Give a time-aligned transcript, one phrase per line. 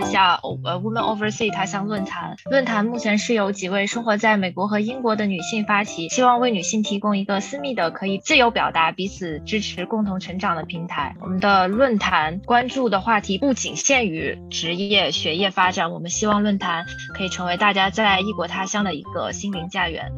[0.00, 2.36] 一下呃 Women oversea 他乡论坛。
[2.50, 11.16] 论坛目前是由几位生活在美国和英国的女性发起，希望为女性提供一个私密的、可以自由表达、彼此支持、共同成长的平台。
[11.20, 20.12] 我们的论坛关注的话题不仅限于职业、学业发展，我们希望论坛可以成为大家在异国他乡的一个心灵家园。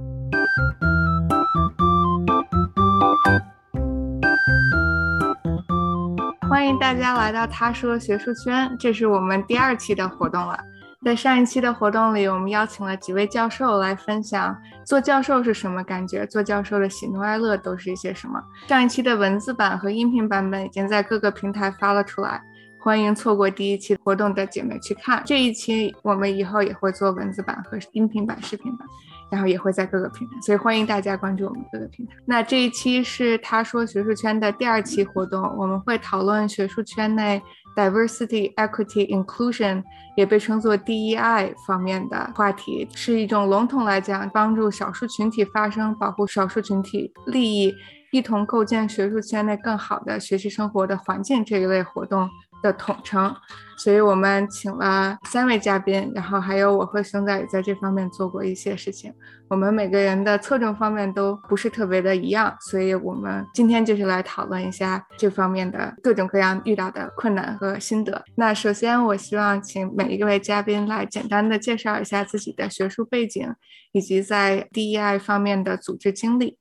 [6.81, 10.59] 大家来到他说学术圈，这是我们第二期的活动了。
[11.05, 14.57] 在上一期的活动里，我们邀请了几位教授来分享
[14.87, 18.43] 做教授是什么感觉，做教授的喜怒哀乐都是一些什么。
[18.67, 22.41] 上一期的文字版和音频版本已经在各个平台发了出来，
[22.81, 25.23] 欢迎错过第一期活动的姐妹去看。
[25.27, 28.89] 这一期我们以后也会做文字版和音频版、视频版。
[29.31, 32.15] 然后也会在各个平台，所以欢迎大家关注我们各个平台。
[32.27, 37.41] 那这一期是他说学术圈的第二期活动，我们会讨论学术圈内
[37.77, 39.83] diversity、equity、inclusion，
[40.17, 47.73] 也被称作 DEI 方面的话题，是一种笼统来讲，帮助少数群体发声，保护少数群体利益，
[48.11, 52.29] 一同构建学术圈内更好的学习生活的环境这一类活动。
[52.63, 53.35] 的统称，
[53.77, 59.13] 所以我们请了三位嘉宾，然后还有我和熊仔也在这方面做过一些事情。
[59.49, 68.23] 我们每个人的侧重方面都不是特别的一样，所以我们今天就是来讨论一下这方面的各种各样遇到的困难和心得。
[68.37, 73.53] 那首先，我希望请每一位嘉宾来简单的介绍一下自己的学术背景
[73.93, 76.59] 以及在 DEI 方面的组织经历。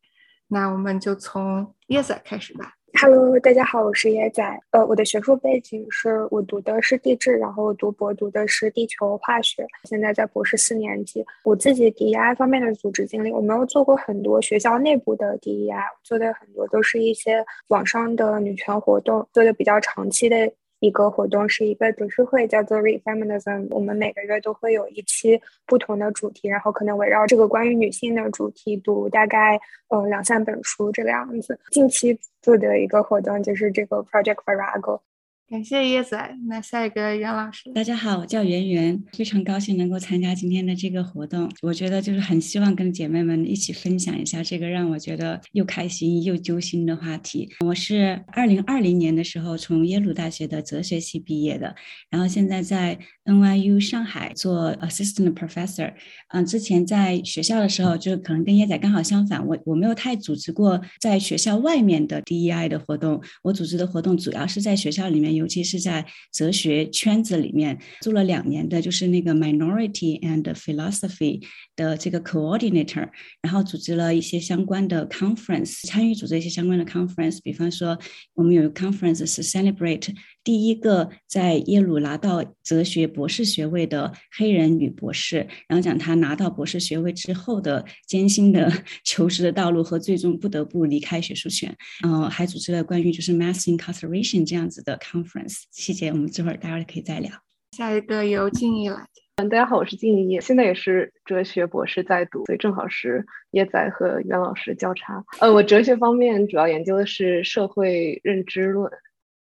[0.47, 2.78] 那我们就从叶子开始吧。
[2.93, 4.43] Hello，大家好，我是野仔。
[4.71, 11.23] 呃，我的学术背景是我读的是地质，然后读博读的是地球化学，现在在博士四年级。
[11.43, 20.51] 我自己 DEI 方面的组织经历，我没有做过很多学校内部的 DEI，做的很多都是一些网上的女权活动，做的比较长期的。
[20.79, 23.67] 一个活动是一个读书会，叫做 Re Feminism。
[23.69, 31.59] 我们每个月都会有一期不同的主题，然后可能围绕这个关于女性的主题读大概呃两三本书这个样子。
[31.71, 35.01] 近期做的一个活动就是这个 Project Virago。
[35.49, 36.15] 感谢叶子，
[36.47, 37.71] 那下一个袁老师。
[37.73, 41.49] 大家好，我叫圆圆，非常高兴能够参加今天的这个活动。
[41.63, 47.49] 我觉得就是很希望跟姐妹们一起分享一下这个让我觉得又开心又揪心的话题。
[47.65, 51.75] 我是二零二零年的时候从耶鲁大学的哲学系毕业的，
[52.11, 55.93] 然后现在在 NYU 上海做 Assistant Professor。
[56.29, 65.29] 嗯，之前在学校的时候，就可能跟叶仔刚好相反，我我没有太组织过在学校外面的 DEI 的活动，我组织的活动主要是在学校里面。
[65.29, 71.43] 尤其是在哲学圈子里面做了两年的，就是那个 Minority and Philosophy
[71.75, 73.07] 的这个 Coordinator，
[73.41, 77.39] 然后组织了一些相关的 Conference，参与组织一些相关的 Conference。
[77.43, 77.97] 比方说，
[78.33, 88.71] 我们有 Conference 是 Celebrate 第一个在耶鲁拿到哲学博士学位的黑人女博士，然后讲她拿到博士学位之后的艰辛的
[89.03, 91.75] 求职的道路和最终不得不离开学术圈。
[92.05, 95.63] 嗯，还组织了关于就是 Mass Incarceration 这样子的 Conference。
[95.71, 97.31] 细节我们这会儿待会儿可以再聊。
[97.75, 99.05] 下一个由静怡来。
[99.35, 105.23] 嗯，大家好，我是静怡，现在也是哲学博士在读，所以正好是叶仔和袁老师交叉。
[105.39, 108.91] 呃，我哲学方面主要研究的是社会认知论，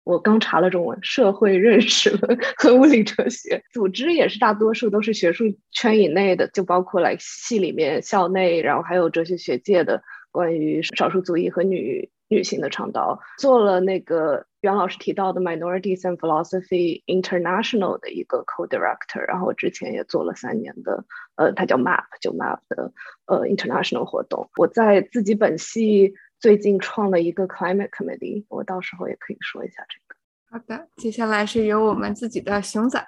[0.05, 3.63] 我刚查了中文，社会认识论和物理哲学。
[3.73, 12.09] 组织也是大多数都是学术圈以内的，就包括来系里面、校内，然后还有哲学学界的关于少数族裔和女。
[12.29, 21.05] 女性的倡导，做了那个袁老师提到的 Minorities and Philosophy International 的一个 Co-Director，然后之前也做了三年的，
[21.37, 22.91] 呃，它叫 MAP，就 MAP 的
[23.27, 24.49] 呃 International 活动。
[24.57, 30.15] 我在自己本系最近创了一个 Climate Committee，我到时候也可以说一下这个。
[30.50, 33.03] 好的，接下来是由我们自己的熊仔。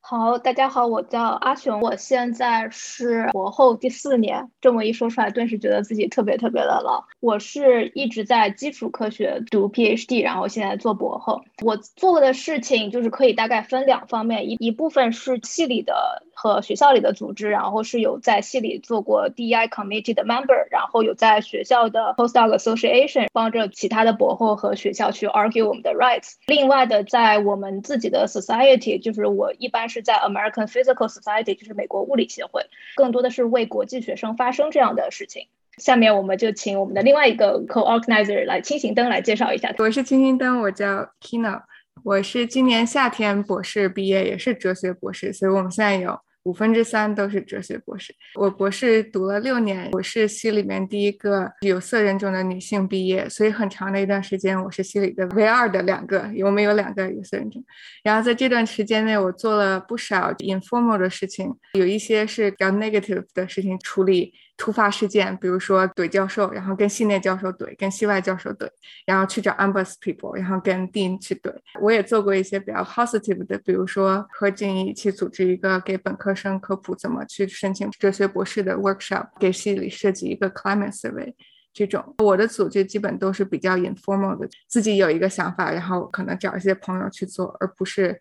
[0.00, 4.50] 好，大家好，我叫阿雄，我现在是博后第四年。
[4.60, 7.04] 这么一说出来，顿时觉得自己特别特别的老。
[7.20, 11.42] 我是一直在基础科学读 PhD，然后现在做博后。
[11.62, 26.36] 我做的事情就是可以大概分两方面，一一部分是系里的和学校里的组织，然后是有在系里做过 DEI committee 的 member，然后有在学校的 postdoc association 帮着其他的博后和学校去 argue 我们的 rights。
[26.46, 30.02] 另外的，在我们自己的 society，就是我一般是。
[30.02, 32.64] 在 American Physical Society，就是美国物理协会，
[32.96, 35.48] 更多的是为国际学生发声这样的事情。
[35.76, 39.74] 下面我们就请我们的另外一个 co-organizer 来清醒灯来介绍一下。
[39.78, 41.60] 我是清醒灯，我叫 Kino，
[42.04, 46.18] 我是今年夏天博士毕业，也是哲学博士，所以我们现在有。
[46.48, 48.14] 五分之三都是哲学博士。
[48.34, 57.62] 我博士读了六年，我是系里面第一个有色人种的女性毕业，所以很长的一段时间我是系里的唯二的两个，我们有两个有色人种。
[58.02, 64.32] 然后在这段时间内，我做了不少 informal 的事情，有一些是比较 negative 的事情处理。
[64.58, 68.68] 突发事件，比如说怼教授，然后跟系内教授怼，跟系外教授怼，
[69.06, 71.54] 然后去找 ambus people，然后跟 dean 去怼。
[71.80, 81.32] 我也做过一些比较 positive 的，比如说和静怡一起组织一个给本科生科普怎么去申请哲学博士的 workshop，给系里设计一个 climate survey。
[81.72, 88.20] 这种我的组就基本都是比较 informal 的，自己有一个想法，然后可能找一些朋友去做，而不是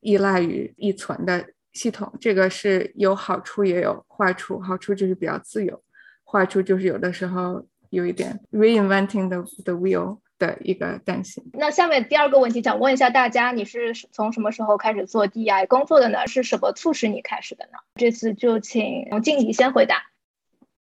[0.00, 1.42] 依赖于一存的。
[1.78, 5.80] 系统这个是有好处也有坏处，好处就是比较自由，
[6.24, 11.44] 坏处就是有的时候有一点 reinventing the the wheel 的一个担心。
[11.52, 16.26] 那下面第二个问题想问一下大家，你是从什么时候开始做 DI 工作的呢？
[16.26, 17.78] 是什么促使你开始的呢？
[17.94, 20.02] 这次就请静怡先回答。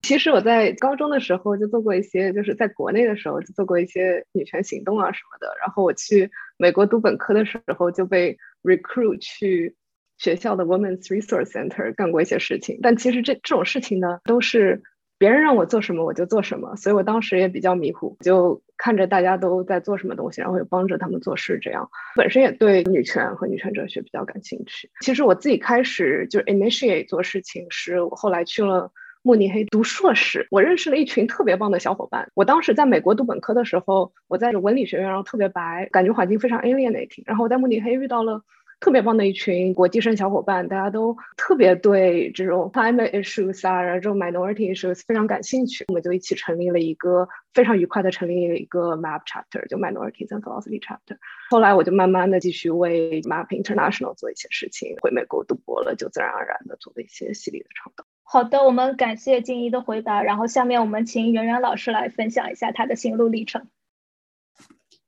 [0.02, 5.56] 其实我在高中的时候就做过一些，就是在国内的时候就做过一些女权行动啊什么的。
[5.58, 9.74] 然后我去美国读本科的时候就被 recruit 去。
[10.16, 14.82] 学校的 Women's Resource Center 干过一些事情，但其实这这种事情呢，都是
[15.18, 21.58] 别人让我做什么我就做什么，所以我当时也比较迷糊，就看着大家都在做什么东西，然后也帮着他们做事。
[21.60, 24.90] 这样本身也对女权和女权哲学比较感兴趣。
[25.00, 32.30] 其实我自己开始就是 initiate 做事情，是我后来去了慕尼黑读硕士，我认识了一群特别棒的小伙伴。
[32.34, 37.22] 我当时在美国读本科的时候，我在文理学院，然后特别白，感觉环境非常 alienating。
[37.24, 38.42] 然后我在慕尼黑遇到了。
[38.80, 45.84] 特别棒的一群国际生小伙伴，大家都特别对这种 climate issues 啊，然后这种 minority issues 非常感兴趣。
[45.88, 51.16] 我们就一起成立了一个非常愉快的成立了一个 map chapter，就 minorities and philosophy chapter。
[51.50, 58.04] 后来我就慢慢的继续为 map international 做一些事情，回美国读博了，就自然而然的做了一些系列的倡导。
[58.22, 63.66] 好的，我们感谢静怡的回答，然后下面我们请圆圆老师来分享一下他的心路历程。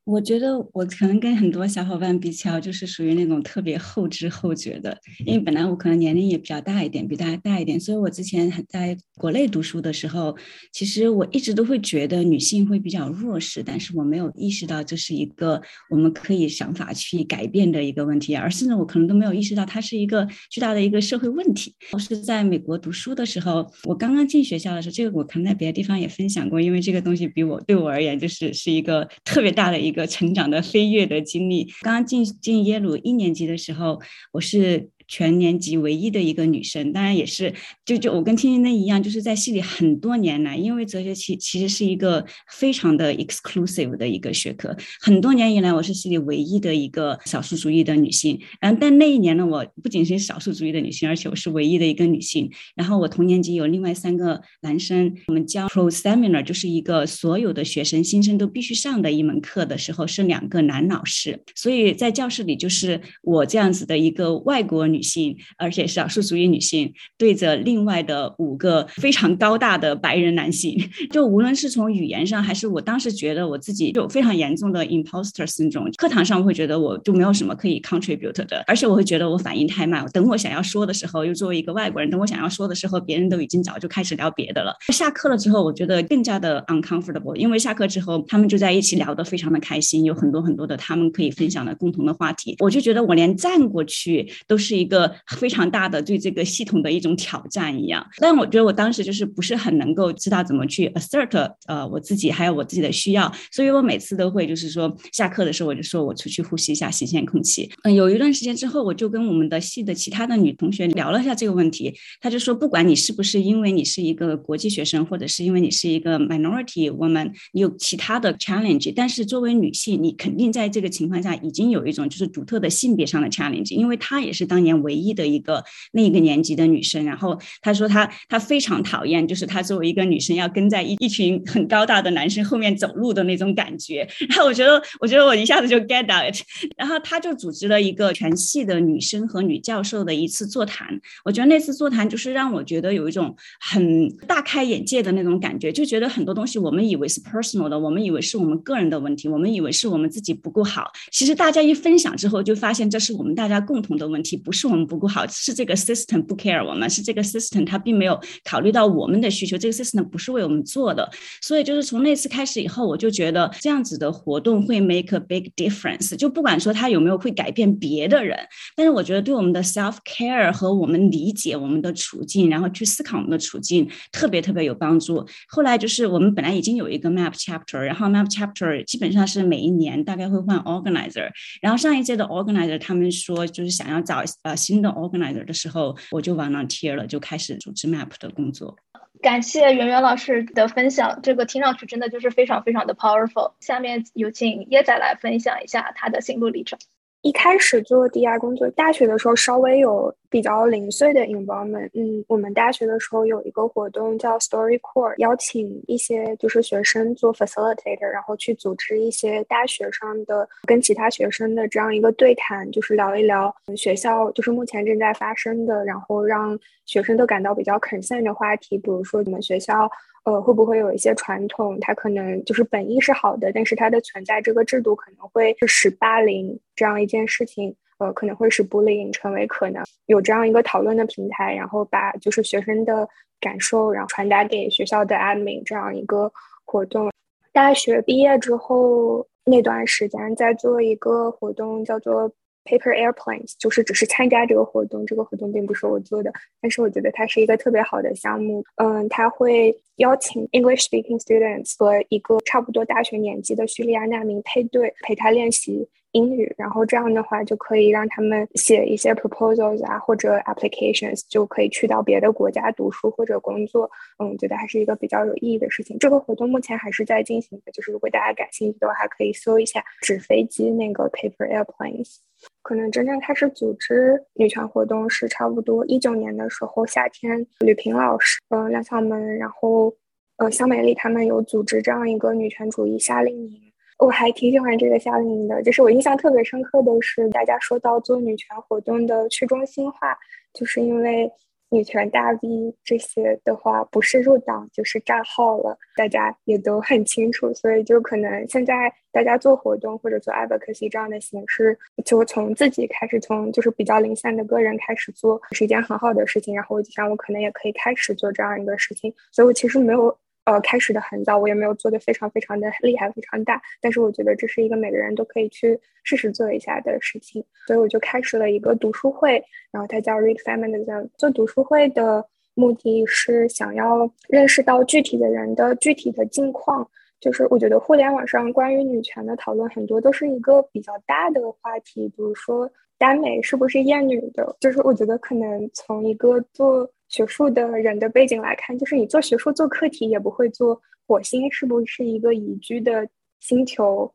[0.06, 10.37] 我觉得我可能跟很多小伙伴比较，就是属于那种特别后知后觉的，因为本来我可能年龄也比较大一点，比大家大一点，所以我之前在国内读书的时候，
[10.73, 15.61] 其实我一直都会觉得女性会比较弱势，但是我没有意识到这是一个
[15.91, 21.75] 我们可以想法去改变的一个问题，而甚至我可能都没有意识到它是一个巨大的一个社会问题。
[21.91, 31.64] 我是在美国读书的时候，我刚刚进学校的时候，这个我可能在别的地方也分享过，因为这个东西比我对我而言就是是一个特别大的一一个成长的飞跃的经历。
[31.81, 33.98] 刚刚进进耶鲁一年级的时候，
[34.32, 34.90] 我是。
[35.08, 37.55] 全年级唯一的一个女生，当然也是
[37.85, 48.41] 就就我跟天天那一样，就是在系里很多年来，因为哲学其其实是一个非常的 exclusive 的一个学科，很多年以来我是系里唯一的一个少数族裔的女性。
[48.61, 52.50] 然但那一年呢，我不仅是少数族裔的女性，而且我是唯一的一个女性。
[52.75, 64.87] 然后我同年级有另外三个男生，我们教 pro seminar 就是一个所有的学生新生都必须上的一门课的时候，是两个男老师，所以在教室里就是我这样子的一个外国。
[64.96, 70.75] 女性，而且少数族裔女性，对着另外的五个非常高大的白人男性，
[71.10, 75.93] 就无论是从语言上，还是我当时觉得我自己有非常严重的 imposter syndrome。
[75.96, 80.06] 课堂上会觉得我就没有什么可以 contribute 的，而且我会觉得我反应太慢。
[80.14, 84.74] 等我想要说的时候，又作为一个外国人，等我想要说的时候，别人都已经早就开始聊别的了。
[84.93, 92.56] 下课了之后，我觉得更加的 uncomfortable，因为下课之后他们就在一起聊得非常的开心，有很多很多的他们可以分享的共同的话题。
[92.60, 94.85] 我就觉得我连站过去都是一。
[94.86, 107.69] 一个非常大的对这个系统的一种挑战一样，但我觉得我当时就是不是很能够知道怎么去 assert 呃我自己还有我自己的需要，所以我每次都会就是说下课的时候我就说我出去呼吸一下新鲜空气。
[107.82, 124.75] 嗯，有一段时间之后，我就跟我们的系的其他的女同学聊了一下这个问题，她就说不管你是不是因为你是一个国际学生，或者是因为你是一个 minority woman，你有其他的 challenge，但是作为女性，你肯定在这个情况下已经有一种就是独特的性别上的 challenge，因为她也是当年。
[124.82, 134.06] 唯一的一个那个年级的女生，然后她说她她非常讨厌，就是她作为一个女生要跟在一一群很高大的男生后面走路的那种感觉。
[134.28, 136.40] 然后我觉得，我觉得我一下子就 get it。
[136.76, 141.00] 然后他就组织了一个全系的女生和女教授的一次座谈。
[141.24, 150.90] 我觉得那次座谈就是让我觉得有一种很大开眼界的那种感觉，就觉得很多东西我们以为是 personal 的，我们以为是我们个人的问题，我们以为是我们自己不够好。
[151.10, 154.66] 其实大家一分享之后，就发现这是我们大家共同的问题，不是。
[154.67, 161.08] 我们不够好，是这个 system 不 care 我们，是这个 system 它并没有考虑到我们的需求，这个 system 不是为我们做的。
[161.41, 166.17] 所以就是从那次开始以后，我就觉得这样子的活动会 make a big difference。
[166.17, 168.39] 就不管说它有没有会改变别的人，
[168.75, 175.27] 但是我觉得对我们的 self care 和我们理解我们的处境，然后去思考我们的处境，特别特别有帮助。
[175.49, 181.31] 后来就是我们本来已经有一个 map chapter，然后 map chapter 基本上是每一年大概会换 organizer，
[181.61, 188.75] 然后上一届的 organizer 他们说就是想要找呃新的 organizer 的时候，我就 volunteer 了，就开始组织 map 的工作。
[189.22, 193.53] 感谢圆圆老师的分享，这个听上去真的就是非常非常的 powerful。
[193.60, 196.79] 下面有请椰仔来分享一下他的心路历程。
[197.22, 201.90] 一开始做 DI 工作，大学的时候稍微有比较零碎的 involvement。
[201.94, 219.90] 嗯，我们大学的时候有一个活动叫 Story Core，邀请一些就是学生做 facilitator，然后去组织一些大学上的跟其他学生的这样一个对谈，就是聊一聊学校就是目前正在发生的，然后让学生都感到比较 concern 的话题，比如说你们学校。
[220.26, 221.78] 呃，会不会有一些传统？
[221.78, 229.84] 它可能就是本意是好的，但是它的存在这个制度可能会是使霸凌这样一件事情，呃，可能会使 bullying 成为可能。
[230.06, 233.08] 有这样一个讨论的平台，然后把就是学生的
[233.41, 236.32] 感受，然后传达给学校的 admin 这样一个
[236.65, 237.10] 活动。
[237.53, 242.32] 大学毕业之后那段时间，在做一个活动，叫做。
[242.69, 248.65] Paper airplanes 就是只是参加这个活动，这个活动并不是我做的，但是我觉得它是一个特别好的项目。
[248.74, 255.88] 嗯，他会邀请 English speaking students 和一个差不多大学年纪的叙利亚难民配对，陪他练习。
[256.17, 263.91] 英语，然后这样的话就可以让他们写一些 proposals 啊，或者 applications，就可以去到别的国家读书或者工作。
[264.19, 265.99] 嗯，我觉得还是一个比较有意义的事情。
[265.99, 272.17] 这个活动目前还是在进行的，就是如果大家感兴趣的话，可以搜一下纸飞机那个 paper airplanes。
[272.63, 279.93] 可能真正开始组织女权活动是差不多一九年的时候，夏天，吕平老师，嗯，梁小门，然后
[280.39, 283.66] 呃，肖美丽他们有组织这样一个女权主义夏令营。
[283.98, 290.17] 我还挺喜欢这个夏令营的，就是我印象特别深刻的是，大家说到做女权活动的去中心化，
[290.53, 291.31] 就是因为
[291.70, 306.55] 女权大 V 这些的话，不是入党就是账号了，大家也都很清楚，所以就可能现在大家做活动或者做 advocacy 这样的形式，就从自己开始，从就是比较零散的个人开始做，是一件很好的事情。
[306.55, 310.15] 然后我就想，我可能也可以开始做这样一个事情，所以我其实没有。
[310.46, 313.60] 呃，开始的很早，我也没有做的非常非常的厉害，非常大。
[313.81, 321.08] 但是我觉得这是一个每个人都可以去试试做一下的事情，所以我就开始了一个读书会，然后它叫 Read Feminism。
[321.19, 322.24] 做读书会的
[322.55, 326.88] 目的是想要认识到具体的人的具体的境况。
[327.19, 334.55] 就是我觉得互联网上关于女权的讨论很多都是一个比较大的话题，比如说耽美是不是厌女的？
[334.60, 343.08] 就是我觉得可能从一个做学术的人的背景来看，就是你做学术做课题也不会做火星是不是一个宜居的
[343.41, 344.13] 星球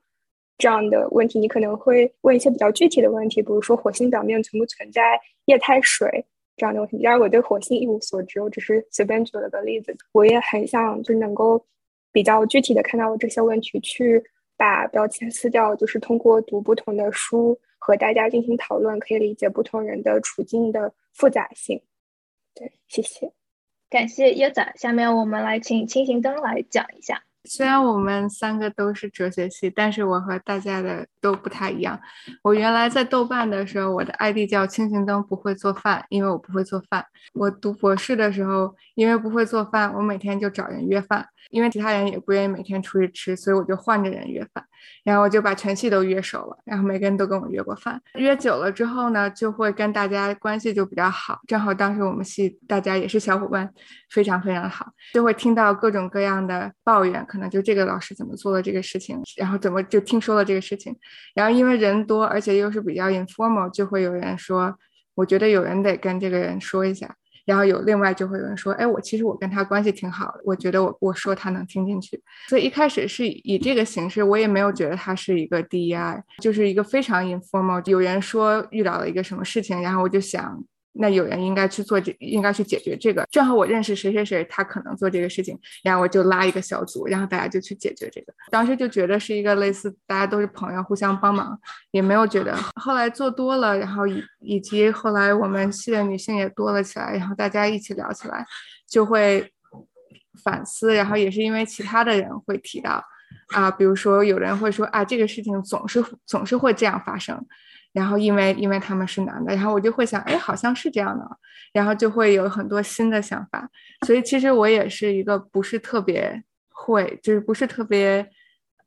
[0.58, 6.26] 这样的问题，你可能会问一些比较具体的问题，比如说火星表面存不存在液态水
[6.58, 7.00] 这样的问题。
[7.02, 9.96] 然而我对火星一无所知，我只是随便举了个例子。
[10.12, 11.66] 我也很想就能够
[12.12, 14.22] 比较具体的看到这些问题，去
[14.58, 21.82] 把标签撕掉，就是通过读不同的书和大家进行讨论，可以理解不同人的处境的复杂性。
[22.54, 23.32] 对，谢谢，
[23.90, 24.74] 感谢椰仔。
[24.76, 27.24] 下面我们来请清行灯来讲一下。
[27.46, 32.00] 虽然我们三个都是哲学系，但是我和大家的都不太一样。
[32.42, 37.06] 我原来在豆瓣的时候，我的 ID 叫清行灯不会做饭，因为我不会做饭。
[37.34, 44.66] 我读博士的时候，因为不会做饭，我每天就找人约饭，因为其他人也不愿意每天出去吃，所以我就换着人约饭。
[45.04, 48.02] 然后我就把全系都约熟了，然后每个人都跟我约过饭。
[48.16, 51.40] 约久了之后呢，就会跟大家关系就比较好。
[51.48, 53.72] 正好当时我们系大家也是小伙伴，
[54.10, 60.96] 非常非常好，就会听到各种各样的抱怨，可能就这个老师怎么做了这个事情，然后怎么就听说了这个事情。
[61.34, 64.76] 然后因为人多，而且又是比较 informal，就会有人说，
[65.16, 67.16] 我觉得有人得跟这个人说一下。
[67.44, 77.82] 然后有另外就会有人说，哎，我其实我跟他关系挺好的，我觉得我我说他能听进去，所以一开始是以这个形式，我也没有觉得他是一个 DEI，就是一个非常 informal。
[77.90, 80.64] 有人说遇到了一个什么事情，然后我就想。
[80.94, 83.26] 那有人应该去做这，应该去解决这个。
[83.32, 88.34] 正好我认识谁谁谁，他可能做这个事情，然后我就拉一个小组，然后大家就去解决这个。
[88.50, 91.58] 当时就觉得是一个类似大家都是朋友，互相帮忙，
[91.92, 92.56] 也没有觉得。
[92.76, 98.46] 后来做多了，然后以以及后来我们系的女性也多了起来，然后大家一起聊起来，
[98.90, 99.50] 就会
[100.44, 100.94] 反思。
[100.94, 103.02] 然后也是因为其他的人会提到，
[103.54, 107.46] 啊，比如说有人会说啊，这个事情总是总是会这样发生。
[107.94, 111.26] 然后因为因为他们是男的，然后我就会想，哎，好像是这样的，
[111.74, 113.70] 然后就会有很多新的想法。
[114.06, 118.26] 所以其实我也是一个不是特别会，就是不是特别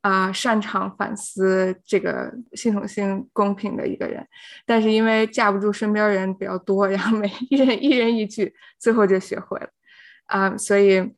[0.01, 4.25] 啊擅长反思这个系统性公平的一个人。
[4.65, 9.69] 但是因为架不住身边人比较多，然后每一人一人一句，最后就学会了
[10.25, 10.57] 啊。
[10.57, 11.13] 所以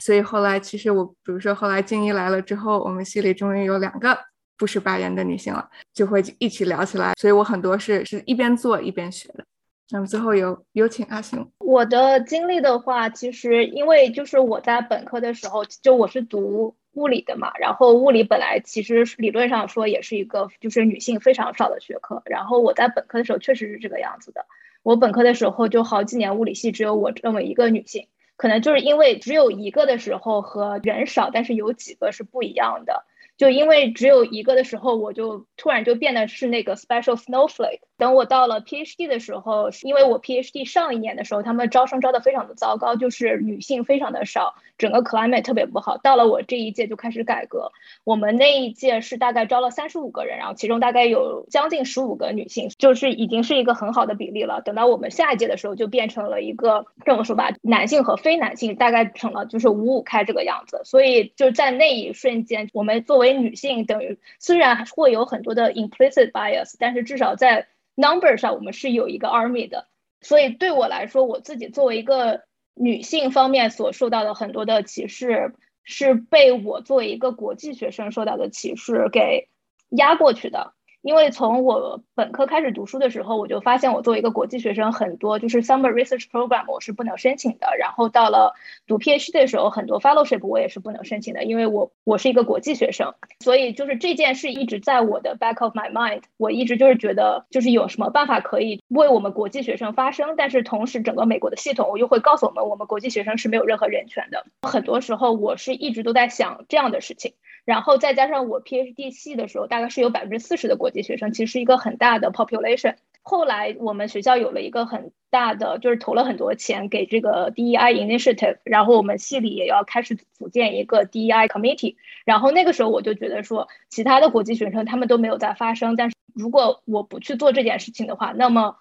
[0.00, 4.29] 所以后来其实我，比如说后来静怡来了之后，我们系里终于有两个。
[4.60, 7.14] 不是白人的女性了，就会一起聊起来。
[7.16, 9.44] 所以我很多是是一边做一边学的。
[9.90, 11.50] 那么最后有有请阿雄。
[11.60, 22.20] 我的经历的话，其实因为就是我在本科的时候，就我是读物理的嘛，然后物理本来其实理论上说也是一个就是女性非常少的学科。
[22.26, 24.44] 然后我在本科的时候确实是这个样子的。
[24.82, 33.06] 我本科的时候就好几年物理系只有我这么一个女性，可能就是因为只有一个的时候和人少，但是有几个是不一样的。
[33.40, 37.80] 就因为只有一个的时候，我就突然就变得是那个 special snowflake。
[38.00, 45.98] 等我到了 PhD 的时候，因为我 PhD 上一年的时候，他们招生招的非常的糟糕，就是女性非常的少，整个 climate 特别不好。
[45.98, 54.62] 到了我这一届就开始改革，我们那一届是大概招了三十五个人，然后其中大概有将近十五个女性，就是已经是一个很好的比例了。
[54.62, 60.80] 等到我们下一届的时候，就变成了一个这么说吧，男性和非男性大概成了就是五五开这个样子。
[60.84, 67.66] 所以就在那一瞬间，我们作为女性等于虽然会有很多的 implicit bias，但是至少在
[68.00, 69.86] number 上我们是有一个 army 的。
[70.22, 72.42] 所以对我来说，我自己作为一个
[72.74, 79.48] 女性方面所受到的很多的歧视，是被我作为一个国际学生受到的歧视给
[79.88, 80.74] 压过去的。
[81.02, 87.76] 因为从我本科开始读书的时候，我就发现我作为一个国际学生，很多就是 summer research program 我是不能申请的。
[87.78, 88.54] 然后到了
[88.86, 93.14] 读 PhD 的时候，很多 fellowship 我也是不能申请的，因为我我是一个国际学生。
[93.40, 104.44] 所以就是这件事一直在我的 back of my mind，我一直就是觉得就是有什么办法可以为我们国际学生发声，但是同时整个美国的系统我又会告诉我们，我们国际学生是没有任何人权的。
[104.68, 107.32] 很多时候我是一直都在想这样的事情。
[107.64, 112.94] 然后再加上我 PhD 系的时候，大概是有百分之四十的国际学生，其实是一个很大的 population。
[113.22, 121.96] 后来我们学校有了一个很大的，就是投了很多钱给这个 DEI initiative，然后我们系里也要开始组建一个 DEI committee。
[122.24, 128.76] 然后那个时候我就觉得说，其他的国际学生他们都没有在发声，但是如果我不去做这件事情的话，那么。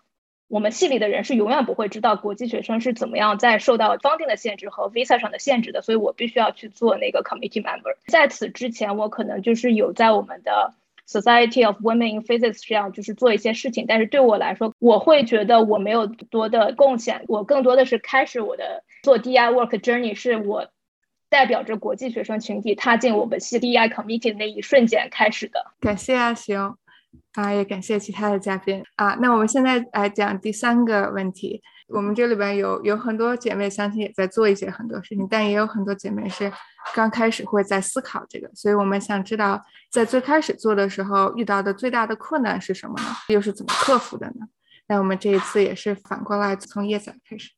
[0.50, 7.96] 我们系里的人是永远不会知道国际学生是怎么样在受到方定的限制和 visa 上的限制的，所以我必须要去做那个 committee member。
[8.08, 10.74] 在此之前，我可能就是有在我们的
[11.08, 20.68] Society of Women in Physics 这样就是做一些事情，但是对我来说，我会觉得我没有多的贡献，我更多的是开始我的做 DI work journey，是我
[21.30, 25.68] 代表着国际学生群体踏进我们系 DI committee 的那一瞬间开始的。
[25.80, 26.76] 感谢阿行。
[27.34, 29.16] 啊，也感谢其他的嘉宾啊。
[29.22, 31.62] 那我们现在来讲第三个问题。
[31.88, 36.52] 我们这里边有有很多姐妹，相信也在做一些很多事情，但也有很多姐妹是
[36.94, 38.48] 刚开始会在思考这个。
[38.54, 39.60] 所以我们想知道，
[39.92, 43.08] 在最开始做的时候遇到的最大的困难是什么呢？
[43.30, 44.48] 又是怎么克服的呢？
[44.88, 47.50] 那我们这一次也是反过来从叶仔开始。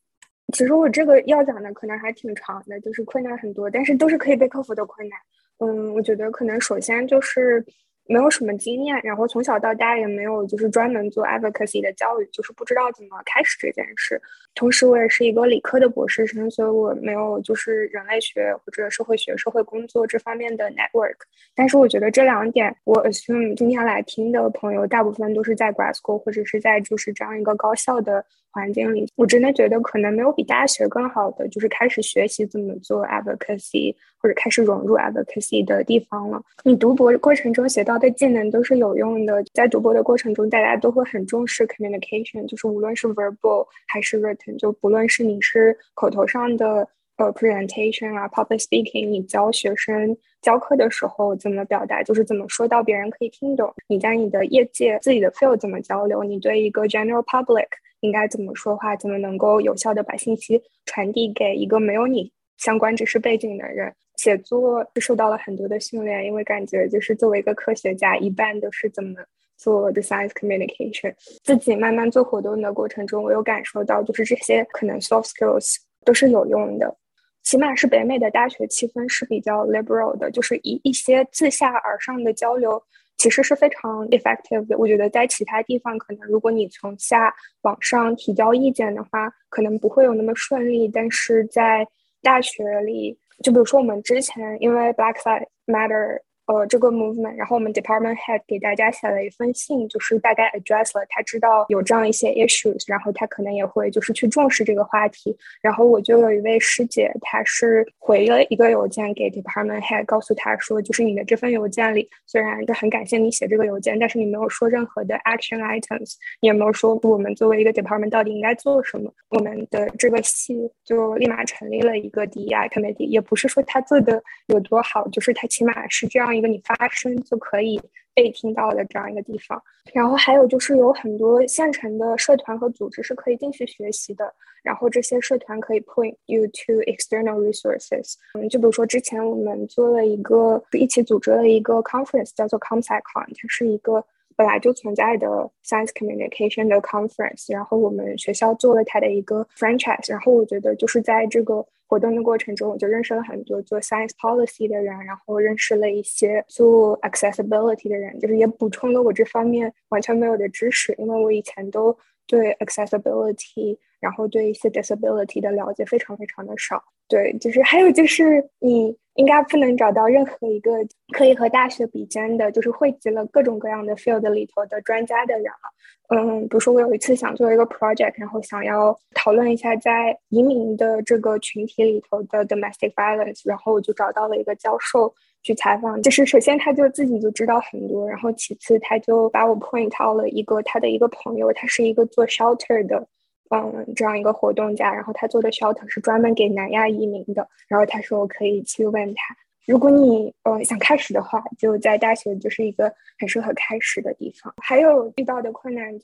[0.53, 5.19] 其实我这个要讲的可能还挺长的，就是困难很多，但是都是可以被克服的困难。
[5.57, 7.65] 嗯，我觉得可能首先就是。
[8.07, 14.21] 没有什么经验，然后从小到大也没有就是专门做 advocacy 的教育，就是不知道怎么开始这件事。
[14.53, 21.15] 同时，我也是一个理科的博士生，所以我没有就是人类学或者社会学、社会工作这方面的 network。
[21.55, 29.07] 但是我觉得这两点，我 assume 今天来听的朋友大部分都是在 grad school 或者是在就是这样一个高校的环境里。
[29.15, 36.41] 我真的觉得可能没有比大学更好的，就是开始学习怎么做 advocacy 或者开始融入 advocacy 的地方了。
[36.63, 39.43] 你读博过程中学到的技能都是有用的。
[39.53, 46.87] 在读博的过程中，大家都会很重视 communication，就是无论是 verbal 还是 written，就不论是你是口头上的
[47.21, 53.71] 呃 presentation 啊，public speaking，你教学生教课的时候怎么表达，就是怎么说到别人可以听懂。
[53.87, 57.67] 你在你的业界自己的 field 怎么交流，你对一个 general public
[57.99, 63.93] 应该怎么说话，怎么能够有效的把信息传递给一个没有你相关知识背景的人。
[64.17, 69.15] 写作是受到了很多的训练，因为感觉就是作为一个科学家，一半都是怎么
[69.57, 71.13] 做 the science communication。
[71.43, 76.95] 自己慢慢做活动的过程中，我有感受到，就是这些可能 soft skills 都是有用的。
[77.43, 82.81] 起码是北美的大学气氛是比较 liberal 的，就是一一些自下而上的交流
[83.17, 84.77] 其实是非常 effective 的。
[84.77, 90.87] 我觉得在其他地方，可能如果你从下往上提交意见的话，可能不会有那么顺利。
[90.87, 91.87] 但是在
[92.21, 96.19] 大学里，就比如说我们之前因为 Black Lives Matter
[96.51, 105.35] 呃这个 movement，然后我们 department head 给大家写了一封信，就是大概 address 了他知道有这样一些 issues，然后他可能也会就是去重视这个话题。
[105.61, 119.09] 然后我就有一位师姐，她是回了一个邮件给 department head，告诉他说，就是你的这份邮件里虽然就很感谢你写这个邮件，但是你没有说任何的 action items，你也没有说我们作为一个 department 到底应该做什么。
[119.29, 127.79] 我们的这个系就立马成立了一个 DEI committee，也不是说他做的有多好，就是他起码是这样一个你发声就可以
[128.13, 129.61] 被听到的这样一个地方。
[129.93, 138.15] 然后还有就是有很多现成的社团和组织是可以进去学习的，然后这些社团可以 point you to external resources。
[138.33, 144.03] 嗯，就比如说之前我们做了一个一起组织了一个 conference，叫做 ComSciCon，它是一个。
[144.37, 145.27] 本来就存在的
[145.63, 161.93] science communication 的 conference，然后我们学校做了它的一个 franchise，然后我觉得就是在这个活动的过程中，我就认识了很多做 science policy 的人，然后认识了一些做 accessibility 的人，就是也补充了我这方面完全没有的知识，因为我以前都
[162.25, 166.81] 对 accessibility，然后对一些 disability 的了解非常非常的少。
[167.09, 168.97] 对，就是还有就是你。
[169.15, 170.71] 应该不能找到任何一个
[171.13, 176.15] 可以和大学比肩的，就是汇集了各种各样的 field 里头的专家的人了。
[176.15, 186.01] 嗯，比如说我有一次想做一个 project，然后想要讨论一下在移民的这个群体里头的 domestic violence，然后我就找到了一个教授去采访。
[186.01, 193.07] 就是首先他就自己就知道很多，然后其次他就把我 point 到了一个他的一个朋友，他是一个做 shelter 的。
[193.51, 197.45] 嗯，这样一个活动家，然后他做的 shelter 是专门给南亚移民的。
[197.67, 199.35] 然后他说我可以去问他，
[199.65, 204.53] 如果你呃想开始的话，就在大学就是一个很适合开始的地方。
[204.57, 205.99] 还有遇到的困难，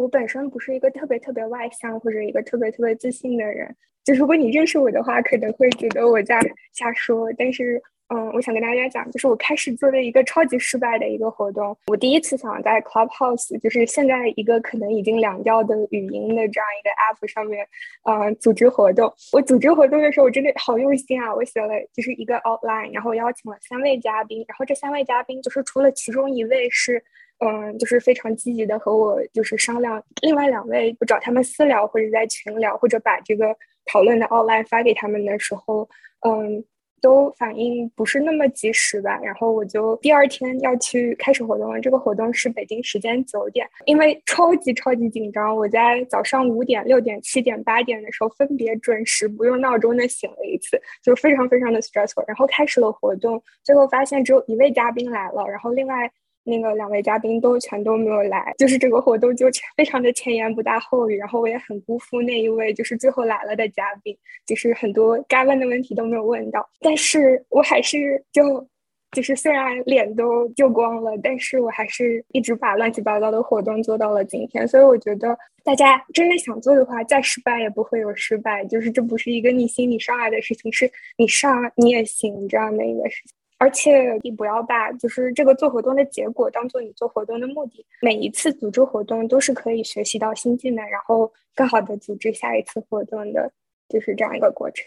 [0.00, 6.40] 我本身不是一个特别特别外向或者一个特别特别自信的人，就如果你认识我的话，可能会觉得我在
[6.72, 7.80] 瞎说，但是。
[8.12, 11.78] 嗯，我想跟大家讲，就是我开始做的一个超级失败的一个活动。
[11.86, 17.64] 我第一次想在 Clubhouse，就是现在一个可能已经凉掉的语音的这样一个 App 上面，
[18.02, 19.14] 嗯，组织活动。
[19.30, 21.32] 我组织活动的时候，我真的好用心啊！
[21.32, 27.00] 我写了就是一个 outline，然后邀请了三位嘉宾，然后这三位嘉宾就是除了其中一位是，
[27.40, 33.54] 嗯，就是非常积极的和我就是商量，另外两位我找他们私聊或者在群聊，或者把这个
[33.86, 35.88] 讨论的 outline 发给他们的时候，
[36.26, 36.64] 嗯。
[37.02, 41.80] 都反应不是那么及时吧，然后我就第二天要去开始活动了。
[41.80, 52.22] 这个活动是北京时间九点，因为超级超级紧张，我在早上五点、六点、七点、八点的时候分别准时不用闹钟的醒了一次，就非常非常的 stressful。
[52.28, 56.12] 然后开始了活动，最后发现只有一位嘉宾来了，然后另外。
[56.50, 68.68] 那个两位嘉宾都全都没有来，就是这个活动就非常的前言不搭后语，然后我也很辜负那一位就是最后来了的嘉宾，就是很多该问的问题都没有问到，但是我还是就
[69.12, 83.34] 就是虽然脸都丢光了，但是我还是一直把乱七八糟的活动做到了今天，所以我觉得大家真的想做的话，再失败也不会有失败，就是这不是一个你心里上来的事情，是你上你也行这样的一个事情。
[83.60, 87.84] 而且你不要把就是这个做活动的结果当做你做活动的目的。
[88.00, 93.52] 每一次组织活动都是可以学习到新技能，然后更好的组织下一次活动的，
[93.86, 94.82] 就是这样一个过程。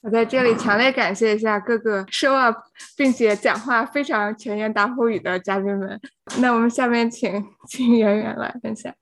[0.00, 2.56] 我在这里强烈感谢一下各个 show up
[2.96, 6.00] 并且讲话非常前言搭后语的嘉宾们。
[6.40, 8.94] 那我们下面请请圆圆来分享。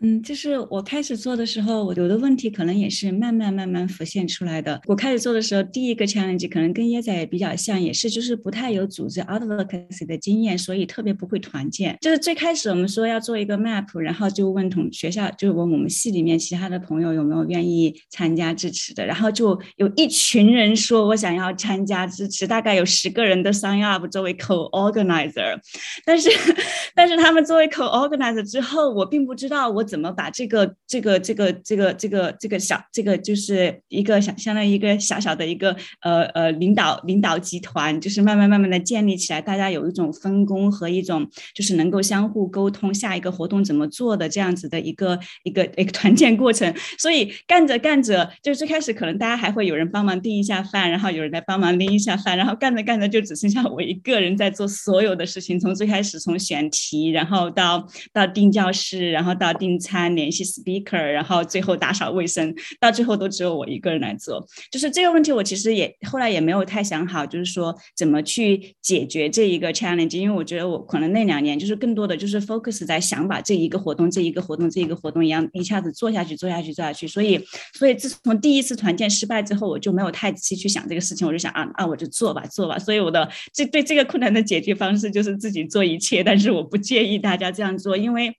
[0.00, 4.80] 嗯，就是我开始做的时候，我有的问题可能也是慢慢慢慢浮现出来的。
[4.86, 11.98] 我开始做的时候，第一个 challenge 可能跟椰仔也比较像，也是就是不太有组织 advocacy 的经验，所以特别不会团建。
[12.00, 25.58] 就是最开始我们说要做一个 map，然后就问同学校，就问我们系里面其他的朋友有没有愿意参加支持的，然后就有一群人说我想要参加支持，大概有十个人都 sign up 作为 co-organizer，
[26.04, 26.30] 但是
[26.94, 29.87] 但是他们作为 co-organizer 之后，我并不知道我。
[29.88, 46.72] 怎么把这个这个这个这个这个这个小这个就是一个相相当于一个小小的一个呃呃领导领导集团，就是慢慢慢慢的建立起来，大家有一种分工和一种就是能够相互沟通，下一个活动怎么做的这样子的一个一个一个团建过程。
[46.98, 59.77] 所以干着干着，就最开始可能大家还会有人帮忙订一下饭，然后有人来帮忙拎一下饭，然后干着干着就只剩下我一个人在做所有的事情，从最开始从选题，然后到到订教室，然后到订。
[59.78, 64.44] 餐、联系 speaker，然后最后打扫卫生，到最后都只有我一个人来做。
[64.70, 77.06] 就是这个问题，我其实也后来也没有太想好，就是说怎么去解决这一个 challenge，因为我觉得我可能那两年就是更多的就是 focus 在想把这一个活动、这一个活动、这一个活动一样一下子做下去、做下去、做下去。
[77.06, 77.40] 所以，
[77.74, 82.78] 所以自从第一次团建失败之后，我就没有太仔细去想这个事情，我就想啊啊，我就做吧，做吧。
[82.78, 88.34] 所以我的这对这个困难的解决方式就是自己做一切，但是我不建议大家这样做，因为。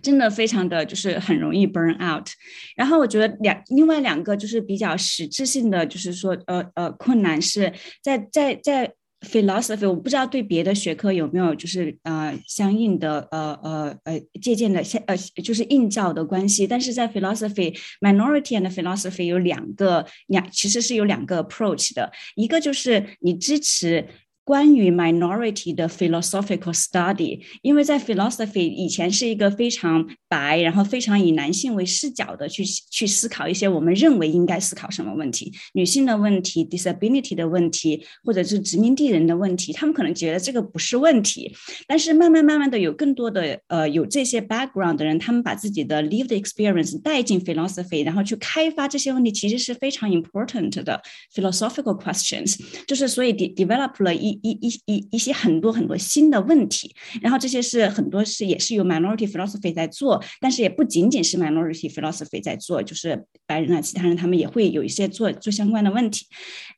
[0.00, 2.26] 真的非常的就是很容易 burn out，
[2.74, 24.06] 然后我觉得两另外两个就是比较实质性的，就是说呃呃困难是在在在 philosophy，我不知道对别的学科有没有就是呃相应的呃呃呃借鉴的相呃就是映照的关系，但是在 philosophy minority and philosophy 有两个两其实是有两个 approach 的，一个就是你支持。
[24.48, 41.54] 关于 minority 的 philosophical study，因为在 philosophy 以前是一个非常白，然后非常以男性为视角的去去思考一些我们认为应该思考什么问题，女性的问题、disability 的问题，或者是殖民地人的问题，他们可能觉得这个不是问题。
[41.86, 51.02] 但是慢慢慢慢的有更多的呃有这些 background 的人，他们把自己的 lived experience 带进 philosophy，然后去开发这些问题，其实是非常 important 的
[51.34, 54.37] philosophical questions，就是所以 de develop 了一。
[54.42, 66.26] 一一一一些很多很多新的问题，然后这些是很多是也是由 minority philosophy 在做，但是也不仅仅是 minority philosophy 在做，就是白人啊，其他人他们也会有一些做做相关的问题。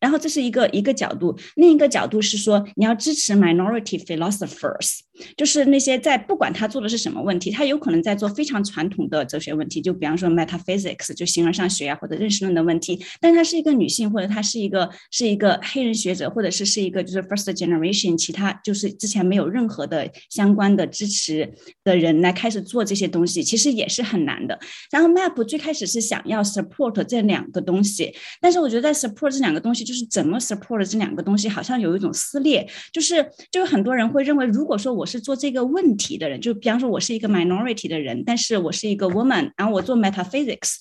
[0.00, 5.00] 然后这是一个一个角度，另一个角度是说你要支持 minority philosophers，
[5.36, 21.52] 就是那些在不管他做的是什么问题，他有可能在做非常传统的哲学问题，就比方说 metaphysics 就形而上学啊或者认识论的问题，但他是一个女性或者他是一个是一个黑人学者，或者是是一个就是 first generation，其他就是之前没有任何的相关的支持
[21.84, 24.58] 的人来开始做这些东西，其实也是很难的。
[24.90, 40.76] 然后 map 最开始是想要 support 这两个东西，但是我觉得在 support 这两个东西，就是怎么 support 这两个东西，好像有一种撕裂，就是就是很多人会认为，如果说我是做这个问题的人，就比方说我是一个 minority 的人，但是我是一个 woman，然后我做 metaphysics。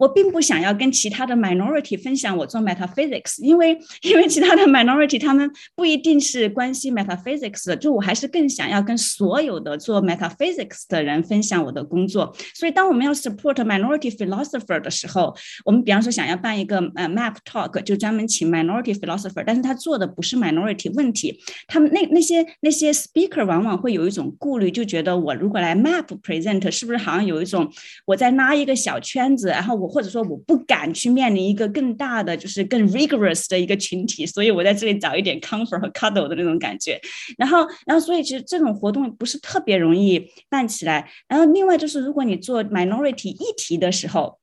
[0.00, 12.34] 我并不想要跟其他的 minority 分享我做 metaphysics，因为因为其他的 minority 他们不一定是关心 metaphysics 的，就我还是更想要跟所有的做 metaphysics 的人分享我的工作。
[12.54, 15.36] 所以当我们要 support minority philosopher 的时候，
[15.66, 27.70] 我们比方说想要办一个呃 map talk，就专门请 minority philosopher，但是他做的不是 minority 问题，他们那那些那些 speaker 往往会有一种顾虑，就觉得我如果来 map present，是不是好像有一种
[28.06, 29.89] 我在拉一个小圈子，然后我。
[29.90, 36.98] 或者说我不敢去面临一个更大的，就是更 rigorous 的一个群体，所以我在这里找一点 comfort 和 cuddle 的那种感觉。
[37.36, 41.10] 然后，然后，所以其实这种活动不是特别容易办起来。
[41.28, 44.39] 然后，另外就是，如果你做 minority 议题的时候。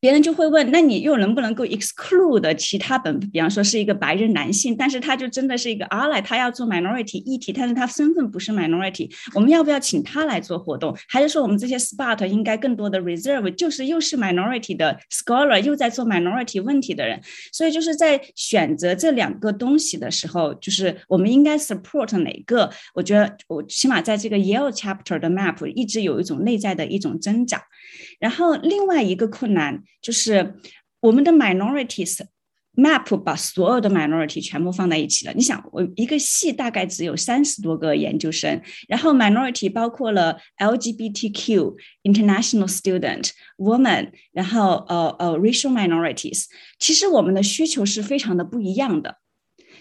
[0.00, 10.96] 别人就会问，那你又能不能够 exclude 其他本，比方说是一个白人男性，但是他就真的是一个 ally，他要做 minority 议题，但是他身份不是 minority，我们要不要请他来做活动？
[11.06, 17.20] 还是说我们这些 spot 应该更多的 reserve，就是又是 minority 的 scholar，又在做 minority 问题的人？
[17.52, 22.70] 所以就是在选择这两个东西的时候，就是我们应该 support 哪个？
[22.94, 27.60] 我觉得我起码在这个 Yale chapter 的 map 一直有一种内在的一种增长。
[28.18, 30.54] 然后另外一个困难就是
[31.00, 32.20] 我们的 minorities
[32.76, 35.32] map 把所有的 minority 全部放在一起了。
[35.34, 41.74] 你想，我一个系大概只有三十多个研究生，然后 minority 包括了 LGBTQ、
[42.04, 46.44] international student、woman，然后呃呃 racial minorities。
[46.78, 49.18] 其实我们的需求是非常的不一样的。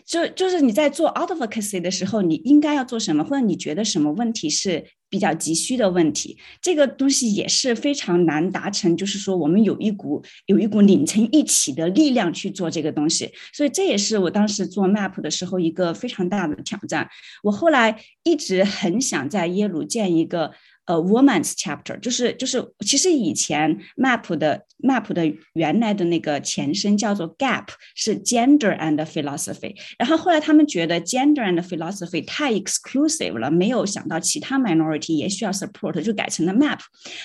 [0.05, 8.95] 就就是你在做 advocacy 的时候，你应该要做什么，或者你觉得什么问题是比较急需的问题，这个东西也是非常难达成。
[8.95, 17.09] 就是说，我们有一股有一股拧成一起的力量去做这个东西，所以这也是我当时做 map 的时候一个非常大的挑战。
[17.43, 20.51] 我后来一直很想在耶鲁建一个。
[20.89, 29.75] 呃，woman's chapter 就是就是，其实以前 map 的 map 的原来的那个前身叫做 gap，是 gender and philosophy。
[29.99, 36.79] 然后后来他们觉得 gender and philosophy 太 exclusive 了，没有想到其他 minority 也需要 support，就改成了 map。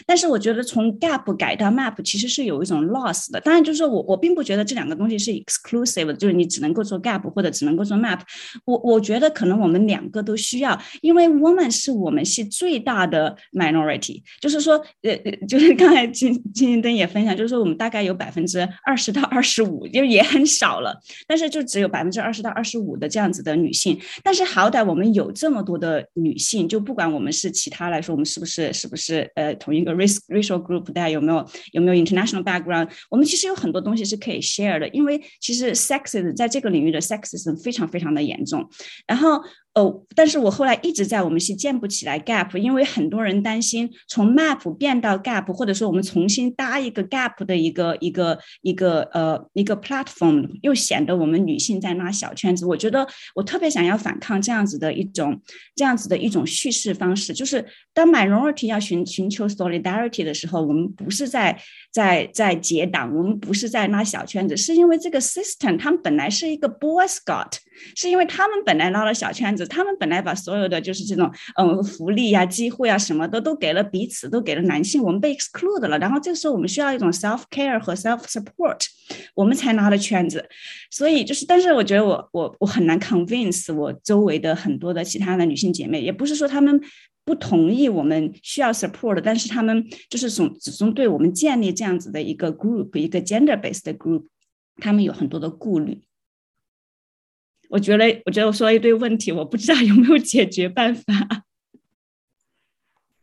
[0.07, 3.41] 但是我觉得从 gap 改到 map 其实是有一种 loss 的。
[3.41, 8.21] 当然，就是说我我并不觉得这两个东西是 exclusive，就是你只能够做 gap 或者只能够做 map。
[8.67, 13.35] 我我觉得可能我们两个都需要，因为 woman 是我们系最大的。
[13.55, 38.69] minority，就是说，呃，就是刚才金金金灯也分享，就是说我们大概有百分之二十到二十五，就也很少了，但是就只有百分之二十到二十五的这样子的女性，但是好歹我们有这么多的女性，就不管我们是其他来说，我们是不是是不是呃同一个 race racial group，大家有没有有没有 international background，我们其实有很多东西是可以 share 的，因为其实 sexism 在这个领域的 sexism 非常非常的严重，
[39.07, 39.41] 然后。
[39.75, 52.65] 哦，但是我后来一直在我们系建不起来 gap，因为很多人担心从 map 变到 gap，或者说我们重新搭一个 gap 的一个一个一个呃一个 platform，又显得我们女性在拉小圈子。
[52.65, 55.43] 我觉得我特别想要反抗这样子的一种
[55.75, 61.61] 这样子的一种叙事方式，就是当 minority 要寻寻求 solidarity 的时候，我们不是在
[61.95, 67.53] 在在结党，我们不是在拉小圈子，是因为这个 system 他们本来是一个 boy scout，
[67.95, 69.65] 是因为他们本来拉了小圈子。
[69.65, 75.97] 他们本来把所有的就是这种嗯福利呀、机会啊什么的都给了彼此，都给了男性，我们被 exclude 了。
[76.01, 78.85] 然后这个时候我们需要一种 self care 和 self support，
[79.37, 80.45] 我们才拉了圈子。
[80.91, 86.81] 所以就是，但是我觉得我我我很难 convince 我周围的很多的其他的女性姐妹，也不是说她们
[87.25, 94.27] 不同意我们需要 support，但是他们就是从始终对我们建立这样子的一个 group，一个 gender based group，
[94.77, 96.03] 他们有很多的顾虑。
[97.71, 101.03] 我觉得，我觉得我说了一堆问题，我不知道有没有解决办法。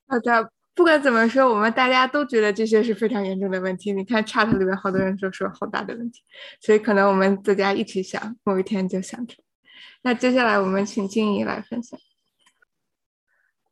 [0.08, 3.94] 好的，不管怎么说，我们大家都觉得这些是非常严重的问题。
[3.94, 6.22] 你看 chat 里面好多人都说好大的问题，
[6.60, 9.42] 所以可能我们大家一起想，某一天就想出。
[10.02, 11.98] 那接下来我们请静怡来分享。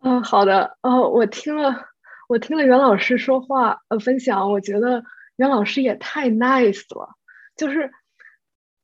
[0.02, 0.78] 嗯，好的。
[0.82, 1.86] 哦，我听了，
[2.28, 5.04] 我听了袁老师说话，呃，分享，我觉得
[5.36, 7.16] 袁老师也太 nice 了，
[7.56, 7.92] 就是。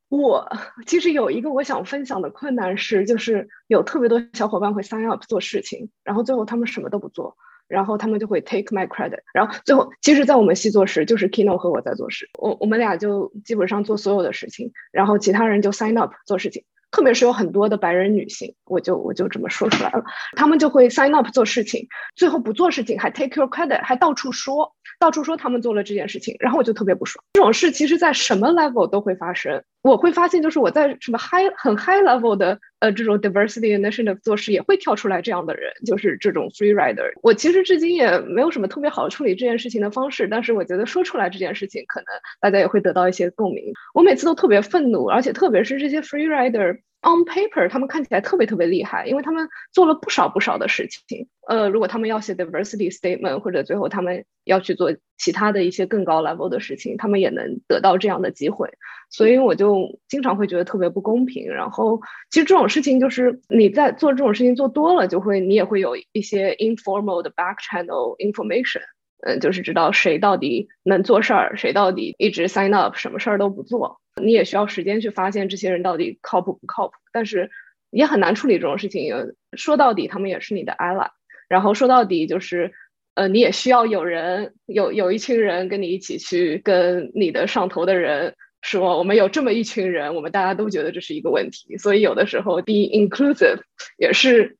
[0.08, 0.48] 我
[0.86, 7.36] 其实有一个我想分享的困难是，就是有特别多小伙伴会 sign up 做事情，然后最后他们什么都不做，
[7.68, 16.64] 然后他们就会 take my credit，然后最后其实，在我们系做事就是 Kino 和我在做事，我我们俩就基本上做所有的事情，然后其他人就 sign up 做事情，
[16.96, 20.02] 特别是有很多的白人女性，我就我就这么说出来了，
[20.38, 24.74] 他们就会 sign up 做事情，最后不做事情还 take your credit，还到处说。
[24.98, 27.22] 到处说他们做了这件事情，然后我就特别不爽。
[27.34, 29.62] 这种事其实，在什么 level 都会发生。
[29.82, 37.12] 我会发现，就是我在什么 high 很 high level 的呃这种 diversity initiative 做事，也会跳出来这样的人，就是这种 free rider。
[37.22, 42.08] 我其实至今也没有什么特别好处理这件事情的方式，但是我觉得说出来这件事情，可能
[42.40, 43.74] 大家也会得到一些共鸣。
[43.94, 46.80] 我每次都特别愤怒，而且特别是这些 free rider。
[47.06, 51.28] On paper，他们看起来特别特别厉害，因为他们做了不少不少的事情。
[51.48, 58.72] 呃，如果他们要写 diversity statement，或者最后他们要去做其他的一些更高 level 的事情，他们也能得到这样的机会。
[59.12, 61.48] 所以我就经常会觉得特别不公平。
[61.48, 68.82] 然后，其实这种事情就是你在做这种事情做多了，就会你也会有一些 informal 的 back channel information。
[69.22, 74.00] 嗯，就是知道谁到底能做事儿，谁到底一直 sign up，什么事儿都不做。
[74.22, 77.50] 你也需要时间去发现这些人到底靠谱不靠谱，但是
[77.92, 79.34] 也很难处理这种事情。
[79.58, 81.10] 说到底，他们也是你的 ally。
[81.48, 82.72] 然后说到底，就是
[83.14, 91.78] 呃，你也需要有人有有一群人跟你一起去跟你的上头的人说，我们有这么一群人，我们大家都觉得这是一个问题。
[91.78, 93.60] 所以有的时候，be inclusive
[93.98, 94.58] 也是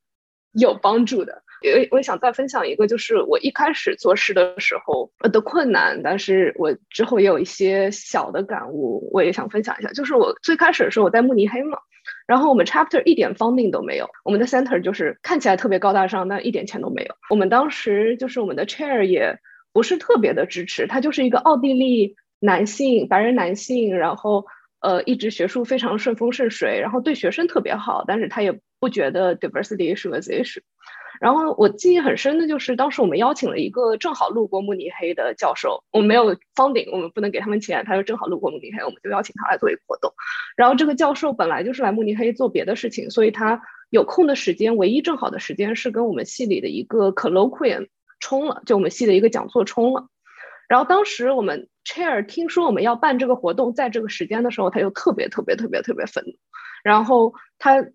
[0.52, 1.44] 有帮助的。
[1.92, 9.90] 我我想再分享一个，就是我一开始做事的时候的困难，但是我之后也有一些小的感悟，我也想分享一下。
[9.90, 11.78] 就是我最开始的时候我在慕尼黑嘛，
[12.28, 17.16] 然后我们 chapter 一点 funding 都没有，我们的 center 就是看起来特别高大上，但一点钱都没有。
[17.30, 19.38] 我们当时就是我们的 chair 也
[19.74, 24.46] 不是特别的支持，他就是一个奥地利男性，白人男性，然后
[24.82, 30.60] 呃一直学术非常顺风顺水，然后对学生特别好，但是他也不觉得 diversity ishymosis。
[31.22, 40.12] 然后我记忆很深的就是，当时我们邀请了一个正好路过慕尼黑的教授，我们没有 funding，我们不能给他们钱，他就正好路过慕尼黑，我们就邀请他来做一个活动。
[40.56, 47.88] 然后这个教授本来就是来慕尼黑做别的事情，所以他有空的时间，唯一正好的时间是跟我们系里的一个 colloquium
[48.20, 50.08] 冲了，就我们系的一个讲座冲了。
[50.68, 56.34] 然后当时我们 chair 听说我们要办这个活动，在这个时间的时候，他就特别特别特别特别愤怒，
[56.84, 57.86] 然后他。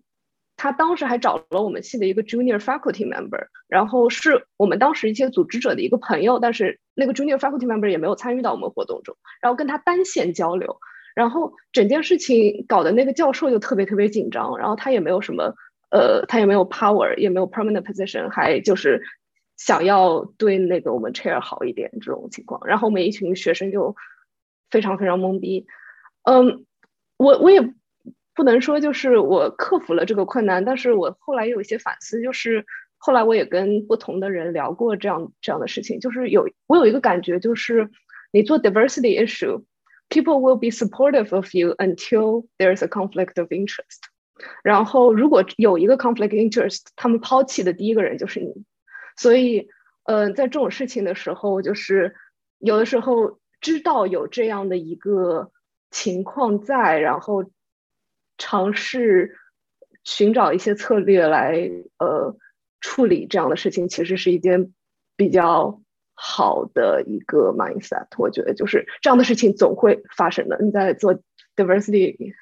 [0.61, 10.77] 他当时还找了我们系的一个 junior faculty member，然后是我们当时一些组织者的一个朋友，但是那个 junior faculty member 也没有参与到我们活动中，然后跟他单线交流，
[11.15, 15.55] 然后整件事情搞得那个教授就特别特别紧张，然后他也没有什么，
[15.89, 19.01] 呃，他也没有 power，也没有 permanent position，还就是
[19.57, 23.95] 想要对那个我们 chair 好一点这种情况，然后我们一群学生就
[24.69, 25.65] 非常非常懵逼，
[26.21, 26.67] 嗯，
[27.17, 27.73] 我我也。
[28.33, 32.65] 不能说就是我克服了这个困难，但是我后来有一些反思，就是
[32.97, 37.89] 后来我也跟不同的人聊过这样这样的事情，就是有我有一个感觉，就是
[38.31, 43.99] 你做 diversity issue，people will be supportive of you until there is a conflict of interest。
[44.63, 48.65] 然后如果有一个 conflict interest，他们抛弃的第一个人就是你。
[49.17, 49.67] 所以，
[50.03, 52.15] 呃，在这种事情的时候，就是
[52.57, 55.51] 有的时候知道有这样的一个
[55.91, 57.51] 情况在，然后
[58.41, 59.37] 尝试
[60.03, 62.35] 寻找一些策略来，呃。
[62.83, 64.73] 处理这样的事情其实是一件
[65.15, 65.83] 比较
[66.15, 70.57] 好的一个 mindset，我觉得就是这样的事情总会发生的。
[70.63, 71.21] 你在做
[71.55, 72.33] diversity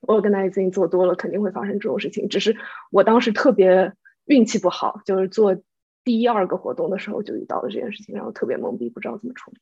[0.00, 2.28] organizing 做多了，肯定会发生这种事情。
[2.28, 2.56] 只是
[2.90, 3.92] 我当时特别
[4.24, 5.56] 运气不好，就是做
[6.02, 9.58] 第一二个活动的时候就遇到了这件事情，然后特别懵逼，不知道怎么处理。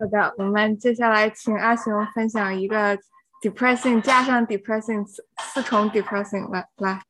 [0.00, 2.98] 好的，我们接下来请阿雄分享一个。
[3.42, 7.00] depressing 加上 depressing 四重 depressing 来来，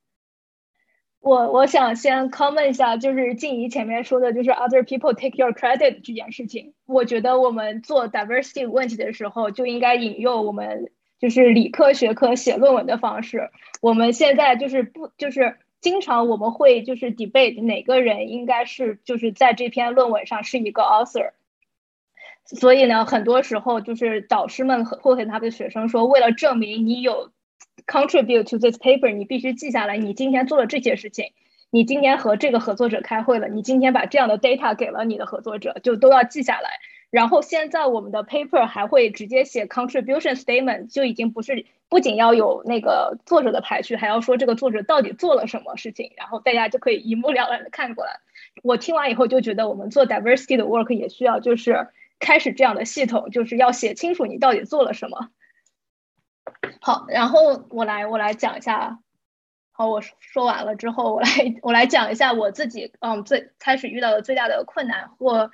[1.19, 6.73] 我我想先 comment 一下，就是静怡前面说的，就是 other people take your credit 这件事情。
[6.87, 13.51] 我觉得我们做 diversity 问题的时候，就应该引用我们就是理科学科写论文的方式。
[13.81, 21.33] 我们现在就是不就是经常我们会就是 debate 哪个人应该是就是在这篇论文上是一个 author。
[22.59, 27.31] 所以呢，很多时候就是导师们会和他的学生说，为了证明你有
[27.87, 31.27] contribute to this paper，你必须记下来你今天做了这些事情，
[31.71, 36.71] 你今天和这个合作者开会了，你今天把这样的 data 给了你的合作者，就都要记下来。
[37.11, 48.19] 然后现在我们的 paper 还会直接写 contribution statement，就已经不是不仅要有那个作者的排序，还要说这个作者到底做了什么事情，然后大家就可以一目了然的看过来。
[48.65, 51.87] 我听完以后就觉得，我们做 diversity 的 work 也需要就是。
[52.21, 55.31] 开始这样的系统，就是要写清楚你到底做了什么。
[56.81, 59.01] 好，然后我来我来讲一下。
[59.73, 61.29] 好，我说完了之后，我来
[61.63, 65.51] 我来讲一下我自己，嗯，最开始遇到的最大的困难，或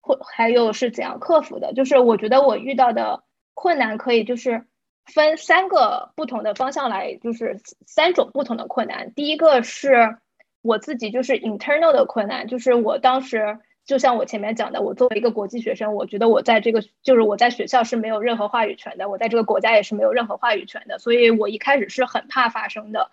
[0.00, 1.74] 或还有是怎样克服的。
[1.74, 4.64] 就是我觉得我遇到的困难可以就是
[5.06, 9.12] 分三个不同的方向来，就是三种不同的困难。
[9.14, 10.18] 第一个是
[10.62, 13.58] 我自己就是 internal 的困难，就是我当时。
[13.84, 23.10] 就像我前面讲的，我作为一个国际学生，我觉得我在这个就是我在学校是没有任何话语权的，我在这个国家也是没有任何话语权的，所以我一开始是很怕发生的。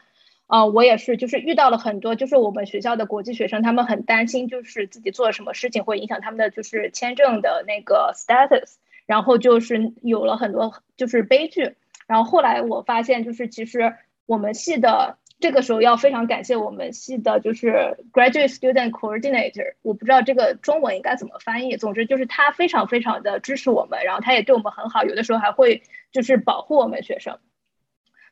[0.48, 11.76] 啊，我也是，就是遇到了很多，就是我们学校的国际学生，他们很担心，就是自己做了什么事情会影响他们的就是签证的那个 status，然后就是有了很多就是悲剧。
[12.08, 13.94] 然后后来我发现，就是其实
[14.26, 15.18] 我们系的。
[15.42, 21.76] 这个时候要非常感谢我们系的，就是 graduate student coordinator，我不知道这个中文应该怎么翻译。
[21.78, 25.82] 总之就是他非常非常的支持我们，然后他也对我们很好，有的时候还会
[26.12, 27.40] 就是保护我们学生。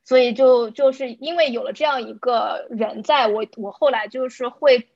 [0.03, 4.88] 所以就就是因为有了这样一个人在，我我后来就是会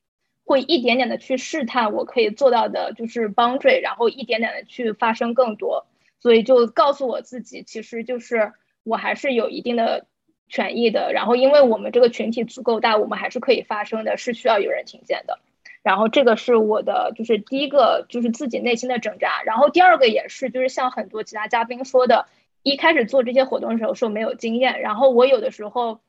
[0.45, 5.87] 会一点点的去试探我可以做到的，就是 boundary，然后一点点的去发生更多。
[6.19, 8.53] 所以就告诉我自己，其实就是
[8.83, 10.05] 我还是有一定的。
[10.53, 15.39] 权益的，然后因为我们这个群体足够大，我们还是可以发声的，是需要有人听见的。
[15.81, 19.41] 然后这个是我的，就是第一个，就是自己内心的挣扎。
[19.47, 22.27] 然后第二个也是，就是像很多其他嘉宾说的，
[22.61, 26.01] 一开始做这些活动的时候说没有经验，然后我有的时候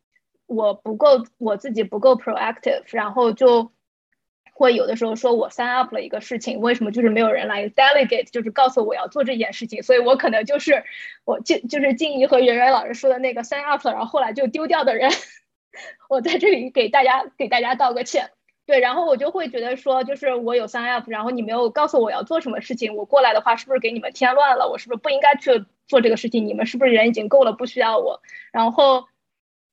[0.45, 3.71] 我不够，我自己不够 proactive，然后就。
[4.57, 10.85] 会有的时候说我 sign up 了一个事情，为什么就是没有人来 delegate，就是告诉我要做这件事情，所以我可能就是
[11.25, 15.11] 我就就是静怡和圆圆老师说的那个 sign up，然后后来就丢掉的人。
[16.09, 18.31] 我在这里给大家给大家道个歉。
[18.65, 24.69] 对，然后我就会觉得说，就是我有 sign up，然后你没有告诉我要做什么事情，我过来的话是不是给你们添乱了？
[24.71, 26.47] 我是不是不应该去做这个事情？
[26.47, 28.23] 你们是不是人已经够了，不需要我？
[28.53, 29.09] 然后，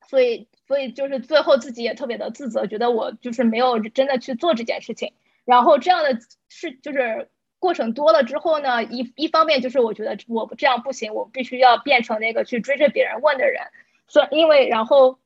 [0.07, 0.47] 所以。
[0.71, 5.11] 所以就是最后自己也特别的自责，觉得我就是没有真的去做这件事情。
[5.43, 6.17] 然后这样的
[6.47, 7.27] 事就是
[7.59, 13.63] 过程多了之后呢，一一方面就是我觉得我这样不行，我必须要变成那个去追着别人问的人。
[14.07, 15.19] 所以因为然后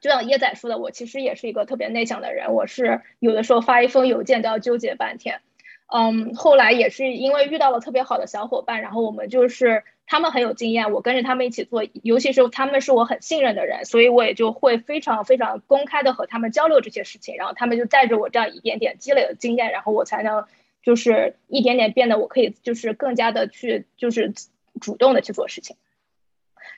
[0.00, 5.40] 就像椰仔说的，我其实也是一个特别内向的人，我是有的时候发一封邮件都要纠结半天。
[5.86, 9.84] 嗯，后来也是因为遇到了特别好的小伙伴，然后我们就是。
[10.08, 20.44] 他们很有经验，我跟着他们一起做，尤其是他们是我很信任的人，所以我也就会非常非常公开的和他们交流这些事情，然后他们就带着我这样一点点积累的经验，然后我才能
[20.80, 24.32] 就是一点点变得我可以就是更加的去就是
[24.80, 25.74] 主动的去做事情。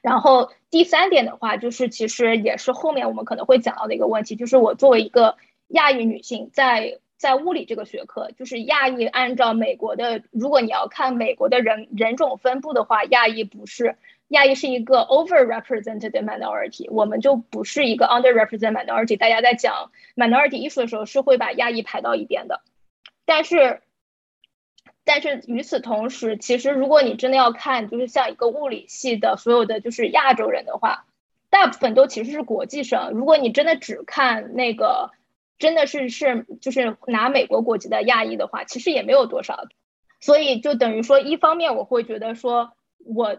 [0.01, 5.37] 然后第三点的话，就是其实也是后面我们可能会讲到的一个问题，就是我作为一个
[5.67, 6.99] 亚裔女性在。
[7.19, 13.97] 在物理这个学科，就是亚裔按照美国的，如果你要看美国的人人种分布的话，亚裔不是
[14.29, 19.17] 亚裔是一个 overrepresented minority，我们就不是一个 underrepresented minority。
[19.17, 22.61] 大家在讲 minority 艺术的时候，是会把亚裔排到一边的。
[23.25, 23.83] 但是，
[25.05, 31.05] 但是与此同时，其实如果你真的要看，就是像一个物理系的所有的就是亚洲人的话，
[31.51, 33.11] 大部分都其实是国际生。
[33.11, 35.11] 如果你真的只看那个，
[35.59, 39.67] 真的是是就是拿美国国籍的亚裔的话，其实也没有多少。
[40.21, 42.73] 所以就等于说，一方面我会觉得说，
[43.05, 43.39] 我。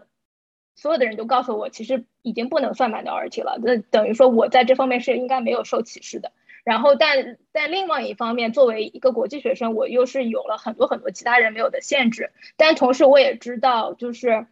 [0.76, 3.58] 所有的人都告诉我，其实已经不能算 minority 了。
[3.60, 6.32] 那等于说，我在这方面是应该没有受歧视的。
[6.64, 12.30] 然后，但但另外一方面，作为一个国际学生，我又是有了很多很多其他人没有的限制。
[12.56, 14.46] 但同时，我也知道，就是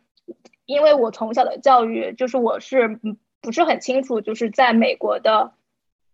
[0.67, 3.01] 因为我从小的教育，就是我是
[3.41, 5.53] 不是很清楚，就是在美国的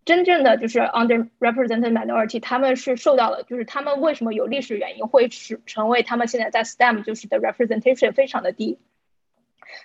[0.05, 8.79] 真正的就是 underrepresented minority，他们是受到了，就是他们为什么有历史原因会使成为他们现在在 STEM 就是的 representation 非常的低。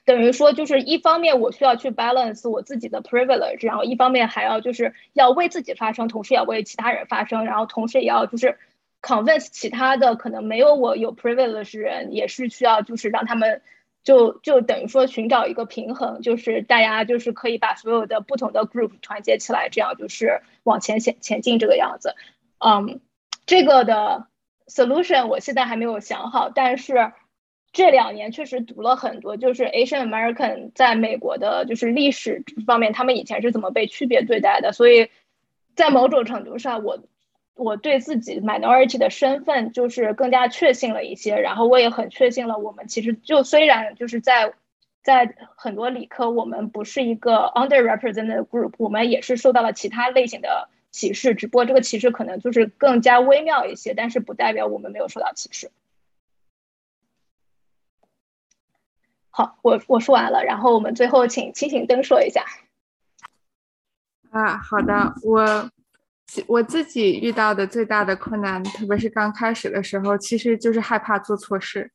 [0.05, 8.57] 等于说，就是一方面我需要去 balance 我自己的 privilege，然后一方面还要就是要为自己发声，同时也要为其他人发声，然后同时也要就是
[9.01, 13.61] convince 其他的可能没有我有 privilege 人，也是需要就是让他们
[14.04, 22.16] 就就等于说寻找一个平衡，就是大家就是可以把所有的不同的 group 团结起来，这样就是往前前前进这个样子。
[22.58, 23.00] 嗯，
[23.45, 24.28] 这个的
[24.68, 27.12] solution 我现在还没有想好，但是。
[27.72, 34.74] 这两年确实读了很多，就是 Asian American 在美国的，就是历史方面，他们以前是怎么被区别对待的。
[34.74, 35.12] 所以
[35.76, 37.04] 在某种程度上，我
[37.60, 41.36] 我对自己 minority 的身份就是更加确信了一些。
[41.36, 44.53] 然后我也很确信了，我们其实就虽然就是在
[45.03, 55.70] 在很多理科，我们不是一个 underrepresented group，我们也是受到了其他类型的歧视，只不过这个歧视可能就是更加微妙一些，但是不代表我们没有受到歧视。
[59.32, 62.43] 好，我我说完了，然后我们最后请清醒灯说一下。
[64.32, 65.70] 啊，好的，我
[66.48, 71.92] 我自己遇到的最大的困难，特别是刚开始的时候，其实就是害怕做错事。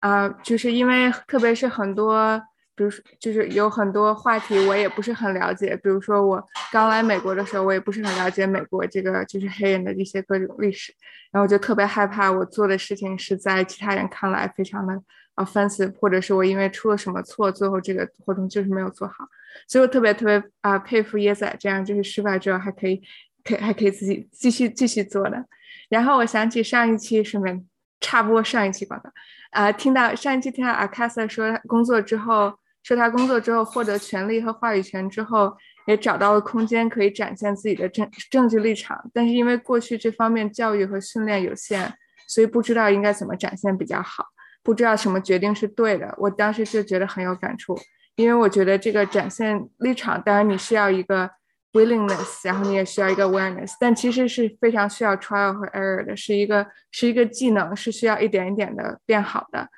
[0.00, 2.40] 啊，就是因为特别是很多，
[2.74, 10.92] 比如说就是有很多话题我也不是很了解，比如说我刚来美国的时候，我也不是很了解美国这个就是黑人的一些各种历史，
[11.30, 15.02] 然后就特别害怕我做的事情是在其他人看来非常的。
[15.36, 19.26] offensive，或者是我因为出了什么错，最后这个活动就是没有做好，
[19.66, 23.00] 所以我特别特别啊佩服椰仔这样，就是失败之后还可以，
[23.44, 25.44] 可还可以自己继续继续做的。
[25.88, 27.66] 然后我想起上一期顺便
[28.00, 29.10] 插播上一期广告，
[29.50, 41.92] 啊，听到上一期听到阿卡萨说工作之后，说他工作之后获得权利和话语权之后，也找到了空间可以展现自己的政政治立场，但是因为过去这方面教育和训练有限，
[42.26, 44.26] 所以不知道应该怎么展现比较好。
[44.64, 47.76] 不知道什么决定是对的，我当时就觉得很有感触，
[48.14, 51.28] 因为我觉得这个展现立场，当然你需要一个
[51.72, 59.68] willingness，然后你也需要一个 awareness，但其实是非常需要 trial 和 error 的，是一个是一个技能，是需要一点一点的变好的，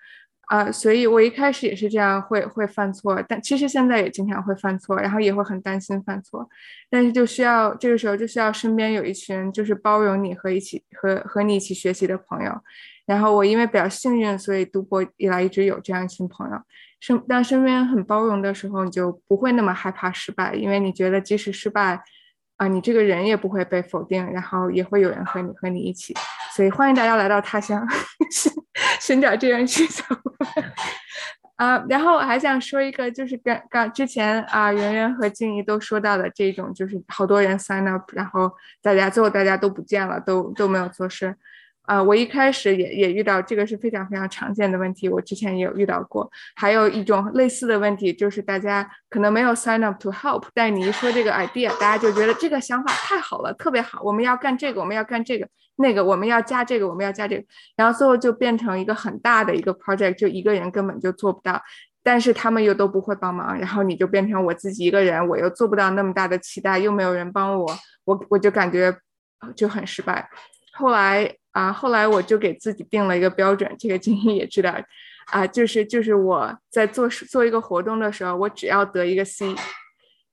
[0.49, 6.49] 啊，所以我一开始也是这样，会会犯错，但其实现在也经常会犯错，然后也会很担心犯错，
[6.91, 12.61] 但是就需要这个时候就需要身边有一群就是包容你和一起和和你一起学习的朋友。
[13.07, 16.57] 然后我因为比较幸运，所以读博以来一直有这样一群朋友。
[17.05, 22.03] 身当身边很包容的时候，你就不会那么害怕失败，因为你觉得即使失败，
[22.57, 26.15] 啊，你这个人也不会被否定，然后也会有人和你和你一起。
[26.57, 27.87] 所以欢迎大家来到他乡，
[28.33, 28.51] 寻
[29.03, 29.85] 寻找这样小
[30.15, 30.73] 伙伴。
[31.57, 38.51] 啊，然后我还想说一个，就是刚刚之前啊，圆圆和静怡都说到的这种，就是好多人 sign up，然后
[38.81, 41.37] 大家最后大家都不见了，都都没有做事。
[41.85, 46.31] 啊，我一开始也也遇到这个是非常非常常见的问题，我之前也有遇到过。
[46.57, 57.45] 还有一种类似的问题，就是大家可能没有 sign up to help，但你一说这个 idea，大家就觉得这个想法太好了，特别好，我们要干这个，我们要干这个，那个我们要加这个，我们要加这个，
[57.77, 61.63] 然后最后就变成一个很大的一个 project，就一个人根本就做不到，
[62.03, 68.97] 但是他们又都不会帮忙，然后你就变成我自己一个人，我又做不到那么大的期待，又没有人帮我，我我就感觉
[69.55, 70.27] 就很失败。
[70.73, 71.37] 后来。
[71.55, 74.75] 啊，后来我就给自己定了一个标准，这个金英也知道，
[75.27, 79.55] 啊，就是就是我在做做一个活动的时候，我只要得一个 C，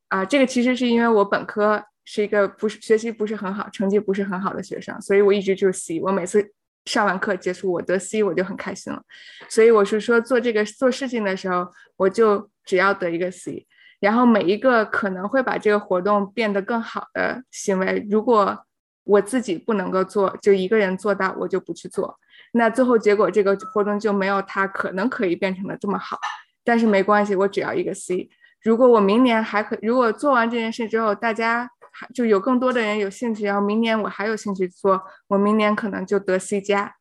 [0.09, 6.51] 啊，这个其实是因为我本科是一个不是学习不是很好，成绩不是很好的学生，所以我一直就是 C，我每次
[6.85, 9.03] 上完课结束我得 C 我就很开心了，
[9.47, 11.67] 所以我是说做这个做事情的时候，
[11.97, 13.67] 我就只要得一个 C，
[13.99, 18.65] 然后每一个可能会把这个活动变得更好的行为，如果。
[19.03, 22.17] 我自己不能够做，就一个人做到，我就不去做。
[22.53, 26.19] 那最后结果，这个活动就没有他可能可以变成的这么好。
[26.63, 28.29] 但是没关系，我只要一个 C。
[28.61, 31.69] 如果我明年还可，如果做完这件事之后，大家
[32.13, 36.93] 就有更多的人有兴趣，然后明年我还有兴趣做，我明年可能就得 C 加。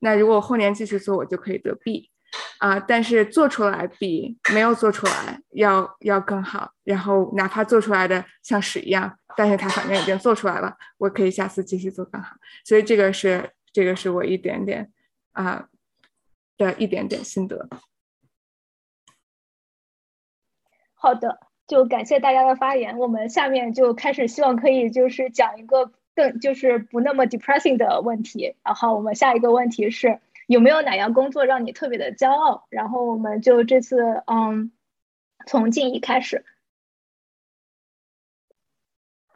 [0.00, 2.10] 那如果我后年继续做，我就可以得 B。
[2.58, 6.72] 啊，但是做出来比没有做出来要要更好。
[6.82, 12.36] 然后哪怕做出来的像屎一样，但是他反正已经做出来了，我可以下次继续做更好。
[12.64, 14.92] 所以这个是这个是我一点点
[15.32, 15.68] 啊
[16.56, 17.68] 的一点点心得。
[20.94, 22.98] 好的，就感谢大家的发言。
[22.98, 28.56] 我们下面就开始，希望可以就是讲一个更就是不那么 depressing 的问题。
[28.62, 30.20] 然后我们下一个问题是。
[30.46, 32.66] 有没有哪样工作让你特别的骄傲？
[32.68, 34.72] 然后我们就这次，嗯，
[35.46, 36.44] 从静怡开始。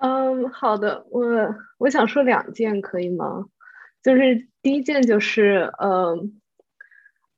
[0.00, 1.22] 嗯，好的，我
[1.78, 3.46] 我想说两件，可以吗？
[4.02, 6.40] 就是第一件就是，嗯，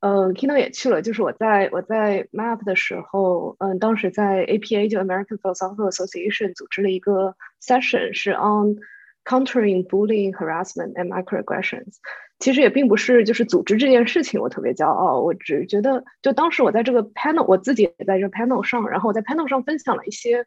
[0.01, 8.77] 嗯，Kino 也去了，就是我在我在 Map 的时候，嗯，当时在 APA 就 American Philosophical Association 组织了一个 session，是 on
[9.25, 11.97] countering bullying, harassment and microaggressions。
[12.41, 20.45] 其实也并不是就是组织这件事情我特别骄傲，我只觉得就当时我在这个 panel，我自己也在这 panel 上，然后我在 panel 上分享了一些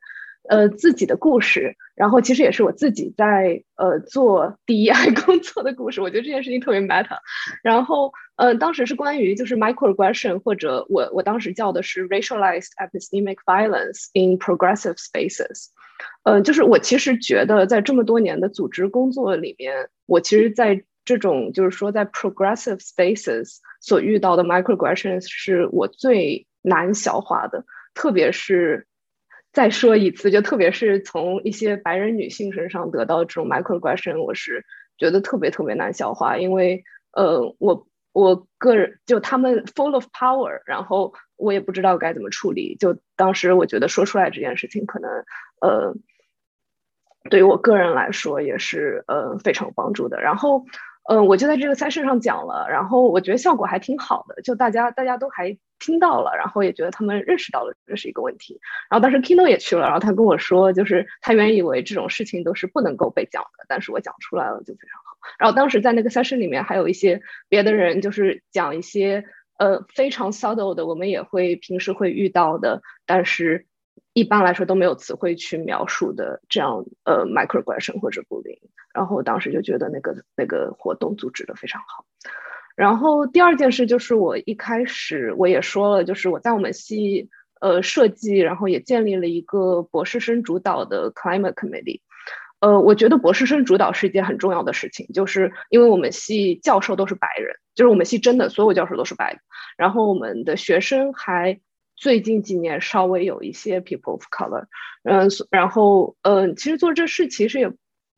[0.50, 7.18] 呃自己的故事，然后其实也是我自己在呃做 DEI 工作的故事，我觉得这件事情特别 matter。
[7.64, 15.68] 然后呃当时是关于就是 microaggression 或者我我当时叫的是 racialized epistemic violence in progressive spaces。
[16.24, 27.64] 呃，就是我其实觉得在这么多年的组织工作里面，我其实在这种就是说，在 progressive spaces 所遇到的 microaggressions 是我最难消化的，
[27.94, 28.88] 特别是
[29.54, 34.66] 再说一次，就特别是从一些白人女性身上得到这种 microaggression，我是
[34.98, 45.10] 觉得特别特别难消化，因为呃，我我个人就他们 full of power，然后我也不知道该怎么处理，就当时我觉得说出来这件事情可能
[45.62, 45.96] 呃，
[47.30, 50.66] 对于我个人来说也是呃非常帮助的，然后。
[51.10, 58.60] 嗯，我就在这个 session 上讲了，然后我觉得效果还挺好的，就大家大家都还听到了，然后也觉得他们认识到了这是一个问题。
[58.90, 65.18] 然后当时 Kino 也去了，然后他跟我说，就是他原以为这种事情都是不能够被讲的，但是我讲出来了就非常好。
[65.38, 69.26] 然后当时在那个 session 里面还有一些别的人，就是讲一些
[69.58, 73.66] 呃非常 subtle 的，我们也会平时会遇到的，但是。
[74.14, 78.60] 一般来说都没有词汇去描述的这样呃 microgression 或者 bullying，
[78.94, 82.06] 然后当时就觉得那个那个活动组织的非常好。
[82.76, 92.02] 然后第二件事就是我一开始我也说了，就是我在我们系呃设计，然后也建立了一个博士生主导的 climate committee。
[92.60, 99.40] 呃，我觉得博士生主导是一件很重要的事情，就是因为我们系教授都是白人，就是我们系真的所有教授都是白的，
[99.76, 101.60] 然后我们的学生还。
[101.96, 104.66] 最近几年稍微有一些 people of color，
[105.04, 107.72] 嗯，然后嗯，其实做这事其实也，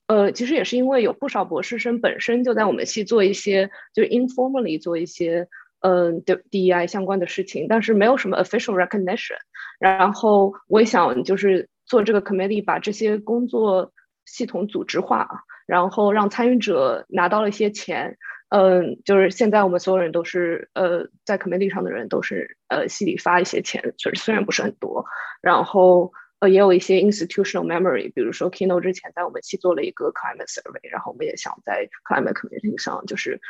[0.08, 5.48] 呃，其实也是因为有不少博士生本身就在我们系做一些，就是 informally 做一些，
[5.82, 9.36] 嗯，D D E I 相关的事情，但是没有什么 official recognition。
[9.80, 13.92] 然后我也想就是做这个 committee，把这些工作
[14.26, 15.28] 系统组织化，
[15.68, 18.18] 然后让参与者拿到了一些钱。
[18.56, 25.04] 嗯，就是现在我们所有人都是呃，在 committee 上的人都是呃，系里发一些钱，就是虽然不是很多，
[25.42, 33.42] 然后呃，也有一些 institutional memory，比如说 Kino 之前在我们系做了一个 climate survey，然后我们也想在 climate committee 上，就是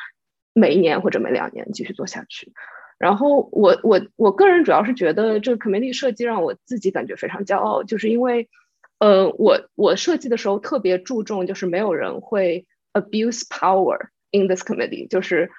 [0.53, 2.51] 每一年或者每两年继续做下去。
[2.97, 8.49] 然后我我我个人主要是觉得这个 committee 设计让我自己感觉非常骄傲，就是因为
[8.97, 14.08] 呃，我我设计的时候特别注重，就是没有人会 abuse power。
[14.36, 15.50] In this committee，就是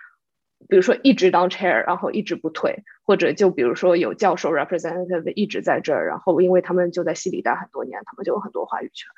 [0.68, 9.08] 比如说一直当 chair，然后一直不退，或者就比如说有教授 representative 一直在这儿，然后因为他们就在系里待很多年，他们就有很多话语权。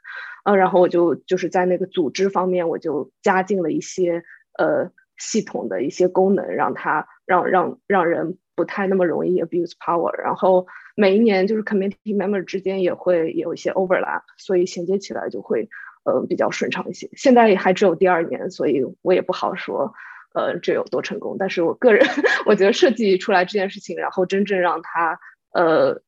[0.44, 4.22] 呃，然后我就就是在那个组织方面，我就加进了一些
[4.58, 10.16] 呃系统的一些功能，让他让让让人不太那么容易 abuse power。
[10.18, 15.68] 然后每一年就是 committee member 之间也会有一些 overlap，所以衔接起来就会。
[16.08, 17.10] 呃，比较顺畅一些。
[17.12, 19.92] 现在还只有第二年，所以我也不好说，
[20.32, 21.36] 呃，这有多成功。
[21.38, 22.06] 但是我个人，
[22.46, 25.20] 我觉得设计出来这件事情，然后真正让它
[25.52, 26.00] 呃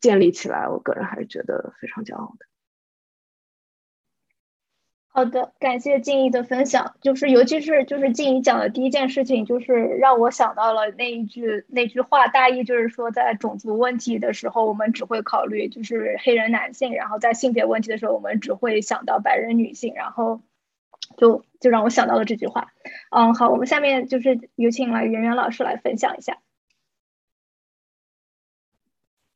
[0.00, 2.46] 建立起来，我个人还是觉得非常骄傲的。
[5.16, 6.96] 好的，感谢静怡的分享。
[7.00, 19.94] 就是尤其是就是静怡讲的第一件事情，就是让我想到了那一句那句话，大意就是说，在种族问题的时候，我们只会考虑就是黑人男性；然后在性别问题的时候，我们只会想到白人女性。
[19.94, 20.40] 然后
[21.16, 22.72] 就就让我想到了这句话。
[23.10, 26.38] 嗯，好，我们下面就是有请来圆圆老师来分享一下。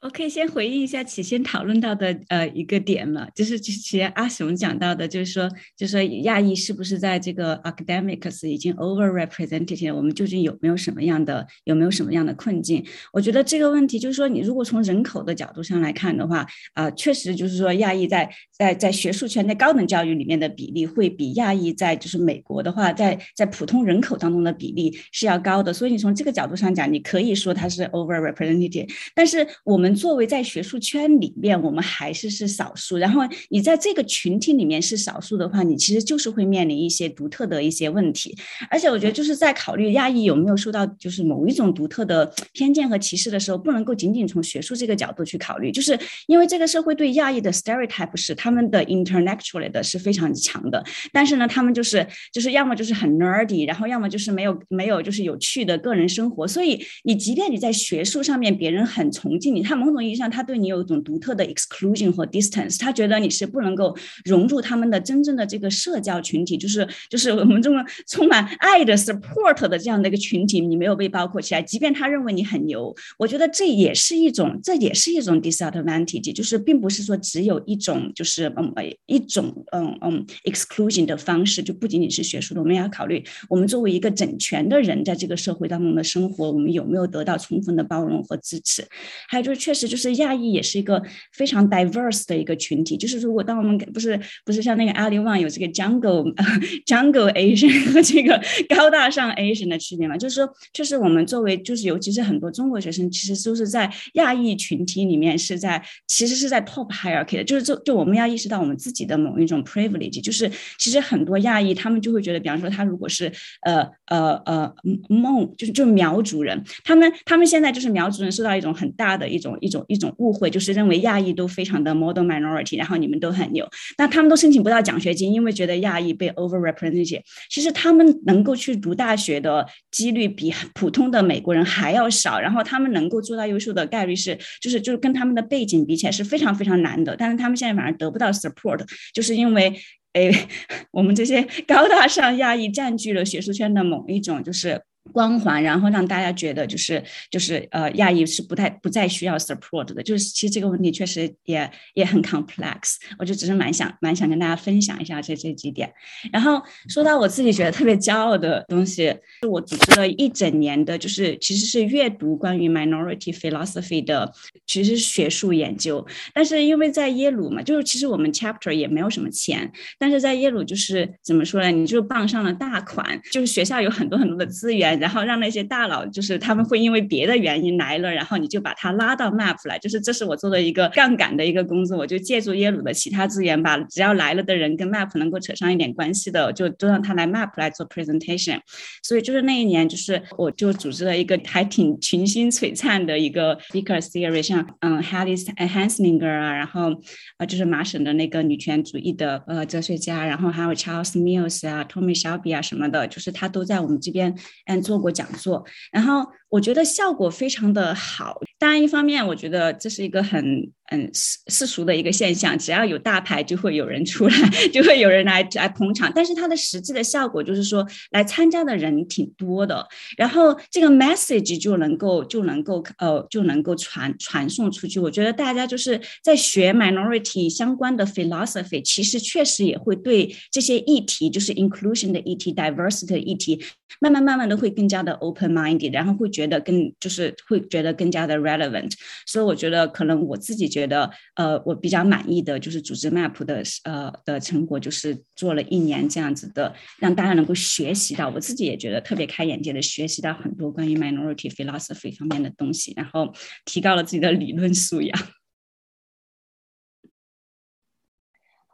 [0.00, 9.92] 我可以先回应一下起先讨论到的呃一个点嘛，就是之前阿雄讲到的，就是说，就是说亚裔是不是在这个 academics 已经 overrepresented？
[9.92, 12.84] 我们究竟有没有什么样的有没有什么样的困境？
[13.12, 29.87] 我觉得这个问题就是说，你如果从人口的角度上来看的话，啊，确实就是说亚裔在在在学术圈在高等教育里面的比例会比亚裔在就是美国的话，在在普通人口当中的比例是要高的，所以你从这个角度上讲，你可以说它是 overrepresented，但是我们。
[29.94, 32.96] 作为在学术圈里面，我们还是是少数。
[32.96, 38.36] 然后你在这个群体里面是少数的话，你其实就是会面临一些独特的一些问题。
[38.70, 45.72] 而且我觉得就是在考虑亚裔有没有受到就是某一种独特的偏见和歧视的时候，不能够仅仅从学术这个角度去考虑。
[45.72, 56.46] 就是因为这个社会对亚裔的 stereotype 是他们的 intellectually 的是非常强的，但是呢，他们就是就是要么就是很 nerdy，然后要么就是没有没有就是有趣的个人生活。
[56.46, 59.77] 所以你即便你在学术上面别人很崇敬你，他。
[59.78, 71.62] 某种意义上，他对你有一种独特的 exclusion 和 distance，他觉得你是不能够融入他们的真正的这个社交群体，就是就是我们这么充满爱的 support 的这样的一个群体，你没有被包括起来。
[71.62, 78.72] 即便他认为你很牛，我觉得这也是一种，这也是一种 disadvantage，就是并不是说只有一种，就是嗯
[79.06, 88.86] 一种嗯嗯 exclusion 的方式，就不仅仅是学术的，我们要考虑我们作为一个整全的人，在这个社会当中的生活，我们有没有得到充分的包容和支持？
[89.28, 89.88] 还有就是确实。
[89.88, 91.02] 就是亚裔也是一个
[91.32, 92.96] 非常 diverse 的一个群体。
[92.96, 96.34] 就是如果当我们不是不是像那个阿里旺有这个 jungle
[96.84, 100.16] jungle Asian 和这个高大上 Asian 的区别嘛？
[100.16, 107.44] 就是说，确实我们作为就是尤其是很多中国学生，其实都是在亚裔群体里面是在其实是在 top hierarchy 的。
[107.44, 110.22] 就是就就我们要意识到我们自己的某一种 privilege。
[110.22, 114.74] 就是其实很多亚裔他们就会觉得，比方说他如果是呃呃呃
[115.08, 119.56] 孟就是就是苗族人，他们他们现在就是苗族人受到一种很大的一种。
[119.60, 127.20] 一种一种误会，就是认为亚裔都非常的 model minority，然后你们都很牛，那他们都申请不到奖学金，因为觉得亚裔被 overrepresented。
[127.48, 137.16] 其实他们能够去读大学的几率比普通的美国人还要少，然后他们能够做到优秀的概率是，就是就是跟他们的背景比起来是非常非常难的。
[137.16, 138.80] 但是他们现在反而得不到 support，
[139.14, 139.72] 就是因为，
[140.12, 140.30] 哎，
[140.92, 144.80] 我们这些高大上亚裔占据了学术圈的某一种就是。
[145.12, 152.96] 光环，然后让大家觉得就是就是呃，亚裔是不太不再需要 support 的，就是其实这个问题确实也也很 complex。
[153.18, 155.92] 我就只是蛮想蛮想跟大家分享一下这这几点。
[156.32, 159.06] 然后说到我自己觉得特别骄傲的东西，
[159.42, 164.32] 是我组织了一整年的，就是其实是阅读关于 minority philosophy 的，
[164.66, 166.04] 其实学术研究。
[166.34, 171.70] 但是因为在耶鲁嘛，就是其实我们 chapter 也没有什么钱，但是在耶鲁就是怎么说呢？
[171.70, 174.97] 你就傍上了大款，就是学校有很多很多的资源。
[174.98, 188.58] 然后让那些大佬，就是他们会因为别的原因来了，然后你就把他拉到 Map 来，就是这是我做的一个杠杆的一个工作，我就借助耶鲁的其他资源，把只要来了的人跟 Map 能够扯上一点关系的，就都让他来 Map 来做 presentation。
[189.02, 196.90] 所以就是那一年，就是我就组织了一个还挺群星璀璨的一个 speaker series，像嗯 Halice Hanslinger 啊，然后
[197.36, 204.34] 呃就是麻省的那个女权主义的呃哲学家，然后还有 Charles Mills 啊，Tommy Shelby 啊什么的，就是他都在我们这边
[204.66, 204.82] 嗯。
[204.88, 205.62] 做过讲座，
[205.92, 208.40] 然后我觉得效果非常的好。
[208.58, 210.42] 当然，一方面我觉得这是一个很
[210.90, 214.34] 嗯世世俗的一个现象，只要有大牌就会有人出来，
[214.72, 216.10] 就会有人来来捧场。
[216.12, 219.86] 但是它的实际的效果就是说，来参加的人挺多的，
[220.16, 224.98] 然后这个 message 就能够就能够呃就能够传传送出去。
[224.98, 233.62] 我觉得大家就是在学 minority 相关的 philosophy，其实确实也会对这些议题，就是 inclusion 的议题、diversity 的议题，
[234.00, 238.38] 慢慢慢慢的会更加的 open minded，然后会觉得更就是会觉得更加的。
[238.38, 238.92] relevant，
[239.26, 253.34] 所以我觉得可能我自己觉得，呃，我比较满意的就是组织 map 的呃的成果，就是做了一年这样子的，让大家能够学习到，我自己也觉得特别开眼界的，学习到很多关于 minority philosophy 方面的东西，然后
[253.64, 255.18] 提高了自己的理论素养。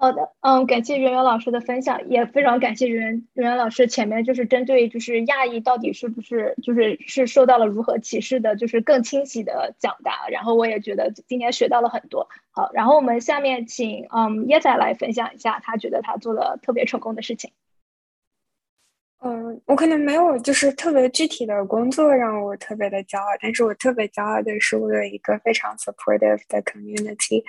[0.04, 12.28] 好的，嗯，感谢圆圆老师的分享，也非常感谢圆圆圆圆老师前面就是针对就是亚裔到底是不是就是是受到了如何歧视的，就是更清晰的讲答，然后我也觉得今天学到了很多。
[12.50, 17.52] 好，然后我们下面请嗯椰仔来分享一下他觉得他做的特别成功的事情。
[19.26, 27.42] 嗯，我可能没有就是特别具体的工作让我特别的骄傲，但是我特别骄傲的是我有一个非常 supportive 的 community。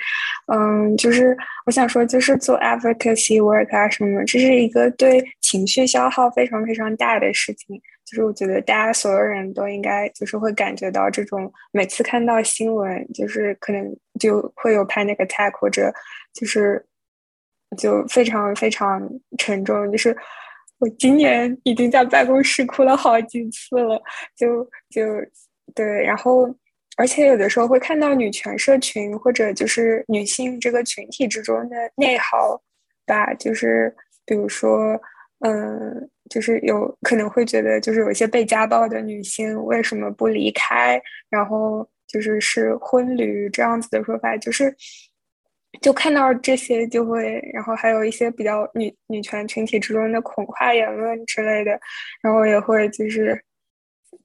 [0.47, 7.75] 嗯，就是我想说，就是做 advocacy work 啊什么，这是一个对情绪消耗非常非常大的事情。
[8.05, 13.85] 就是我觉得大家所有人都应该就是会感觉到这种每次看到新闻，就是可能
[14.17, 15.93] 就会有 panic attack 或者
[16.33, 16.85] 就是
[17.77, 19.01] 就非常非常
[19.37, 20.15] 沉重，就是。
[20.79, 24.01] 我今年已经在办公室哭了好几次了，
[24.35, 25.01] 就就
[25.73, 26.53] 对，然后
[26.97, 32.61] 而且有的时候会看到女权社群或者就是女性这个群体之中的内耗
[33.05, 33.95] 吧，就是
[34.25, 34.99] 比如说，
[35.39, 44.75] 嗯，就是有可能会觉得，就是有一些被家暴的女性为什么不离开，然后就是是婚旅这样子的说法，就是。
[45.81, 51.79] 就看到这些就会，然后还有一些比较女女权群体之中的恐吓言论之类的，
[52.21, 53.39] 然后也会就是，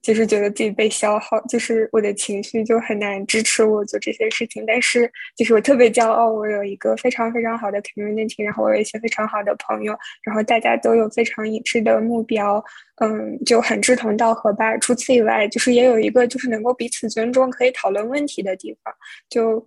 [0.03, 4.65] 就是觉得自己被消耗，就是我的情绪就很难支持我做这些事情。
[4.67, 12.63] 但是就是我特别骄傲，我有一个非常非常好的 community，然后我有一些非常好的朋友，然后大家都有非常一致的目标，
[13.03, 14.77] 嗯，就很志同道合吧。
[14.79, 18.95] 除此以外，就是也有一个就是能够彼此尊重、可以讨论问题的地方，
[19.29, 19.67] 就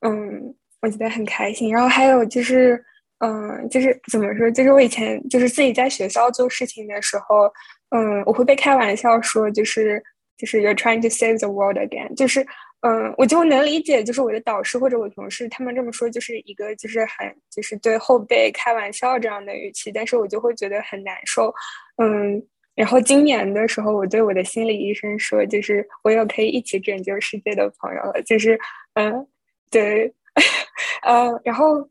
[0.00, 0.54] 嗯。
[0.82, 2.80] 我觉得很开心，然后还有就是，
[3.18, 7.50] 嗯，就是怎么说，就是我以前就是自己在学校做事情的时候，
[7.90, 10.02] 嗯，我会被开玩笑说，就是
[10.36, 12.46] 就是 you're trying to save the world again，就是，
[12.82, 21.52] 嗯，我就能理解，就是我的导师或者我同事他们这么说，就是一个就是很就是对后辈开玩笑这样的语气，但是我就会觉得很难受，
[21.96, 22.40] 嗯，
[22.74, 28.60] 然后今年的时候，我对我的心理医生说，就是我有可以一起拯救世界的朋友了，就是，
[28.94, 29.26] 嗯，
[29.70, 30.12] 对。
[31.02, 31.88] 呃，然后，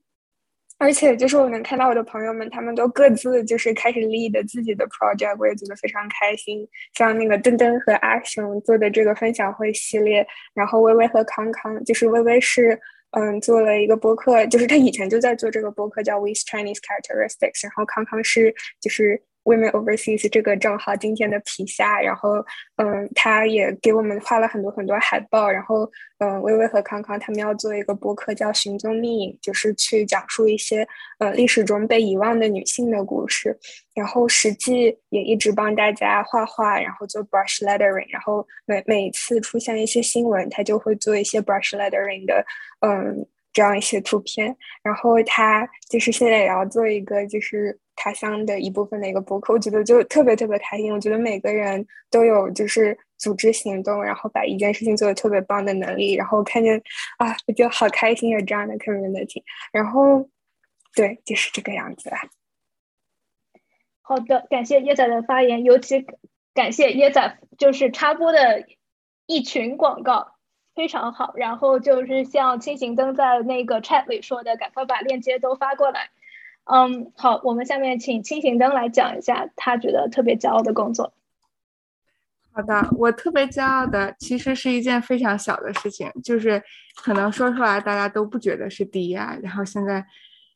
[0.78, 6.68] 而且就是我能看到我的朋友们，他们都各自就是开始 lead 自己的 project，我也觉得非常开心。
[6.94, 12.80] 像那个登登和阿雄做的这个分享会系列，然后微微和康康，就是微微是
[13.12, 19.22] 嗯做了一个播客，就是他以前就在做这个播客叫 With Chinese Characteristics，然后康康是就是。
[19.46, 22.44] Women Overseas 这个账号今天的皮下，然后
[22.78, 30.86] 嗯，他也给我们画了很多很多海报，然后嗯，微微和康康他们要做一个播客叫《寻踪觅影》，就是去讲述一些
[31.20, 33.56] 呃历史中被遗忘的女性的故事。
[33.94, 42.44] 然后实际也一直帮大家画画，然后做 brush lettering，然后每每次出现一些新闻，他就会做一些 brush lettering 的
[42.82, 44.54] 嗯这样一些图片。
[44.84, 47.80] 然后他就是现在也要做一个就是。
[47.96, 50.92] 他乡的一部分的一个博客，我觉得就特别特别开心。
[50.92, 56.14] 我觉得每个人都有就是组织行动，然后把一件事情做的特别棒的能力。
[56.14, 56.82] 然后看见
[57.18, 59.42] 啊，我就好开心有这样的 community。
[59.72, 60.30] 然后
[60.94, 62.20] 对，就是这个样子啊。
[64.02, 66.06] 好的，感谢椰仔的发言，尤其
[66.54, 68.66] 感谢椰仔就是插播的
[69.26, 70.34] 一群广告，
[70.76, 71.34] 非常好。
[71.36, 76.10] 然后就是像轻行灯在那个 chat 里说的，赶快把链接都发过来。
[76.66, 81.14] 嗯，好，我们下面请清醒灯来讲一下他觉得特别骄傲的工作。
[82.52, 86.64] 好的，我特别骄傲的其实是一件非常小的事情，就是
[86.96, 89.38] 可能说出来大家都不觉得是第一啊。
[89.44, 90.04] 然后现在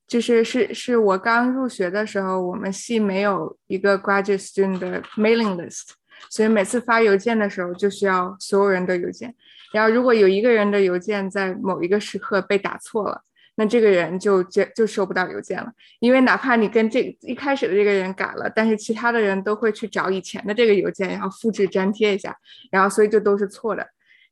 [0.08, 5.90] 就是是是我刚入学的时候，我们系没有一个 graduate student mailing list，
[6.32, 9.36] 所以每次发邮件的时候就需要所有人的邮件。
[9.72, 13.22] 然后如果有一个人的邮件在某一个时刻被打错了。
[13.60, 22.34] 那这个人就就就收不到邮件了，因为哪怕你跟这一开始的这个人改了，但是其他的人都会去找以前的这个邮件，然后复制粘贴一下，
[22.72, 23.86] 然后所以就都是错的。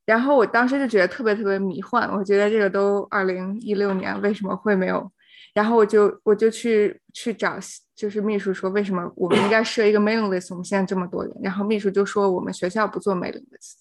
[0.06, 5.12] 然后我当时就觉得特别特别迷幻，我觉得这个都二零一六年为什么会没有？
[5.52, 7.58] 然后我就我就去去找
[7.94, 10.46] 就是秘书说为什么我们应该设一个 mailing list？
[10.52, 13.74] 我们现在这么多人，然后秘书就说我们学校不做 mailing list。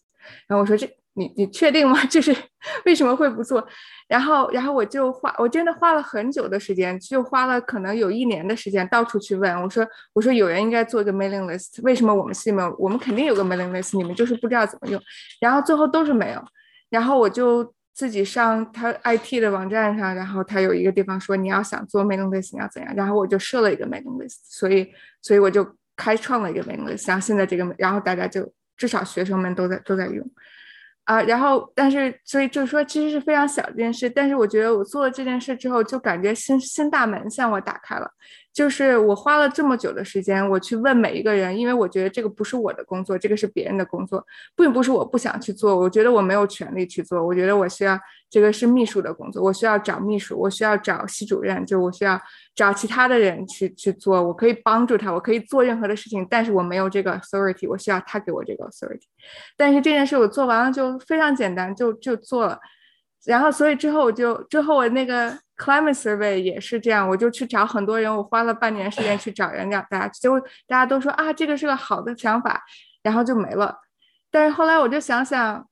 [0.45, 0.85] 然后我说这。
[1.17, 2.01] 你你确定吗？
[2.05, 2.35] 就是
[2.85, 3.65] 为什么会不做？
[4.07, 9.61] 然后然后我就花，我真的花了很久的时间，就花了可能有一年的时间，到处去问。
[9.61, 12.75] 我说我说有人应该做一个 mailing list，为什么我们系没有？
[12.77, 15.01] 我们肯定有个 mailing list，你们就是不知道怎么用。
[15.41, 16.43] 然后最后都是没有。
[16.89, 22.93] 然后我就自己上他 IT 的网站上，然后他有一个地方说你要想做 mailing list 你要怎样。
[22.95, 24.87] 然后我就设了一个 mailing list，所以
[25.23, 27.07] 所以我就开创了一个 mailing list。
[27.07, 28.47] 然后现在这个，然后大家就
[28.77, 30.23] 至少学生们都在都在用。
[31.07, 38.11] 啊，然后，但是，所以就是说，其实是非常小一件事，但是我觉得我做了这件事之后，就感觉新新大门向我打开了，
[38.53, 44.21] 就是我花了这么久的时间，我去问每一个人，因为我觉得这个不是我的工作，这个是别人的工作，
[44.53, 47.97] 并不是我不想去做，我觉得我没有权利去做，我觉得我需要
[48.29, 52.19] 这个是秘书的工作，我需要找秘书，我需要找系主任，就我需要
[52.53, 59.05] 找其他的人去去做，我可以帮助他，我可以做任何的事情，但是我没有这个 authority，我需要他给我这个 authority。
[59.55, 62.59] 但是这件事我做完了就非常简单，就就做了。
[63.25, 72.63] 然后，所以之后我就之后我那个 climate survey 也是这样，我就去找很多人，我花了半年时间去找人家，大家结果大家都说啊，这个是个好的想法，
[73.03, 73.75] 然后就没了。
[74.31, 75.65] 但是后来我就想想，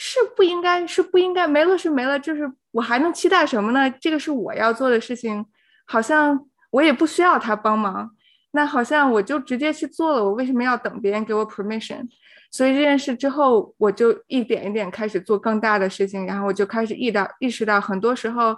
[0.00, 3.90] 是不应该，是不应该没了是没了，就是我还能期待什么呢？
[4.00, 5.44] 这个是我要做的事情，
[5.86, 8.08] 好像我也不需要他帮忙，
[8.52, 12.06] 那好像我就直接去做了，我为什么要等别人给我 permission？
[12.52, 18.56] 所以这件事之后，我就一点一点开始做更大的事情，然后我就开始意到意识到，很多时候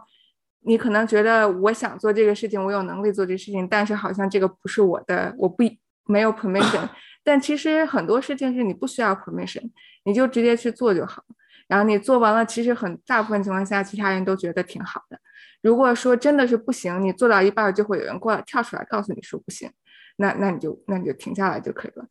[0.65, 5.65] 你可能觉得我想做这个事情，我有能力做这事情，但是好像这个不是我的，我不
[6.05, 6.87] 没有 permission。
[7.25, 9.71] 但其实很多事情是你不需要 permission，
[10.05, 11.25] 你就直接去做就好。
[11.69, 15.19] 然后你做完了，其实很大部分情况下，其他人都觉得挺好的。
[15.63, 19.71] 如果说真的是不行，你做到一半就会有人过来跳出来告诉你说不行，
[20.17, 22.07] 那那你就那你就停下来就可以了。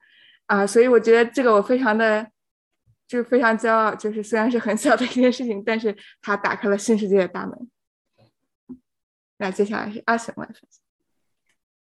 [0.45, 2.25] 啊，所以我觉得这个我非常的，
[3.07, 7.69] 就是非常骄傲，就是虽然是很小的一件事情，但是它打开了新世界的大门。
[9.37, 10.81] 那接下来是阿雄来分享。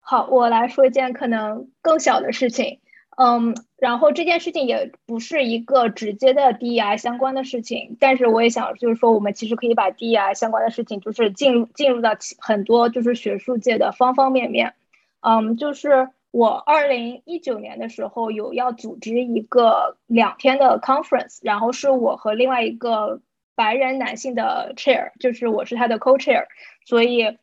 [0.00, 2.80] 好，我来说一件可能更小的事情，
[3.16, 14.74] 嗯，然后这件事情也不是一个直接的 DEI 相关的事情，但是我也想就是说，我们其实可以把 DEI 相关的事情，就是进入进入到很多就是学术界的方方面面，
[15.20, 16.10] 嗯，就是。
[16.36, 23.20] 我二零一九年的时候有要组织一个两天的 conference，然后是我和另外一个
[23.54, 26.46] 白人男性的 chair，就是我是他的 co-chair，
[26.84, 27.38] 所以，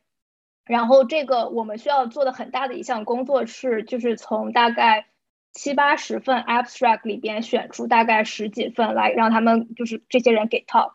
[0.66, 5.06] 然后这个我们需要做的很大的一项工作是，就是从大概
[5.52, 10.94] 七八十份 abstract 里边选出大概十几份来让他们就是这些人给 talk，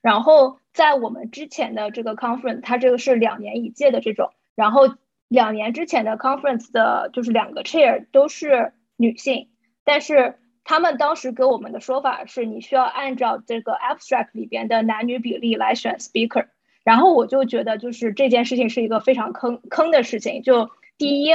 [0.00, 4.94] 然后在我们之前的这个 conference，它这个是两年一届的这种，然后。
[5.26, 9.48] 两年之前的 conference 的就是两个 chair 都是女性，
[9.82, 16.46] 但是他们当时给我们的说法是，你需要按照这个 abstract 里边的男女比例来选 speaker。
[16.84, 20.42] 然后我就觉得，就是这件事情是一个非常坑坑的事情。
[20.42, 21.30] 就第一，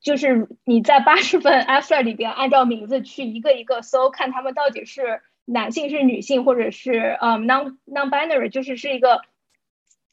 [0.00, 9.22] 就是你在八十份 abstract 里边按照名字去一个一个搜，看他们到底是男性是女性，或者是呃 non non binary，就是是一个。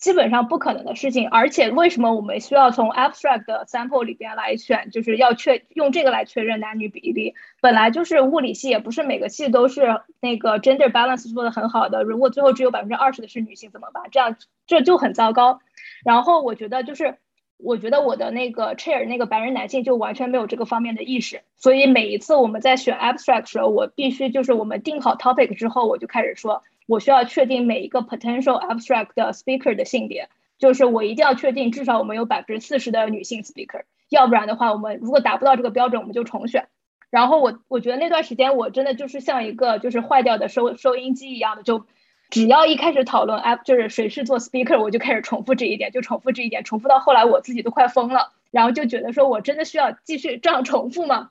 [0.01, 7.35] 基本上不可能的事情，而且为什么我们需要从 abstract 的 sample 里边来选，就是要确用这个来确认男女比例。
[7.61, 12.01] 本来就是物理系，也不是每个系都是那个 gender balance 做的很好的。
[12.01, 14.05] 如果最后只有百分之二十的是女性怎么办？
[14.09, 15.59] 这样这就很糟糕。
[16.03, 17.19] 然后我觉得就是，
[17.63, 21.41] 我觉得我的那个 chair 那个白人男性就完全没有这个方面的意识。
[21.57, 26.63] 所以每一次我们在选 abstract 时候，我必须就是我们定好 topic 之后，我就开始说。
[26.87, 36.67] 我需要确定每一个 potential abstract 的 speaker 的性别，就是我一定要确定至少我们有百分之四十的女性 speaker，要不然的话，我们如果达不到这个标准，我们就重选。
[37.09, 41.85] 然后我我觉得那段时间我真的就是像一个就是坏掉的收收音机一样的，就
[42.31, 51.29] 只要一开始讨论 app 就是谁是做 speaker，我就开始重复这一点，就重复这一点，重复到后来我自己都快疯了，然后就觉得说我真的需要继续这样重复吗？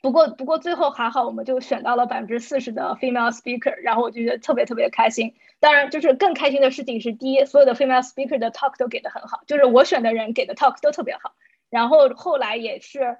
[0.00, 5.34] 不过，不过最后还好，我们就选到了百分之四十的 female speaker，然后我就觉得特别特别开心。
[5.60, 11.34] 当然，就是更开心的事情是，第一，所有的 female speaker 的 talk 都给的很好，就是我选的人给的 talk 都特别好。
[11.68, 13.18] 然后后来也是，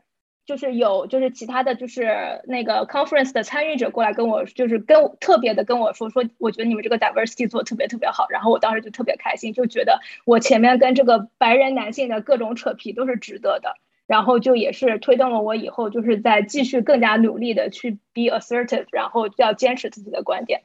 [0.48, 8.26] 就是有就是其他的就是那个 conference 的参与者过来跟我，就是跟特别的跟我说说，我觉得你们这个 diversity 做特别特别好。
[8.30, 13.76] 然后我当时就特别开心，就觉得我前面跟这个白人男性的各种扯皮都是值得的。
[14.06, 20.62] 然后就也是推动了我以后就是在继续更加努力的去 be assertive，然后要坚持自己的观点。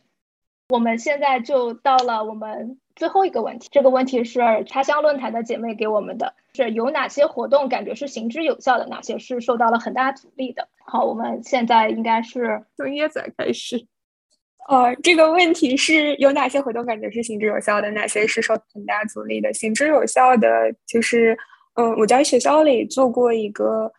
[0.69, 4.39] 我们现在就到了我们最后一个问题，这个问题是
[4.69, 10.67] 他乡论坛的姐妹给我们的，是有哪些活动感觉是行之有效的，哪些是受到了很大阻力的？
[10.85, 13.85] 好，我们现在应该是从椰仔开始。
[14.69, 19.53] 呃，这个问题是有哪些活动感觉是行之有效的，哪些是受很大阻力的？
[19.53, 20.49] 行之有效的
[20.85, 21.37] 就是。
[21.75, 23.91] 嗯，我在学校里做过一个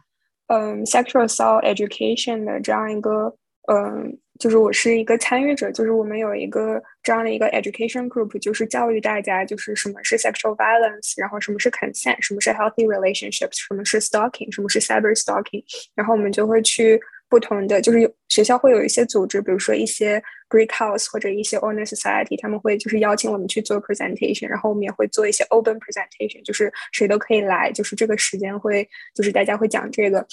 [0.47, 3.37] 嗯 sexual assault education 的这样一个
[3.67, 15.63] 嗯，就是我是一个参与者，就是我们有一个这样的一个 education group，就是教育大家就是什么是 sexual violence，然后什么是 consent，什么是 healthy relationships，什么是 stalking，什么是 cyber stalking，
[15.95, 17.01] 然后我们就会去。
[17.27, 30.25] 不同的，就是有学校会有一些组织，比如说一些 Greek House 或者一些 Honor Society，他们会就是邀请我们去做 presentation，然后我们也会做一些 open presentation，就是谁都可以来，就是这个时间会就是大家会讲这个，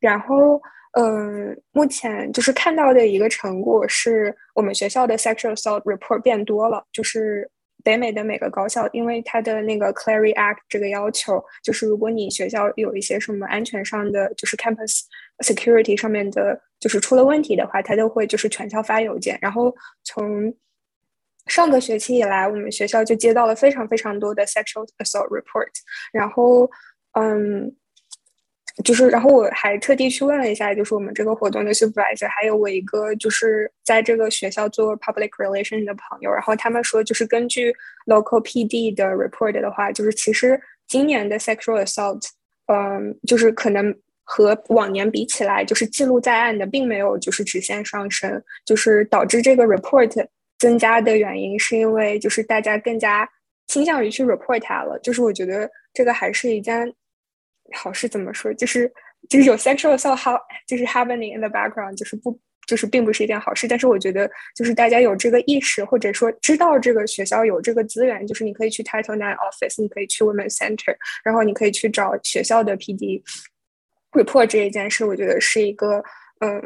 [0.00, 0.60] 然后。
[0.92, 6.84] 嗯，目前就是看到的一个成果是我们学校的 sexual assault report 变多了。
[6.92, 7.48] 就是
[7.84, 15.02] 北美的每个高校，因为它的那个 Clary Act 这个要求，就是如果你学校有一些什么安全上的，就是 campus
[15.44, 19.38] security 上面的，就是出了问题的话，它都会就是全校发邮件。
[19.40, 19.72] 然后
[20.02, 20.52] 从
[21.46, 25.70] 上个学期以来，我们学校就接到了非常非常多的 sexual assault report。
[26.12, 26.68] 然后，
[27.12, 27.76] 嗯。
[28.84, 37.74] 就是，然后我还特地去问了一下，就是我们这个活动的 supervisor，还有我一个就是在这个学校做 public relation 的朋友，然后他们说，就是根据
[38.06, 42.22] local PD 的 report 的话，就是其实今年的 sexual assault，
[42.66, 50.26] 嗯，就是可能和往年比起来，就是记录在案的并没有就是直线上升，就是导致这个 report
[50.58, 53.28] 增加的原因，是因为就是大家更加
[53.66, 56.94] 倾向于去 report 它了，就是我觉得这个还是一件。
[57.74, 58.52] 好事怎么说？
[58.54, 58.90] 就是
[59.28, 63.68] 就是有 sexual assault how 就是 happening in the background，就是不就是并不是一件好事。
[63.68, 70.94] 但是我觉得就是大家有这个意识，或者说知道这个学校有这个资源，就是你可以去 Title Nine office，你可以去 Women Center，
[71.24, 73.22] 然后你可以去找学校的 PD
[74.12, 75.04] report 这一件事。
[75.04, 76.02] 我觉得是一个
[76.40, 76.62] 嗯，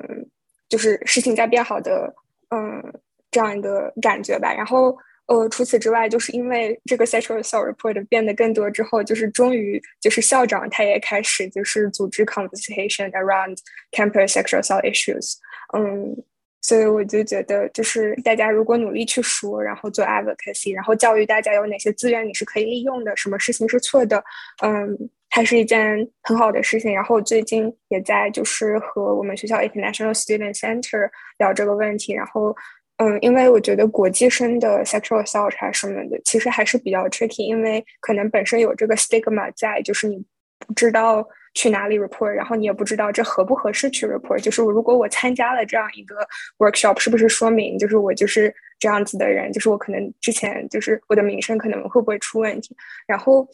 [0.68, 2.14] 就是事情在变好的
[2.50, 2.82] 嗯
[3.30, 4.54] 这样一个感觉吧。
[4.54, 4.96] 然后。
[5.26, 13.56] 呃，除此之外，就是因为这个 sexual assault report 变得更多之后，就是终于就是校长他也开始就是组织 conversation around
[13.92, 15.36] campus sexual assault issues。
[15.74, 16.14] 嗯，
[16.60, 24.22] 所以我就觉得，就是大家如果努力去说，然后做 advocacy，然后教育大家有哪些资源你是可以利用的，什么事情是错的，
[24.62, 24.94] 嗯，
[25.30, 26.94] 还是一件很好的事情。
[26.94, 31.08] 然后最近也在就是和我们学校 international student center
[31.38, 32.54] 聊这个问题，然后。
[32.98, 40.24] 嗯，因为我觉得国际生的 sexual assault 啊什么的，其实还是比较 tricky，因为可能本身有这个 stigma 在，就是你
[40.60, 44.38] 不知道去哪里 report，然后你也不知道这合不合适去 report。
[44.38, 46.14] 就是如果我参加了这样一个
[46.58, 49.50] workshop，是不是说明就是我就是这样子的人？
[49.50, 52.76] 就是我可能之前就是我的名声可能会不会出问题？
[53.08, 53.44] 然后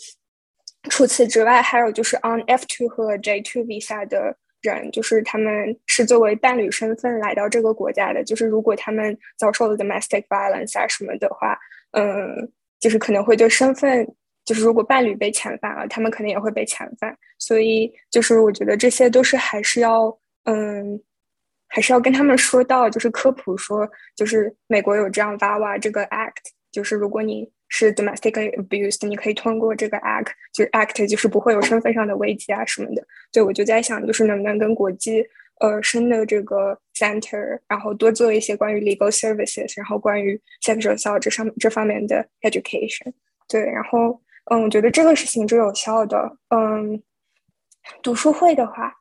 [0.91, 4.37] 除此之外，还有就是 on F2 和 J2 visa 的。
[4.63, 11.59] 人就是他们是作为伴侣身份来到这个国家的，就是如果他们遭受了 domestic violence 啊什么的话，
[11.93, 14.07] 嗯，就是可能会对身份，
[14.45, 17.17] 就是如果伴侣被遣返了，他们可能也会被遣返。
[17.39, 20.07] 所以就是我觉得这些都是还是要，
[20.45, 21.01] 嗯，
[21.69, 27.51] 还是要跟他们说到，就是科普说，就是美国有这样 VAVA 这个 act，就是如果你。
[27.71, 33.07] 是 domestically abused，你可以通过这个 act，就是 act，就是不会有身份上的危机啊什么的。
[33.33, 35.25] 对，我就在想，就是能不能跟国际
[35.61, 43.13] 呃生的这个 center，然后多做一些关于 legal services，然后关于 sexual assault 这上这方面的 education。
[43.49, 46.37] 对，然后嗯，我觉得这个是行之有效的。
[46.49, 47.03] 嗯，
[48.03, 48.93] 读书会的话，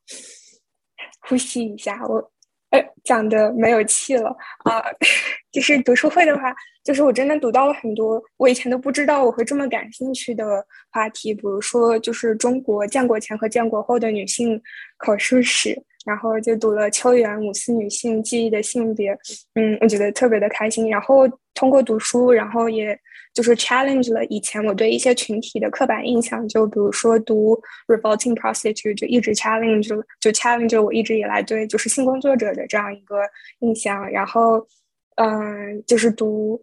[1.28, 2.32] 呼吸一下，我。
[2.70, 4.30] 哎，讲的没有气了
[4.64, 4.84] 啊！
[5.52, 14.62] 就是读书会的话，就是我真的读到了很多我以前都不知道我会这么感兴趣的话题，比如说就是中国建国前和建国后的女性
[14.98, 19.18] 口述史，然后就读了秋元五四女性记忆的性别，
[19.56, 20.88] 嗯，我觉得特别的开心。
[20.90, 23.00] 然后通过读书，然后也。
[23.40, 29.88] 就是 challenge 了以前我对一些群体的刻板印象，就比如说读 revolting prostitute 就一直 challenge
[30.20, 33.22] 就 challenge 我一直以来对就是性工作者的这样一个
[33.60, 34.06] 印象。
[34.12, 34.68] 然后，
[35.16, 36.62] 嗯，就是读，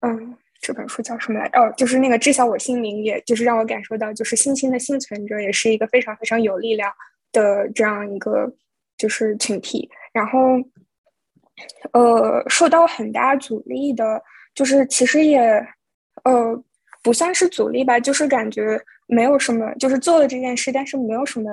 [0.00, 1.46] 嗯，这本书叫什么来？
[1.54, 6.92] 哦，就是那个知晓我姓名，也就是让我感受到，就是性侵的幸存者也是一个非常非常有力量
[7.32, 8.52] 的这样一个
[8.98, 9.88] 就是群体。
[10.12, 10.38] 然后，
[11.94, 14.22] 呃，受到很大阻力的，
[14.54, 15.66] 就是其实也。
[16.24, 16.62] 呃，
[17.02, 21.50] 不算是阻力吧，就是感觉没有什么，就是做了这件事，但是没有什么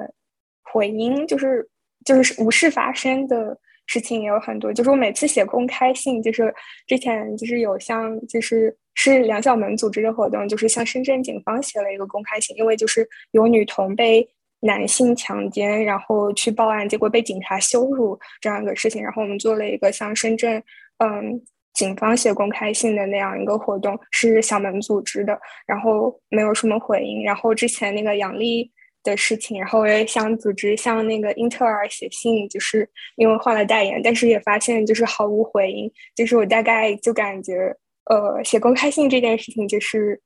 [0.63, 1.67] 回音，就是
[2.05, 3.57] 就是无事发生的
[3.87, 4.71] 事情也有很多。
[4.71, 6.53] 就是我每次写公开信，就是
[6.85, 14.27] 之前就是有像就是是梁晓萌组织的活动，就是向深圳警方写了一个公开信，因为就是有女童被
[14.59, 20.63] 男性强奸，然后去报案，结果被警察羞辱这样一个事情，然后我们做了一个向深圳，
[20.99, 21.41] 嗯。
[21.79, 27.23] 警方写公开信的那样一个活动是小门组织的，然后没有什么回应。
[27.23, 28.69] 然后之前那个杨丽
[29.01, 35.89] 的事情，然后我也想组织向那个英特尔写信，就是因为换了代言，但是也发现就是毫无回应。
[36.13, 37.73] 就是我大概就感觉，
[38.09, 40.21] 呃，写公开信这件事情就是，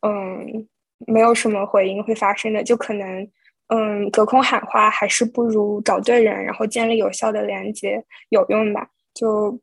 [0.00, 0.66] 嗯，
[1.06, 3.28] 没有什么回应会发生的，就可能，
[3.68, 8.88] 嗯，隔空喊话还是不如找对人，然后建立有效的连接有用吧。
[9.12, 9.60] 就，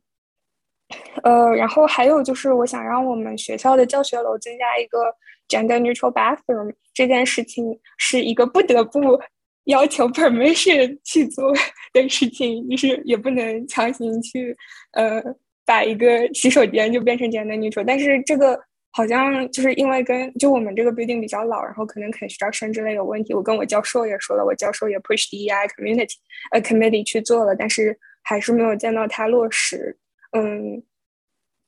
[1.24, 5.14] 呃，然后还有就是，我想让我们学校的教学楼增加一个
[5.48, 9.20] gender neutral bathroom，这件事情是一个不得不
[9.66, 11.54] 要求 permission 去做
[11.94, 14.56] 的事情，就是也不能强行去，
[14.94, 15.22] 呃，
[15.65, 18.60] 把一个洗手间就变成 gender neutral，但是这个。
[18.94, 23.34] 好像就是因为跟就我们这个 building 比较老，然后可能 construction 之类有问题。
[23.34, 26.15] 我跟我教授也说了，我教授也 push DEI community
[26.52, 29.98] 呃 committee 去做了，但是还是没有见到它落实。
[30.36, 30.84] 嗯，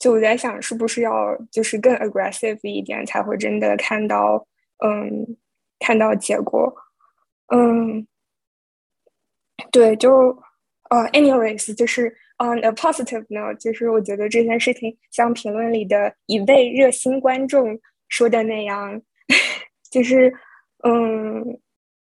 [0.04, 4.46] 就我在想，是不是要就是更 aggressive 一点，才会真的看到
[4.86, 5.38] 嗯
[5.80, 6.76] 看到结果。
[7.48, 8.06] 嗯，
[9.72, 10.12] 对，就
[10.90, 12.14] 呃 anyways 就是。
[12.40, 19.00] On a positive note，就是我觉得这件事情像评论里的一位热心观众说的那样，
[19.92, 20.34] 就是
[20.84, 21.62] 嗯，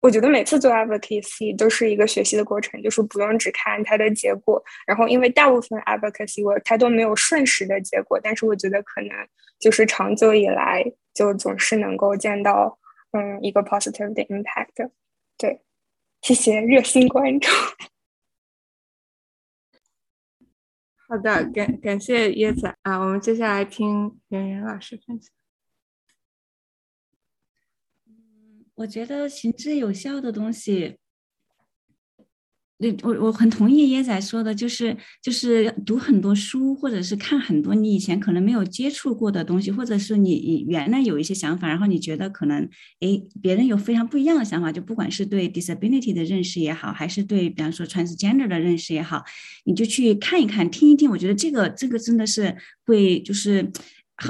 [0.03, 4.61] 我觉得每次做 advocacy 都是一个学习的过程，就是不用只看它的结果。
[4.85, 9.11] 然后，因为大部分 advocacy 我它都没有瞬时的结果，但是我觉得可能
[9.59, 12.77] 就是长久以来就总是能够见到
[13.11, 14.91] 嗯一个 positive 的 impact。
[15.37, 15.61] 对，
[16.21, 17.49] 谢谢热心观众。
[21.07, 25.31] 好的，感感谢椰子啊，我们接下来听圆圆老师分享。
[28.05, 30.97] 嗯，我觉得行之有效的东西。
[32.77, 42.61] 对我我很同意椰仔说的，就是就是读很多书，或者是看很多你以前可能没有接触过的东西，或者是你原来有一些想法，然后你觉得可能
[42.99, 49.23] 哎别人有非常不一样的想法，就不管是对 disability 的认识也好，还是对比方说 transgender 的认识也好，
[49.63, 53.71] 你就去看一看，听一听，我觉得这个这个真的是会就是。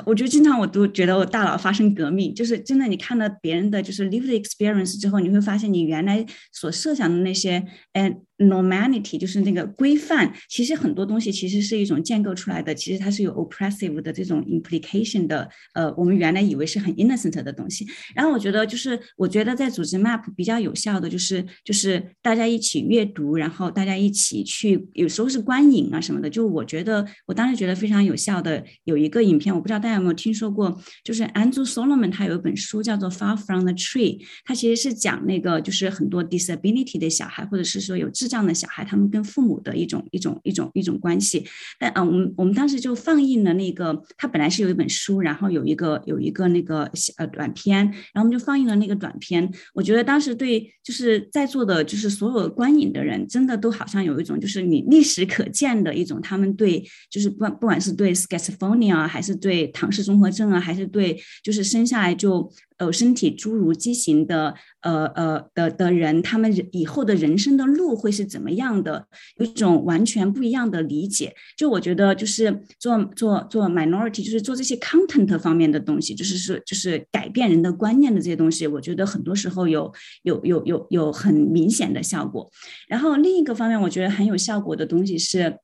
[0.05, 8.15] 我觉得经常我都觉得我大脑发生革命，就是真的，你看到别人的就是 lived experience 之后，你会发现你原来所设想的那些，哎。
[8.37, 15.47] Normality 就是那个规范，其实很多东西其实是一种建构出来的，其实它是有 oppressive 的这种 implication 的。
[15.73, 17.87] 呃，我们原来以为是很 innocent 的东西。
[18.15, 26.29] 然后我觉得就是，我觉得在组织 map 比较有效的就是就是大家一起阅读，然后大家一起去，有时候是观影啊什么的。
[26.29, 41.45] 就我觉得我当时觉得非常有效的有一个影片，我不知道大家有没有听说过，就是 Andrew Solomon 他有一本书叫做 Far from the Tree，他其实是讲那个就是很多 disability 的小孩，或者是说有智这样的小孩，他们跟父母的一种一种一种一种关系。
[41.77, 49.51] 但啊，我们我们当时就放映了那个，他本来是有一本书，然后有一个有一个那个呃短片，然后我们就放映了那个短片。
[49.73, 62.51] 我觉得当时对就是在座的，就是所有观影的人，真的都好像有一种就是你历史可见的一种，他们对就是不不管是对 schizophrenia 还是对唐氏综合症啊，还是对就是生下来就。
[62.77, 69.07] 呃身体侏儒畸形的，呃呃的的人，他们以后的人生的路会是怎么样的？
[69.37, 71.33] 有一种完全不一样的理解。
[71.57, 79.91] 就我觉得，就是做做做 minority，就是做这些 content 方面的东西，就是说，就是改变人的观念的这些东西，我觉得很多时候有
[80.23, 82.49] 有有有有很明显的效果。
[82.87, 85.57] 然后另一个方面，我觉得很有效果的东西是。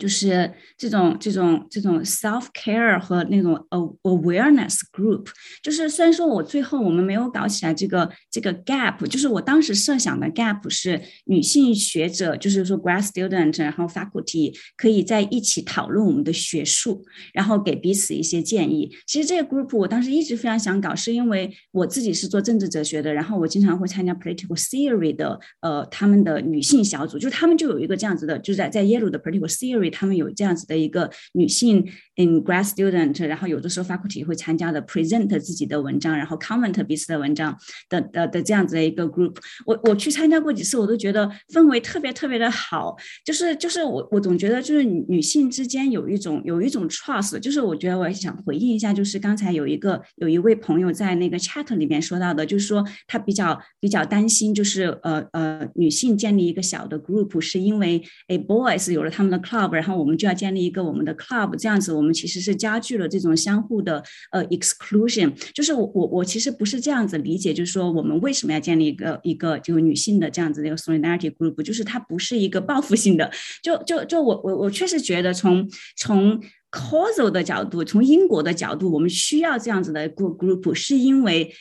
[0.00, 3.54] 就是这种这种这种 self care 和那种
[4.02, 5.26] awareness group，
[5.62, 17.04] 就是虽然说我最后我们没有搞起来这个这个 gap，就是我当时设想的 gap 是女性学者，就是说 grad student，然后 faculty 可以在一起讨论我们的学术，
[17.34, 18.90] 然后给彼此一些建议。
[19.06, 29.89] 其实这个 group 我当时一直非常想搞，是因为我自己是做政治哲学的，然后我经常会参加 political theory 的呃他们的女性小组，就是他们就有一个这样子的，就在在耶鲁的 political theory。
[29.90, 31.84] 他们有这样子的一个女性
[32.16, 37.56] in grad student，然后有的时候 faculty 会参加的 present 自己的文章，然后 comment 彼此的文章
[37.88, 39.36] 的的的这样子的一个 group。
[39.66, 42.96] 我我去参加过几次，我都觉得氛围特别特别的好。
[43.24, 47.38] 就是就是我我总觉得就是女性之间有一种有一种 trust。
[47.38, 59.79] 就是我觉得我想回应一下，就是刚才有一个有一位朋友在那个 chat 里面说到的，就是说他比较比较担心，就是呃呃女性建立一个小的 group，是因为诶 boys 有了他们的 club。
[59.80, 65.32] 然后我们就要建立一个我们的 club，这样子我们其实是加剧了这种相互的呃 exclusion。
[65.54, 73.30] 就是我我我其实不是这样子理解，就是说我们为什么要建立一个一个就女性的这样子的一个 solidarity group，就是它不是一个报复性的。
[73.62, 75.66] 就就就我我我确实觉得从
[75.96, 76.38] 从
[76.70, 81.52] causal 的角度，从因果的角度，我们需要这样子的 group group，是因为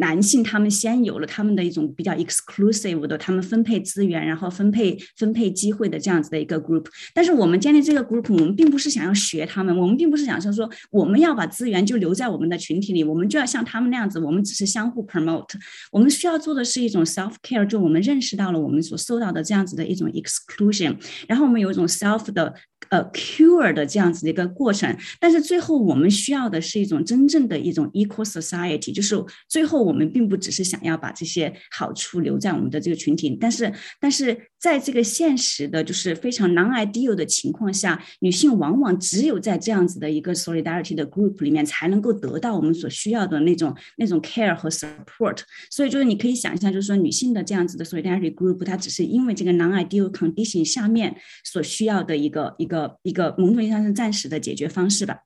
[0.00, 6.86] 男性他们先有了他们的一种比较 exclusive 的，他们分配资源，然后分配分配机会的这样子的一个 group。
[7.12, 15.54] 但是我们建立这个 group，我们并不是想要学他们，我们并不是想说说我们要把资源就留在我们的群体里，我们就要像他们那样子，我们只是相互 promote。
[15.92, 20.96] 我们需要做的是一种 self care，就我们认识到了我们所受到的这样子的一种 exclusion，
[21.28, 22.54] 然后我们有一种 self 的。
[22.88, 29.16] 呃，cure 的这样子的一个过程，但是最后我们需要的是一种真正的一种 equal society，就是
[29.48, 45.38] 最后我们并不只是想要把这些好处留在我们的这个群体，但是，但是在这个现实的，就是非常 non-ideal 的情况下，女性往往只有在这样子的一个 solidarity 的 group 里面，才能够得到我们所需要的那种那种 care 和 support。
[45.70, 52.66] 所以，就是你可以想象，就是说女性的这样子的 solidarity group，它只是因为这个 non-ideal condition 下面所需要的一个一。
[52.66, 55.20] 个一个某种意义上是暂时的的解决方式吧。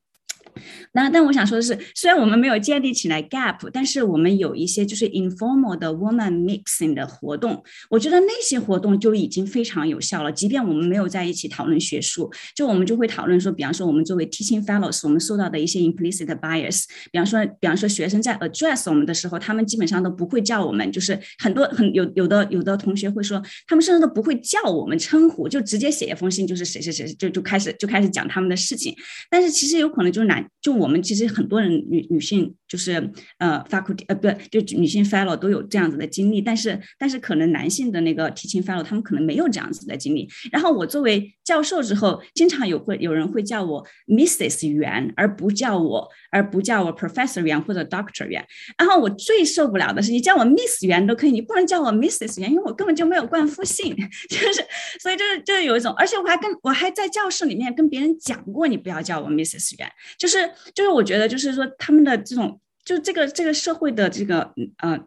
[0.93, 10.32] 那但我想说的是，虽然我们没有建立起来 gap，但是我们有一些就是 informal 的 woman mixing 的活动，我觉得那些活动就已经非常有效了。
[10.32, 28.94] 即便我们没有在一起讨论学术，就我们就会讨论说，比方说我们作为 teaching fellows，我们受到的一些 implicit bias，比方说，比方说学生在 address 我们的时候，他们基本上都不会叫我们，就是很多很有有的有的同学会说，他们甚至都不会叫我们称呼，就直接写一封信，就是谁谁谁，就就开始就开始讲他们的事情。
[29.31, 30.40] 但是其实有可能就是男。
[30.60, 40.28] 就我们其实很多人女女性就是呃 faculty 呃不就女性 fellow 都有这样子的经历，但是但是可能男性的那个 teaching fellow 他们可能没有这样子的经历。
[40.52, 48.47] 然后我作为教授之后，经常有会有人会叫我 Mrs 袁，而不叫我而不叫我 Professor 袁或者 Doctor 袁。
[48.78, 53.97] 然后我最受不了的是，你叫我 Miss 袁都可以，你不能叫我 Mrs 袁，因为我根本就没有冠夫姓，
[54.30, 54.64] 就是
[55.01, 60.48] 所以就是就是有一种，而且我还跟我还在教室里面跟别人讲过，你不要叫我 Mrs 袁，就是。
[60.74, 62.60] 就是我觉得，就是说他们的这种，
[62.91, 64.99] 就这个这个社会的这个呃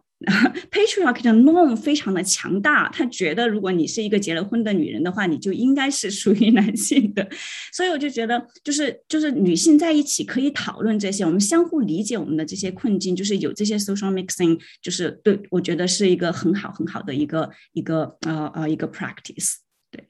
[0.71, 2.87] patriarchy 的 norm 非常的强大。
[2.87, 7.27] 他觉得，如果你是一个结了婚的女人的话，你就应该是属于男性的。
[7.73, 19.55] 所以我就觉得，就是就是女性在一起可以讨论这些，我们相互理解我们的这些困境，就是有这些 social mixing，就是对我觉得是一个很好很好的一个一个呃呃一个 practice。
[19.91, 20.07] 对，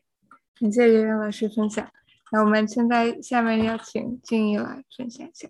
[0.60, 1.90] 感谢圆圆老师分享。
[2.32, 5.50] 那我们现在下面邀请静怡来分享一下。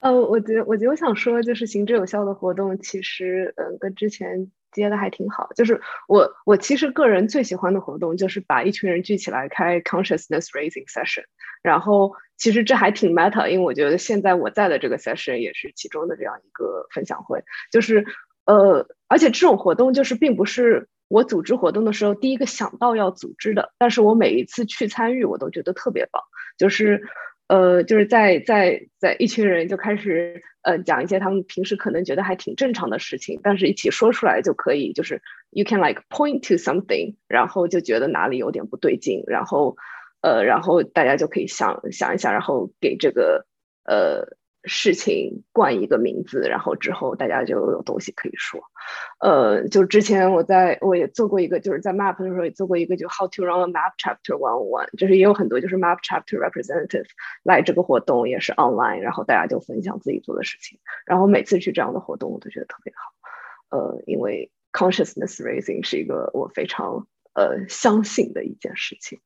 [0.00, 5.48] 呃，我觉得，我觉得我想说，就是行之有效的活动，其实，嗯，跟之前接的还挺好。
[5.54, 11.24] 就是我，我其实个人最喜欢的活动，就是把一群人聚起来开 consciousness raising session。
[11.62, 17.42] 然后，其实这还挺 meta，因为我觉得现在我在的这个 session 也是其中的这样一个分享会。
[17.70, 18.04] 就是，
[18.46, 20.88] 呃，而且这种活动就是并不是。
[21.08, 26.22] 我组织活动的时候，第一个想到要组织的，但是我每一次去参与，我都觉得特别棒。
[26.56, 27.02] 就是，
[27.50, 35.20] 呃，就是在在在一群人就开始呃讲一些他们平时可能觉得还挺正常的事情，但是一起说出来就可以，就是
[35.50, 39.76] you can like point to something，然后就觉得哪里有点不对劲，然后
[40.22, 43.44] 呃，然后大家就可以想想一想，然后给这个
[43.84, 44.38] 呃。
[44.64, 48.60] 事情冠一个名字，然后之后大家就有东西可以说。
[49.20, 57.06] 呃，就之前我在我也做过一个，就是在 map 的时候也做过一个，就 how to run a map chapter one one，就是也有很多就是 map chapter representative
[57.42, 60.78] 来这个活动，也是 online，然后大家就分享自己做的事情。
[61.06, 63.78] 然后每次去这样的活动，我都觉得特别好。
[63.78, 67.06] 呃，因为 consciousness raising 是一个我非常。
[67.32, 69.20] 呃，相信的一件事情，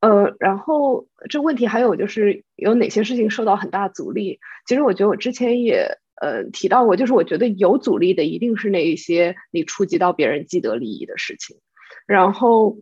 [0.00, 4.40] 呃，然后这问题还有就是有哪些事情受到很大阻力？
[4.66, 11.58] 其实我觉得我之前也呃提到过，就是我觉得有阻力的一定是那一些你触及到别人既得利益的事情。
[12.06, 12.78] 然后，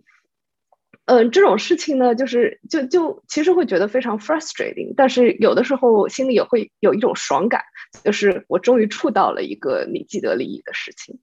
[1.06, 7.62] 嗯，这种事情呢，就是就就其实会觉得非常 frustrating，但是有的时候心里也会有一种爽感，
[8.04, 11.18] 就是我终于触到了一个你既得利益的事情。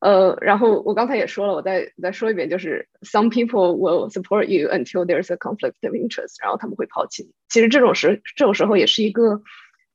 [0.00, 7.30] 呃，然后我刚才也说了，我再再说一遍，就是 some people will support you until there's a conflict of interest，然后他们会抛弃你。
[7.48, 9.40] 其实这种时这种时候也是一个，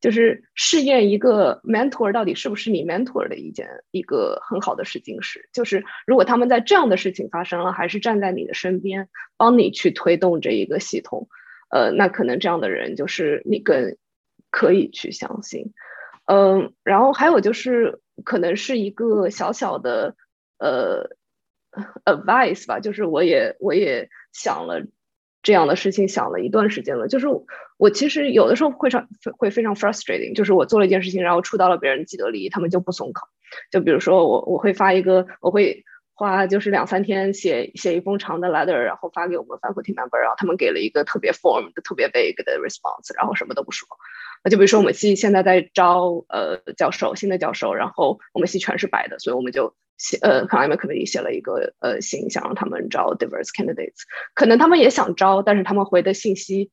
[0.02, 5.48] 就是试验一个 mentor 到底是不是你 mentor 的一件一个很好的试金石。
[5.54, 9.08] 就是如果他们在这样的事情发生了，还是站在你的身边，
[9.38, 11.28] 帮你去推动这一个系统，
[11.70, 13.96] 呃，那可能这样的人就是你更
[14.50, 15.72] 可以去相信。
[16.26, 18.00] 嗯，然后还有就是。
[18.24, 20.16] 可能是一个小小的
[20.58, 21.10] 呃
[22.06, 24.86] advice 吧，就是我也我也想了
[25.42, 27.08] 这样的事情，想了一段时间了。
[27.08, 27.28] 就是
[27.78, 33.28] 我其实有的时候会常会非常 frustrating，就是我做了一件事情，然后触到了别人既得利益，他们就不松口。
[33.72, 35.84] 就比如说我我会发一个，我会
[36.14, 43.88] 花就是两三天写写一封长的 letter，然后发给我们 faculty member，然后他们给了一个特别 form 的、特别 vague 的 response，然后什么都不说。
[44.44, 54.04] 那就比如说我们系现在在招呃教授，新的教授，然后我们系全是白的，所以我们就写呃 climate committee 写了一个呃信，想让他们招 diverse candidates。
[54.34, 56.72] 可能他们也想招，但是他们回的信息，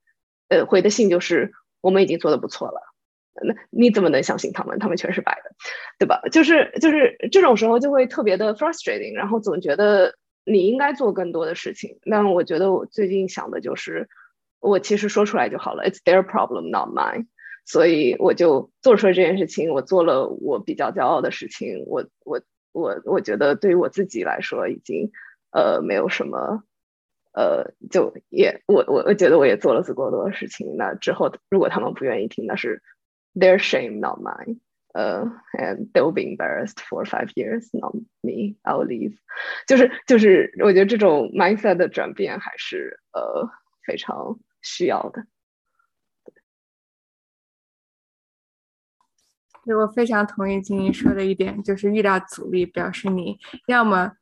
[0.48, 2.80] 呃回的信就是我们已经做的不错了。
[3.42, 4.78] 那你怎么能相信他们？
[4.78, 5.50] 他们全是白的，
[5.98, 6.22] 对吧？
[6.32, 10.14] 就是就是这种时候就会特别的 frustrating，然后总觉得
[10.44, 11.98] 你应该做更多的事情。
[12.10, 14.08] 但我觉得我最近想的就是，
[14.58, 17.26] 我其实说出来就好了，It's their problem, not mine。
[17.66, 21.84] 所以我就做出了这件事情，我做了我比较骄傲的事情。
[21.86, 22.40] 我我
[22.72, 25.10] 我我觉得对于我自己来说，已经
[25.50, 26.62] 呃没有什么
[27.34, 30.76] 呃，就也我我我觉得我也做了足够多的事情。
[30.78, 32.80] 那之后如果他们不愿意听，那是。
[33.38, 34.58] their shame, not mine.
[34.94, 35.26] Uh,
[35.58, 38.56] and they'll be embarrassed for five years, not me.
[38.64, 39.12] I'll leave.
[39.66, 43.46] 就是就是，我觉得这种 mindset 的转变还是呃
[43.86, 45.26] 非常需要的。
[49.66, 53.36] 对，我非常同意金英说的一点，就是遇到阻力，表示你
[53.66, 54.12] 要么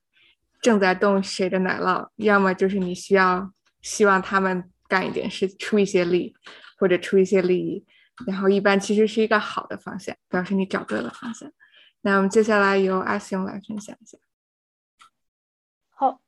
[0.62, 3.52] 正在动谁的奶酪，要么就是你需要
[3.82, 6.34] 希望他们干一点事，出一些力，
[6.78, 7.84] 或者出一些利益。
[8.26, 11.52] 然后一般其实是一个好的方向，表示你找对了方向。
[12.00, 14.16] 那我们接下来由阿星来分享一下。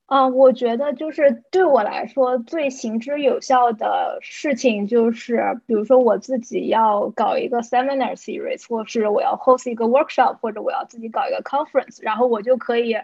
[0.07, 12.97] 好，嗯，我觉得就是对我来说最行之有效的事情就是，比如说我自己要搞一个 seminar series，或是我要 host 一个 workshop，或者我要自己搞一个 conference，然后我就可以，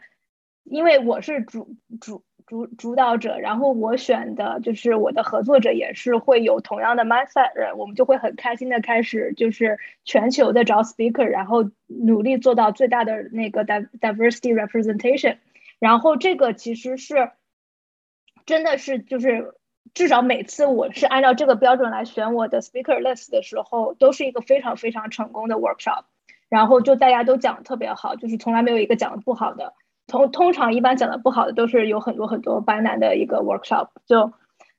[0.64, 2.22] 因为我是主主。
[2.44, 15.36] 主主导者，然后我选的就是我的合作者，也是会有同样的 mindset 人，我们就会很开心的开始，就是全球的找 speaker，然后努力做到最大的那个 diversity representation。
[15.82, 17.32] 然后这个其实是
[18.46, 19.54] 真的是就是
[19.94, 26.04] 至少每次我是按照这个标准来选我的 speaker list 的时候，都是一个非常非常成功的 workshop。
[26.48, 29.74] 然后就大家都讲的特别好，就是从来没有一个讲的不好的。
[30.06, 34.32] 通通常一般讲的不好的都是有很多很多班男的一个 workshop，就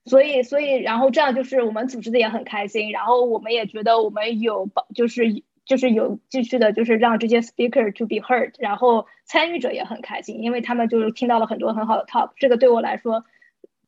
[0.06, 13.26] 所以所以然后这样就是我们组织的也很开心，然后我们也觉得我们有就是就是有继续的就是让这些 speaker to be heard，然后参与者也很开心，因为他们就是听到了很多很好的 talk，这个对我来说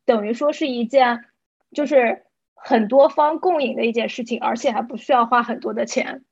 [0.06, 1.26] 等于说是一件
[1.72, 2.23] 就是
[2.53, 6.23] 很多方共赢的一件事情，而且还不需要花很多的钱，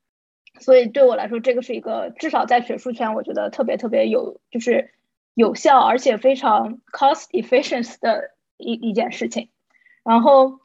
[0.60, 4.90] 所以对我来说这个是一个至少在学术圈我觉得特别特别有就是。
[5.36, 9.48] 有效而且非常 cost efficient 的一一件事情，
[10.04, 10.60] 然后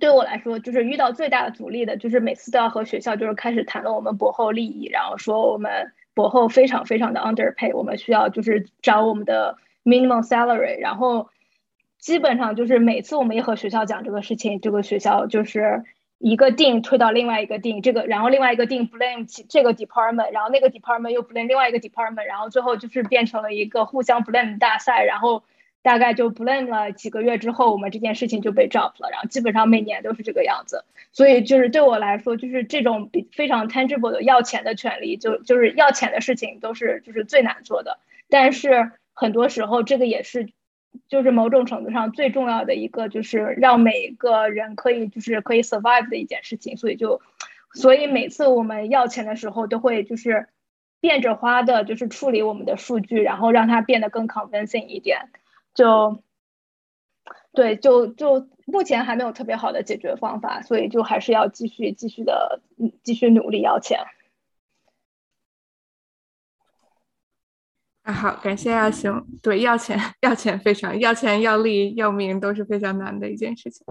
[0.00, 11.28] 对我来说，就是遇到最大的阻力的，就是每次都要和学校就是开始谈论我们博后利益，然后说我们博后非常非常的 underpay，我们需要就是找我们的 minimum salary，然后
[11.98, 15.84] 基本上就是每次我们一和学校讲这个事情，这个学校就是。
[16.18, 25.42] 一个 dean 推到另外一个 dean，这个然后另外一个 dean blame 起这个 department，然后那个 department 又 blame 另外一个 department，然后最后就是变成了一个互相 blame 大赛，然后
[25.86, 30.84] 大概就 blame 了几个月之后，我们这件事情就被 drop 了，然后基本上每年都是这个样子。
[31.12, 40.48] 所以就是对我来说，就是这种比非常 tangible 的要钱的权利，就就是要钱的事情都是就是最难做的，但是很多时候这个也是。
[41.08, 47.20] 就是某种程度上最重要的一个，就是让每一个人可以就是可以 survive 的一件事情，所以就，
[47.74, 50.48] 所以每次我们要钱的时候，都会就是
[50.98, 55.28] 变着花的，就是处理我们的数据，然后让它变得更 convincing 一点。
[55.76, 56.22] 就，
[57.52, 62.60] 对，就就目前还没有特别好的解决方法，所以就还是要继续继续的
[63.04, 64.00] 继续努力要钱。
[68.02, 69.24] 啊，好，感谢阿雄。
[69.42, 73.84] 对，要钱要钱非常要钱要利要命都是非常难的一件事情。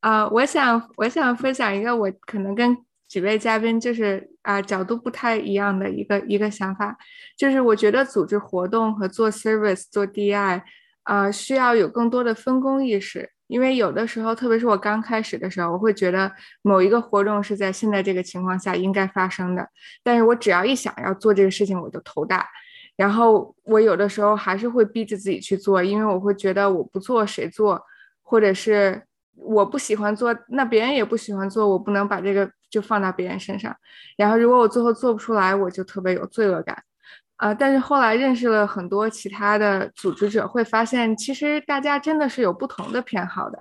[0.00, 2.76] 啊，我想我想分享一个我可能跟
[3.06, 6.96] 几位嘉宾就是啊角度不太一样的一个一个想法，
[7.36, 10.62] 就是我觉得组织活动和做 service 做 DI
[11.10, 16.30] 啊需要有更多的分工意识，因为有的时候，特别是我刚开始的时候，我会觉得
[16.62, 19.68] 某一个活动是在现在这个情况下应该发生的，
[20.04, 22.46] 但是我只要一想要做这个事情，我就头大。
[22.94, 27.82] 然后我有的时候还是会逼着自己去做，因为我会觉得我不做谁做，
[28.22, 29.02] 或者是
[29.34, 33.74] 我不喜欢做，那别人也不喜欢做，我不能把这个就放到别人身上。
[34.16, 36.84] 然后如果我最后做不出来，我就特别有罪恶感，
[37.40, 37.54] 啊！
[37.54, 43.58] 但是后来认识了很多其他的组织者，会发现其实大家真的是有不同的偏好的，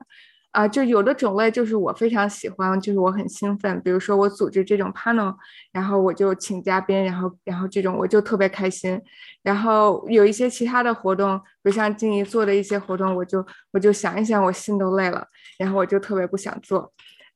[0.51, 3.81] 啊，就有的种类就是我非常喜欢，就是我很兴奋。
[3.81, 5.33] 比如说我组织这种 panel，
[5.71, 9.01] 然后我就请嘉宾，然后然后这种我就特别开心。
[9.43, 15.25] 然后有一些其他的活动，比如像静怡做的一些活动，我就我就想一想，我心都累了，
[15.57, 16.91] 然后我就特别不想做。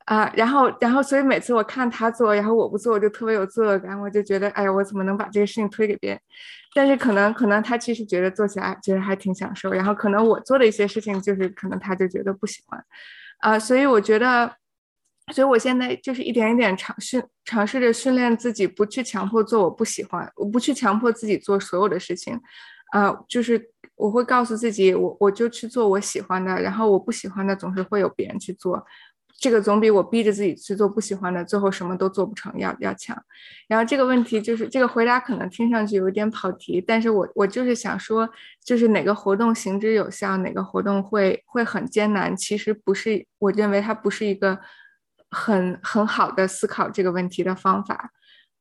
[0.05, 6.19] 啊，然后然后所以每次我看他做，然后我不做，我就特别有罪恶感，我就觉得哎呀，我怎么能把这个事情推给别人？
[6.75, 12.83] 但是可能可能他其实觉得做起来觉得还挺享受，然后可能我做的一些事情就是可能他就觉得不喜欢，
[13.39, 14.51] 啊，所以我觉得，
[15.33, 22.37] 所以我现在就是一点一点尝试尝试着训练自己，不去强迫做我不喜欢，我不去强迫自己做所有的事情，
[22.91, 28.83] 啊，就是我会告诉自己，我我就去做我喜欢的，然后我不喜欢的总是会有别人去做。
[29.43, 33.13] 这个总比我逼着自己去做不喜欢的，最后什么都做不成要要强。
[33.67, 38.29] 然后这个问题就是这个回答可能听上去有点跑题，但是我我就是想说，
[38.63, 44.57] 就是哪个活动行之有效，哪个活动会会很艰难，其实不是我认为它不是一个
[45.29, 48.11] 很很好的思考这个问题的方法。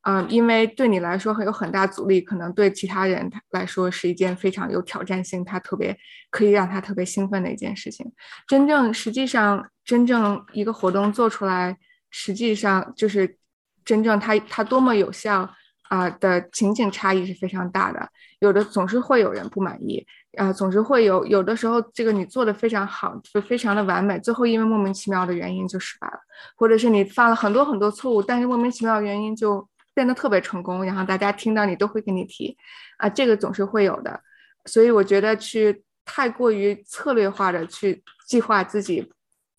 [0.04, 5.96] 嗯，因为对你来说会有很大阻力，可能对其他人来说是一件非常有挑战性，他特别
[6.28, 8.12] 可以让他特别兴奋的一件事情。
[8.48, 11.76] 真正实际上，真正一个活动做出来，
[12.10, 13.36] 实际上就是
[13.84, 15.48] 真正它它多么有效
[15.88, 18.08] 啊的情景差异是非常大的。
[18.40, 20.06] 有的总是会有人不满意，
[20.36, 26.18] 啊，总是会有有的时候这个你做的非常好，就非常的完美，最后因为莫名其妙的原因就失败了，
[26.56, 29.68] 或者是你犯了很多很多错误，但是莫名其妙的原因就。
[29.94, 32.56] 变得特别成功，然后大家听到你都会跟你提，
[32.96, 34.18] 啊，这个总是会有的，
[34.64, 39.12] 所以我觉得去太过于策略化的去计划自己，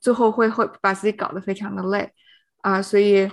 [0.04, 2.12] 最后会会把自己搞得非常的累，
[2.62, 3.32] 啊，所以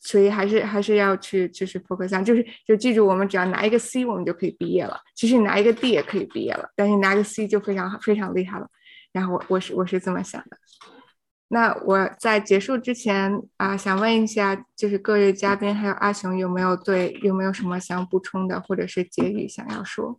[0.00, 4.98] 所以还是还是要去就是 focus 就是就记住，我们只要拿一个 C，我们就可以毕业了。
[5.14, 8.66] 其实你拿一个 D 也可以毕业了，但是拿个 C 就非常非常厉害了。
[9.12, 10.56] 然后我我是我是这么想的。
[11.48, 20.18] 那我在结束之前啊，想问一下，就是各位嘉宾还有阿雄，有没有对有没有什么想补充的，或者是结语想要说？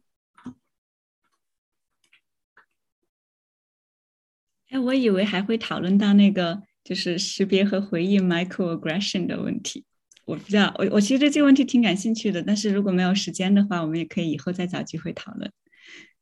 [4.69, 9.85] 哎，我以为还会讨论到那个就是识别和回应 microaggression 的问题，
[10.25, 15.51] 我不知道，我我其实对这个问题挺感兴趣的，但是如果没有时间的话，我们也可以以后再找机会讨论。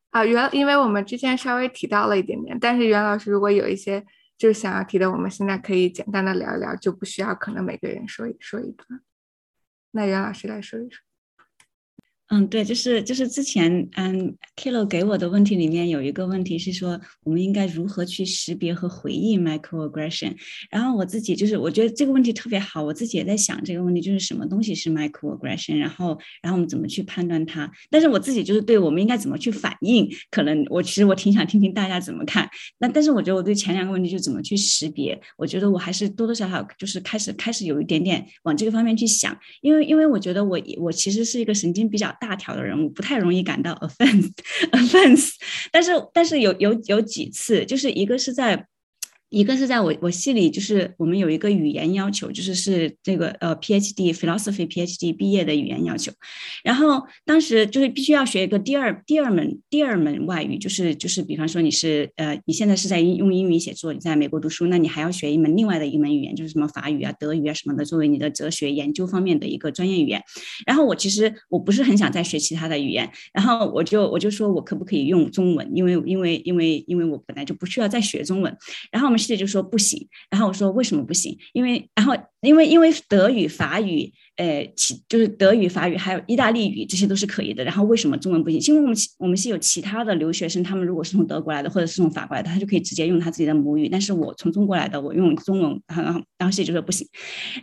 [0.09, 4.03] 啊，袁，因为我们之前稍微提到了一点点，但是袁老师如果有一些。
[4.37, 9.01] 就是想要提的，我们现在可以简单的聊一聊，就不需要可能每个人说一说一段。
[9.89, 11.06] 那袁老师来说一说。
[12.29, 20.35] 嗯，对，就是就是之前嗯，Kilo 给我的问题里面有一个问题是说，我们应该如何去识别和回应 microaggression？
[20.69, 25.77] 然后我自己就是我觉得这个问题特别好，我自己也在想这个问题，就是什么东西是 microaggression？
[25.77, 27.71] 然后然后我们怎么去判断它？
[27.89, 32.49] 但是我自己就是对我们应该怎么去反应，可能我其实我挺想听听大家怎么看。
[32.79, 42.13] 那但是我觉得我对前两个问题就怎么去识别，我觉得我还是多多少少就是开始开始有一点点往这个方面去想，因为因为我觉得我我其实是一个神经比较。
[42.19, 45.31] 大条的人物不太容易感到 offense，offense，
[45.71, 48.67] 但是但是有有有几次，就是一个是在。
[49.29, 56.13] 一个是在我我系里，就是我们有一个语言要求，就是是这个呃 PhD philosophy PhD 毕业的语言要求，
[56.63, 70.23] 然后当时就是必须要学一个第二第二门第二门外语，就是就是比方说你是呃你现在是在用英语写作，你在美国读书，那你还要学一门另外的一门语言，就是什么法语啊、德语啊什么的，作为你的哲学研究方面的一个专业语言。
[70.65, 78.55] 然后我其实我不是很想再学其他的语言，然后我就我就说我可不可以用中文，因为因为因为因为我本来就不需要再学中文，
[78.89, 79.16] 然后。
[79.37, 81.37] 就说不行，然后我说为什么不行？
[81.53, 84.13] 因为然后因为因为德语、法语。
[84.37, 87.63] 呃，其就是德语、法语还有意大利语，这些都是可以的。
[87.63, 88.59] 然后为什么中文不行？
[88.67, 93.89] 因为我们我们是有其他的留学生，他们如果是从德国来的，或者是从法国来的，他就可以直接用他自己的母语。
[93.89, 97.07] 但是我从中国来的，我用中文，然后然后谢就说不行。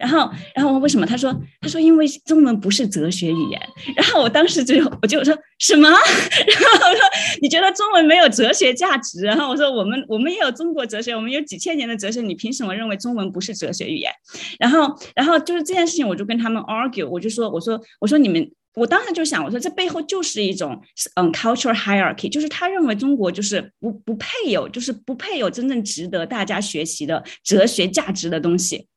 [0.01, 1.07] 然后然后为什么？
[1.07, 3.61] 他说他说因为中文不是哲学语言。
[3.95, 5.87] 然后我当时就我就说什么？
[5.89, 7.01] 然后我说
[7.41, 9.21] 你觉得中文没有哲学价值？
[9.21, 14.11] 然后我说我们我们也有中国哲学，我们有几千年的哲学，你凭什么认为中文不是哲学语言？
[14.59, 16.64] 然后然后就是这件事情，我就跟他们。
[16.67, 20.81] argue，我就说，我说，我说你们，我当时就想，我说这背后就是一种
[21.15, 28.89] 嗯，culture hierarchy，就是他认为中国就是不不配有，就是不配有真正值得大家学习的哲学价值的东西。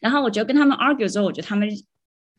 [0.00, 1.68] 然后我觉得跟他们 argue 之后，我觉得他们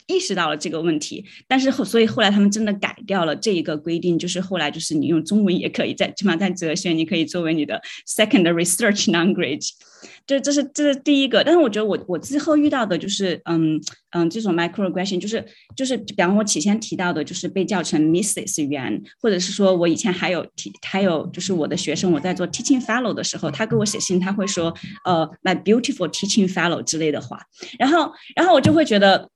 [0.09, 9.69] 意识到了这个问题，但是后所以后来他们真的改掉了这一个规定，就是后来就是你用中文也可以在起码在哲学，你可以作为你的 second research language。
[10.25, 11.43] 这这是这是第一个。
[11.43, 13.81] 但是我觉得我我之后遇到的就是嗯
[14.11, 15.43] 嗯这种 microaggression，就是
[15.75, 18.65] 就是比方我起先提到的，就是被叫成 Mrs.
[18.67, 24.73] 袁，或者是说我以前还有提还有就是我的学生，我在做 teaching fellow 的时候，他给我写信，他会说
[25.03, 27.41] 呃 my beautiful teaching fellow 之类的话，
[27.77, 29.29] 然后然后我就会觉得。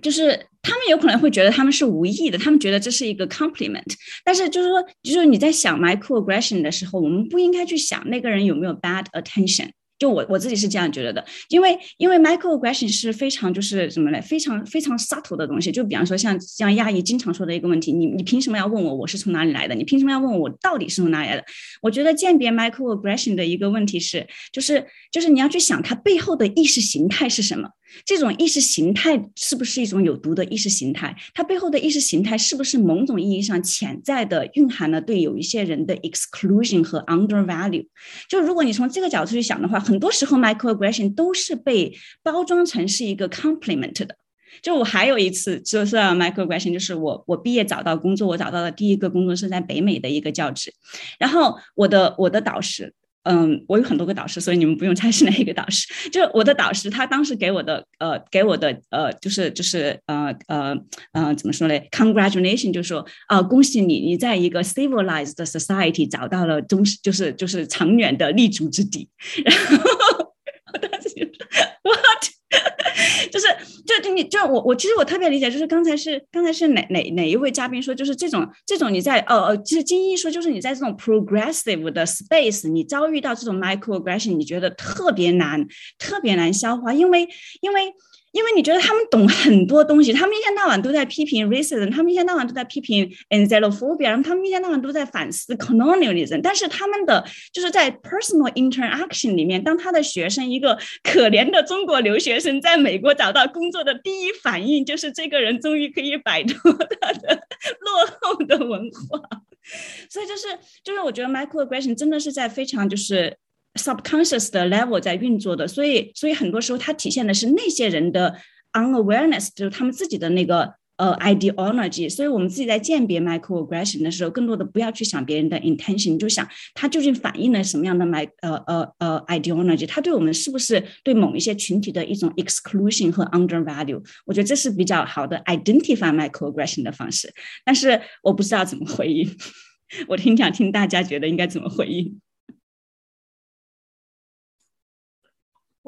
[0.00, 0.30] 就是
[0.62, 3.94] 他们有可能会觉得他们是无意的，他们觉得这是一个 compliment，
[4.24, 9.70] 但是就是说，就是你在想 microaggression 的时候，我们不应该去想那个人有没有 bad attention。
[9.98, 15.72] 就我我自己是这样觉得的，因为因为 microaggression 是非常就是什么嘞，非常非常 subtle 的东西。
[15.72, 19.74] 就比方说像像亚裔经常说的一个问题，你你凭什么要问我我是从哪里来的？
[19.74, 21.44] 你凭什么要问我到底是从哪里来的？
[21.82, 27.68] 我觉得鉴别 microaggression 的一个问题是，就是就是你要去想它背后的意识形态是什么。
[28.04, 31.16] 这种意识形态是不是一种有毒的意识形态？
[31.34, 37.86] 它背后的意识形态是不是某种意义上潜在的蕴含了对有一些人的 exclusion 和 undervalue？
[38.28, 41.92] 就如果你从这个角度去想的话，很多时候 microaggression 都是被
[42.22, 44.16] 包装成是一个 compliment 的。
[44.62, 50.72] 就我还有一次就是 microaggression，就是我我毕业找到工作，我找到的第一个工作是在北美的一个教职，
[51.18, 52.94] 然后我的我的导师。
[53.30, 55.86] 嗯，我有很多个导师，所以你们不用猜是哪一个导师。
[56.10, 60.74] 就是我的导师，他当时给我的呃，给我的呃，就是就是呃呃
[61.12, 69.10] 呃，怎么说呢？Congratulation，就说啊，恭喜你，你在一个 civilized society 找到了中就是就是长远的立足之地。
[69.44, 70.32] 然后
[70.72, 71.46] 我当时就说
[71.84, 72.37] What？
[73.30, 73.46] 就是，
[73.86, 85.66] 就就你，就我，我其实我特别理解，就是刚才是刚才是哪哪哪一位嘉宾说，就是这种这种你在呃呃，其实金一说，就是你在这种 progressive 的 space，你遭遇到这种 microaggression，你觉得特别难，
[85.98, 87.28] 特别难消化，因为
[87.60, 87.92] 因为。
[88.32, 96.40] 因为你觉得他们懂很多东西，他们一天到晚都在批评 racism，他们一天到晚都在批评 xenophobia，然后他们一天到晚都在反思 colonialism。
[96.42, 107.46] 但是他们的就是在 personal interaction 里面，当他的学生一个可怜的中国留学生在美国找到工作的第一反应，就是这个人终于可以摆脱他的
[107.80, 109.20] 落后的文化。
[110.10, 110.46] 所以就是
[110.84, 113.36] 就是我觉得 microaggression 真的是在非常就是。
[113.78, 118.36] Subconscious 的 level 在运作的，所以所以很多时候它体现的是那些人的
[118.72, 122.10] unawareness，就是他们自己的那个呃 ideology。
[122.10, 134.02] 所以我们自己在鉴别 microaggression 的时候，更多的不要去想别人的 intention，就想他究竟反映了什么样的 my 呃呃呃 ideology，他对我们是不是对某一些群体的一种 exclusion 和 undervalue？
[134.26, 137.32] 我觉得这是比较好的 identify microaggression 的方式。
[137.64, 139.28] 但是我不知道怎么回应，
[140.08, 142.20] 我挺想听大家觉得应该怎么回应。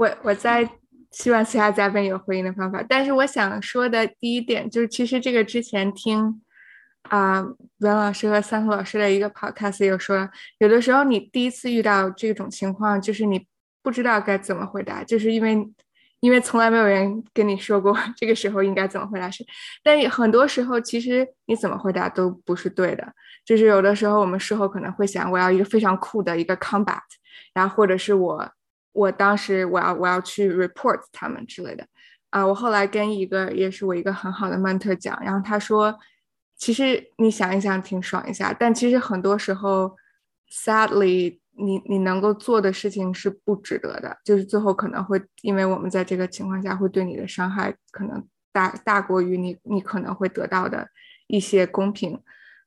[0.01, 0.67] 我我在
[1.11, 6.41] 希望其他嘉宾有回应的方法，但是我想说的第一点就是，其实这个之前听
[7.03, 7.47] 啊
[7.81, 13.47] 袁老师和三和老师的一个 podcast 有说，有的时候你第一次遇到这种情况，就是你
[13.83, 15.69] 不知道该怎么回答，就是因为
[16.21, 19.45] 因为从来没有人跟你说过 这个时候应该怎么回答是，
[19.83, 23.07] 但很多时候其实你怎么回答都不是对的，
[23.45, 27.01] 就是有的时候我们事后可能会想，我要一个非常酷的一个 combat，
[27.53, 28.51] 然后或者是我。
[28.93, 31.87] 我当时我要我要去 report 他们之类的，
[32.31, 35.97] 啊，我后来跟一个也是我一个很好的 mentor 讲，然后他说，
[36.57, 39.97] 其实你想一想挺爽一下，但其实很多时候
[40.51, 50.89] ，sadly，你你能够做的事情是不值得的，就是最后可能会因为我们在这个情况下会对你的伤害可能大大过于你你可能会得到的
[51.29, 52.21] 一些公平，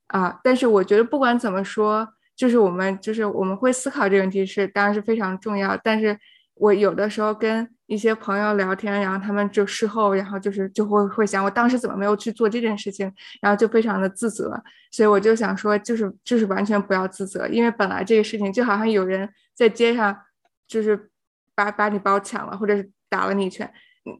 [0.08, 2.14] 啊，但是我觉得不管怎么说。
[2.36, 5.78] 就是我们，就是我们会思考这个问题是，当然是非常重要。
[5.84, 6.18] 但是
[6.56, 13.12] 我有的时候跟一些朋友聊天，然后他们就事后，然后就是就会会想，我当时怎么没有去做这件事情，
[13.42, 14.62] 然后就非常的自责。
[14.92, 20.16] 所以我就想说，就是就是完全不要自责，因为本来这个事情就好像有人在街上，
[20.68, 21.10] 就是
[21.56, 23.72] 把把你包抢了，或者是打了你一拳，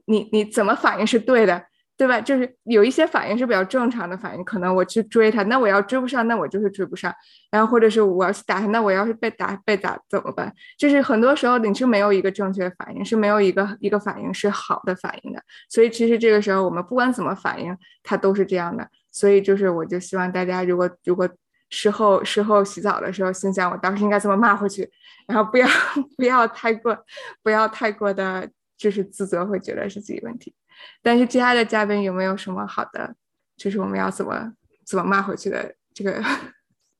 [0.06, 1.66] 你你你怎么反应是对的。
[2.04, 2.20] 对吧？
[2.20, 7.14] 就是有一些反应是比较正常的反应，可能我去追他，那我要追不上，那我就是追不上。
[7.50, 10.54] 然后或者是我要去打他，那我要是被打被打怎么办？
[10.78, 15.42] 就是很多时候你是没有一个正确的反应，是没有一个一个反应是好的反应的。
[15.70, 17.74] 所以其实这个时候我们不管怎么反应，
[18.04, 18.86] 它都是这样的。
[19.14, 21.30] 所以就是我就希望大家如果如果
[21.70, 24.90] 事后事后洗澡的时候心想我当时应该怎么骂回去，
[25.26, 25.68] 然后不要
[26.18, 26.98] 不要太过
[27.42, 30.54] 不要太过的就是自责，会觉得是自己问题。
[31.02, 33.16] 但是其他的嘉宾有没有什么好的，
[33.58, 34.54] 就是我们要怎么
[34.86, 36.24] 怎么骂回去的这个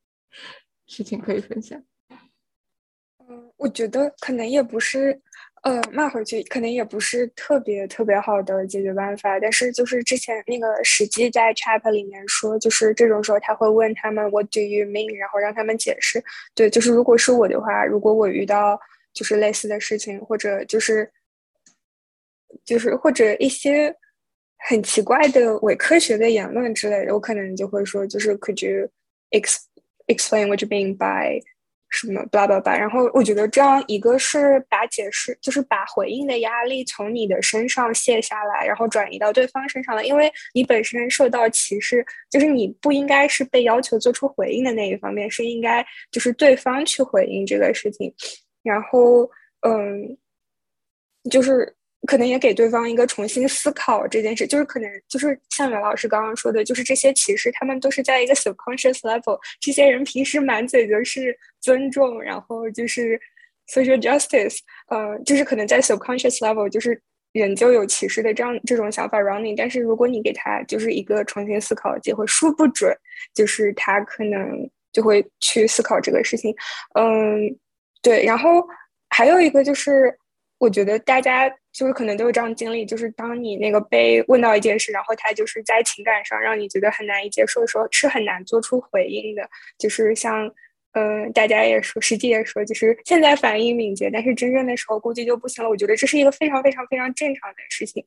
[0.88, 1.82] 事情可以分享？
[3.28, 5.20] 嗯，我觉得可能也不是，
[5.64, 9.40] 呃，骂回去可能也不是特别特别好的解决办法。
[9.40, 15.16] 但是就是之前那个史记在 chat 里面说，就是这种时候他会问他们 What do you mean？
[15.18, 16.24] 然后让他们解释。
[16.54, 18.80] 对，就是如果是我的话，如果我遇到。
[19.14, 21.08] 就是类似的事情，或者就是
[22.66, 23.96] 就是或者一些
[24.70, 28.90] 很奇怪的伪科学的言论之类的，我可能就会说，就是 Could you
[29.32, 29.58] ex
[30.08, 31.42] explain what you mean by
[31.90, 32.78] 什么 blah blah blah？
[32.78, 48.14] 然后我觉得这样一个是把解释，就是把回应的压力从你的身上卸下来，然后转移到对方身上了，因为你本身受到歧视，就是你不应该是被要求做出回应的那一方面，是应该就是对方去回应这个事情，
[48.64, 49.30] 然后
[49.68, 50.18] 嗯，
[51.30, 51.76] 就是。
[52.06, 63.20] 可能也给对方一个重新思考这件事，就是可能就是像袁老师刚刚说的，就是这些歧视他们都是在一个 subconscious level，这些人平时满嘴就是尊重，然后就是
[63.72, 64.58] social justice，
[64.90, 67.02] 呃，就是可能在 subconscious level，就是
[67.32, 72.94] 人就有歧视的这样这种想法 running，但是如果你给他就是一个重新思考的机会，说不准
[73.34, 76.54] 就是他可能就会去思考这个事情，
[77.00, 77.58] 嗯，
[78.02, 78.68] 对，然后
[79.10, 80.16] 还有一个就是
[80.64, 81.54] 我觉得大家。
[81.74, 89.42] 就是可能都有这样经历，就是当你那个被问到一件事，然后他就是在情感上让你觉得很难以接受的时候，是很难做出回应的。
[89.80, 90.48] 就是像，
[90.92, 95.70] 嗯，大家也说，实际也说，就是现在反应敏捷，但是真正的时候估计就不行了。
[95.72, 98.06] 我觉得这是一个非常非常非常正常的事情。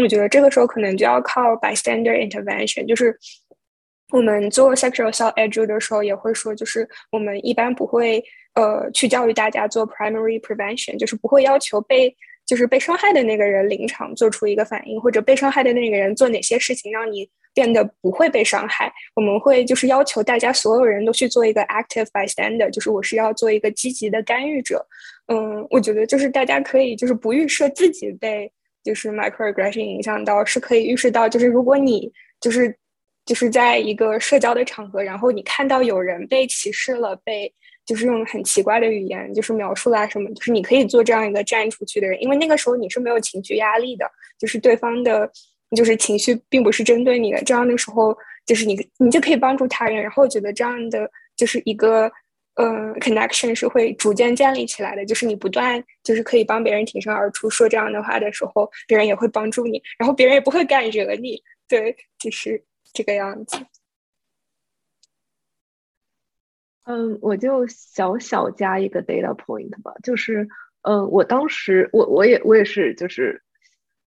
[0.00, 3.18] 我觉得这个时候可能就要靠 bystander intervention，就是
[4.12, 8.24] 我们做 sexual assault edu 的时候也会说，就是我们一般不会
[8.58, 12.14] 呃去教育大家做 primary prevention，就是不会要求被。
[12.48, 18.90] 就是被伤害的那个人临场做出一个反应，或者被伤害的那个人做哪些事情让你变得不会被伤害？
[19.14, 24.82] 我们会就是要求大家所有人都去做一个 active bystander，就是我是要做一个积极的干预者。
[25.26, 28.50] 嗯，我觉得就是大家可以就是不预设自己被
[28.82, 32.10] 就是 microaggression 影响到，是可以预示到就是如果你
[32.40, 32.74] 就是
[33.26, 37.52] 就是在一个社交的场合，然后你看到有人被歧视了，被。
[37.88, 44.04] 就是用很奇怪的语言，就是描述啦什么，就是你可以做这样一个站出去的人，因为那个时候你是没有情绪压力的，
[44.38, 45.32] 就是对方的，
[45.74, 52.12] 就是情绪并不是针对你的，这样的时候，就是你你就可以帮助他人，然后我觉得这样的就是一个，
[52.56, 62.62] 嗯，connection 是会逐渐建立起来的，就是你不断就是可以帮别人挺身而出说这样的话的时候，别人也会帮助你，然后别人也不会敢惹你，对，就是
[62.92, 63.56] 这个样子。
[66.88, 70.48] 嗯，我就小小加一个 data point 吧，就是，
[70.80, 73.42] 嗯，我当时我我也我也是，就是，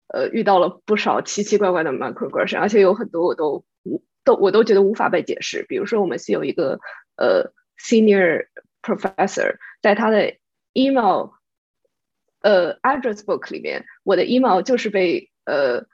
[0.09, 5.65] 呃，遇到了不少奇奇怪怪的 microaggression，而且有很多我都无都我都觉得无法被解释。
[5.67, 6.79] 比如说，我们是有一个
[7.15, 8.45] 呃 senior
[8.83, 10.35] professor，在他的
[10.73, 11.31] email
[12.41, 15.87] 呃 address book 里面，我的 email 就是被呃。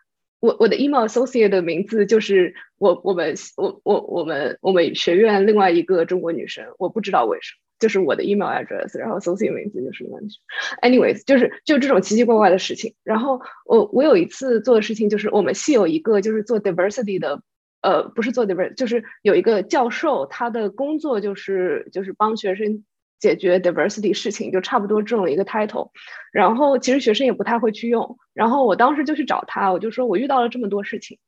[0.44, 12.94] 我我的 email associate 的名字就是我我们我我我们我们学院另外一个中国女生，我不知道为什么，就是我的 email address，然后 associate 名字就是那 anyways，就是就这种奇奇怪怪的事情。
[13.06, 17.42] 然后我我有一次做的事情就是我们系有一个就是做 diversity 的，
[17.82, 22.84] 呃，不是做 diversity，就是有一个教授，他的工作就是就是帮学生。
[23.24, 25.92] 解决 diversity 事情就差不多这种一个 title，
[26.34, 31.20] 然后其实学生也不太会去用，然后我当时就去找他，我就说我遇到了这么多事情，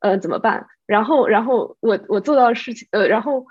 [0.00, 0.66] 呃怎么办？
[0.86, 3.46] 然后然后我我做到的事情，呃然后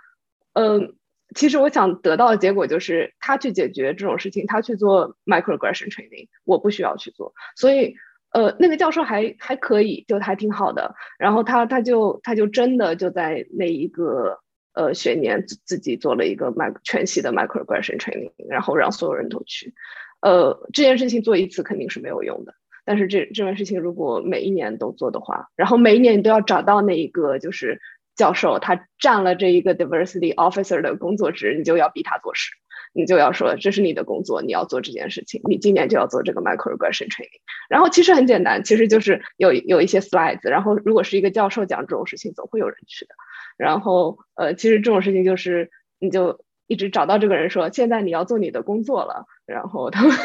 [0.55, 0.93] 嗯
[1.35, 7.95] 其实我想得到的结果就是他去解决这种事情，他去做 microaggression training，我不需要去做，所以
[8.33, 14.41] 呃那个教授还还可以，就还挺好的，然后他他就他就真的就在那一个。
[14.75, 19.73] 呃，学年自自己做了一个 mic 全系的 microaggression training，然后让所有人都去。
[20.21, 22.53] 呃，这件事情做一次肯定是没有用的，
[22.83, 27.79] 但是这这件事情如果每一年都做的话，然后每一年你都要找到那一个就是
[28.15, 32.51] 教授，他占了这一个 diversity officer 的工作职，你就要逼他做事，
[32.93, 37.39] 你就要说这是你的工作，你要做这件事情，你今年就要做这个 microaggression training。
[37.69, 43.15] 然后其实很简单，其实就是有有一些 slides，然后如果是一个教授讲这种事情，总会有人去的。
[43.57, 45.69] 然后，呃，其实这种事情就是，
[45.99, 50.15] 你就一直找到这个人说，现在你要做你的工作了，然后他们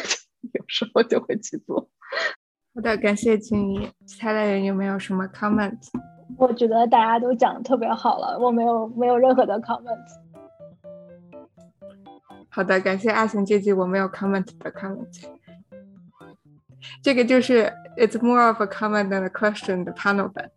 [0.52, 1.88] 有时候就会去做。
[2.74, 3.88] 好的，感谢金怡。
[4.06, 5.78] 其他的人有没有什么 comment？
[6.38, 9.98] 我觉得大家都讲的特别好了，我没有没有任何的 comment。
[12.48, 15.24] 好的，感谢阿贤这句我没有 comment 的 comment。
[17.02, 20.50] 这个就是 it's more of a comment than a question 的 panel 版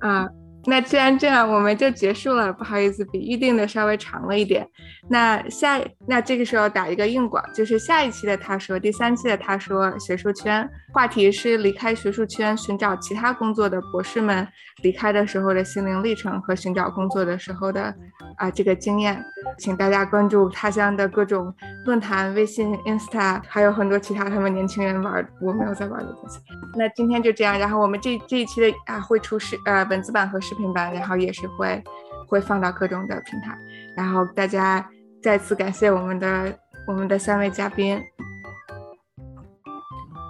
[0.00, 0.30] 啊。
[0.68, 2.52] 那既然这样，我们就结束了。
[2.52, 4.68] 不好意思，比预定的稍微长了一点。
[5.08, 14.46] 那下那这个时候打一个硬广，就是下一期的他说，第三期的他说学术圈话题是离开学术圈寻找其他工作的博士们
[14.82, 17.94] 离开的时候的心灵历程和寻找工作的时候的
[18.36, 19.24] 啊这个经验。
[19.56, 21.52] 请大家关注他乡的各种
[21.86, 26.38] 论坛、微信、Insta，还有很多其他他们年轻人玩我没有在玩的东西。
[26.76, 31.82] 那今天就这样，然后我们这这一期的啊会出视呃文字版和视频版，然后也是会
[32.28, 33.56] 会放到各种的平台。
[33.96, 34.86] 然后大家
[35.22, 37.98] 再次感谢我们的我们的三位嘉宾。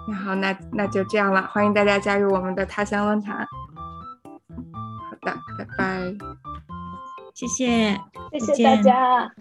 [0.09, 3.45] 然后那那就这样了，欢迎大家加入我们的他乡论坛。
[4.55, 5.99] 好的，拜拜。
[7.33, 7.99] 谢谢，
[8.39, 9.31] 谢谢大家。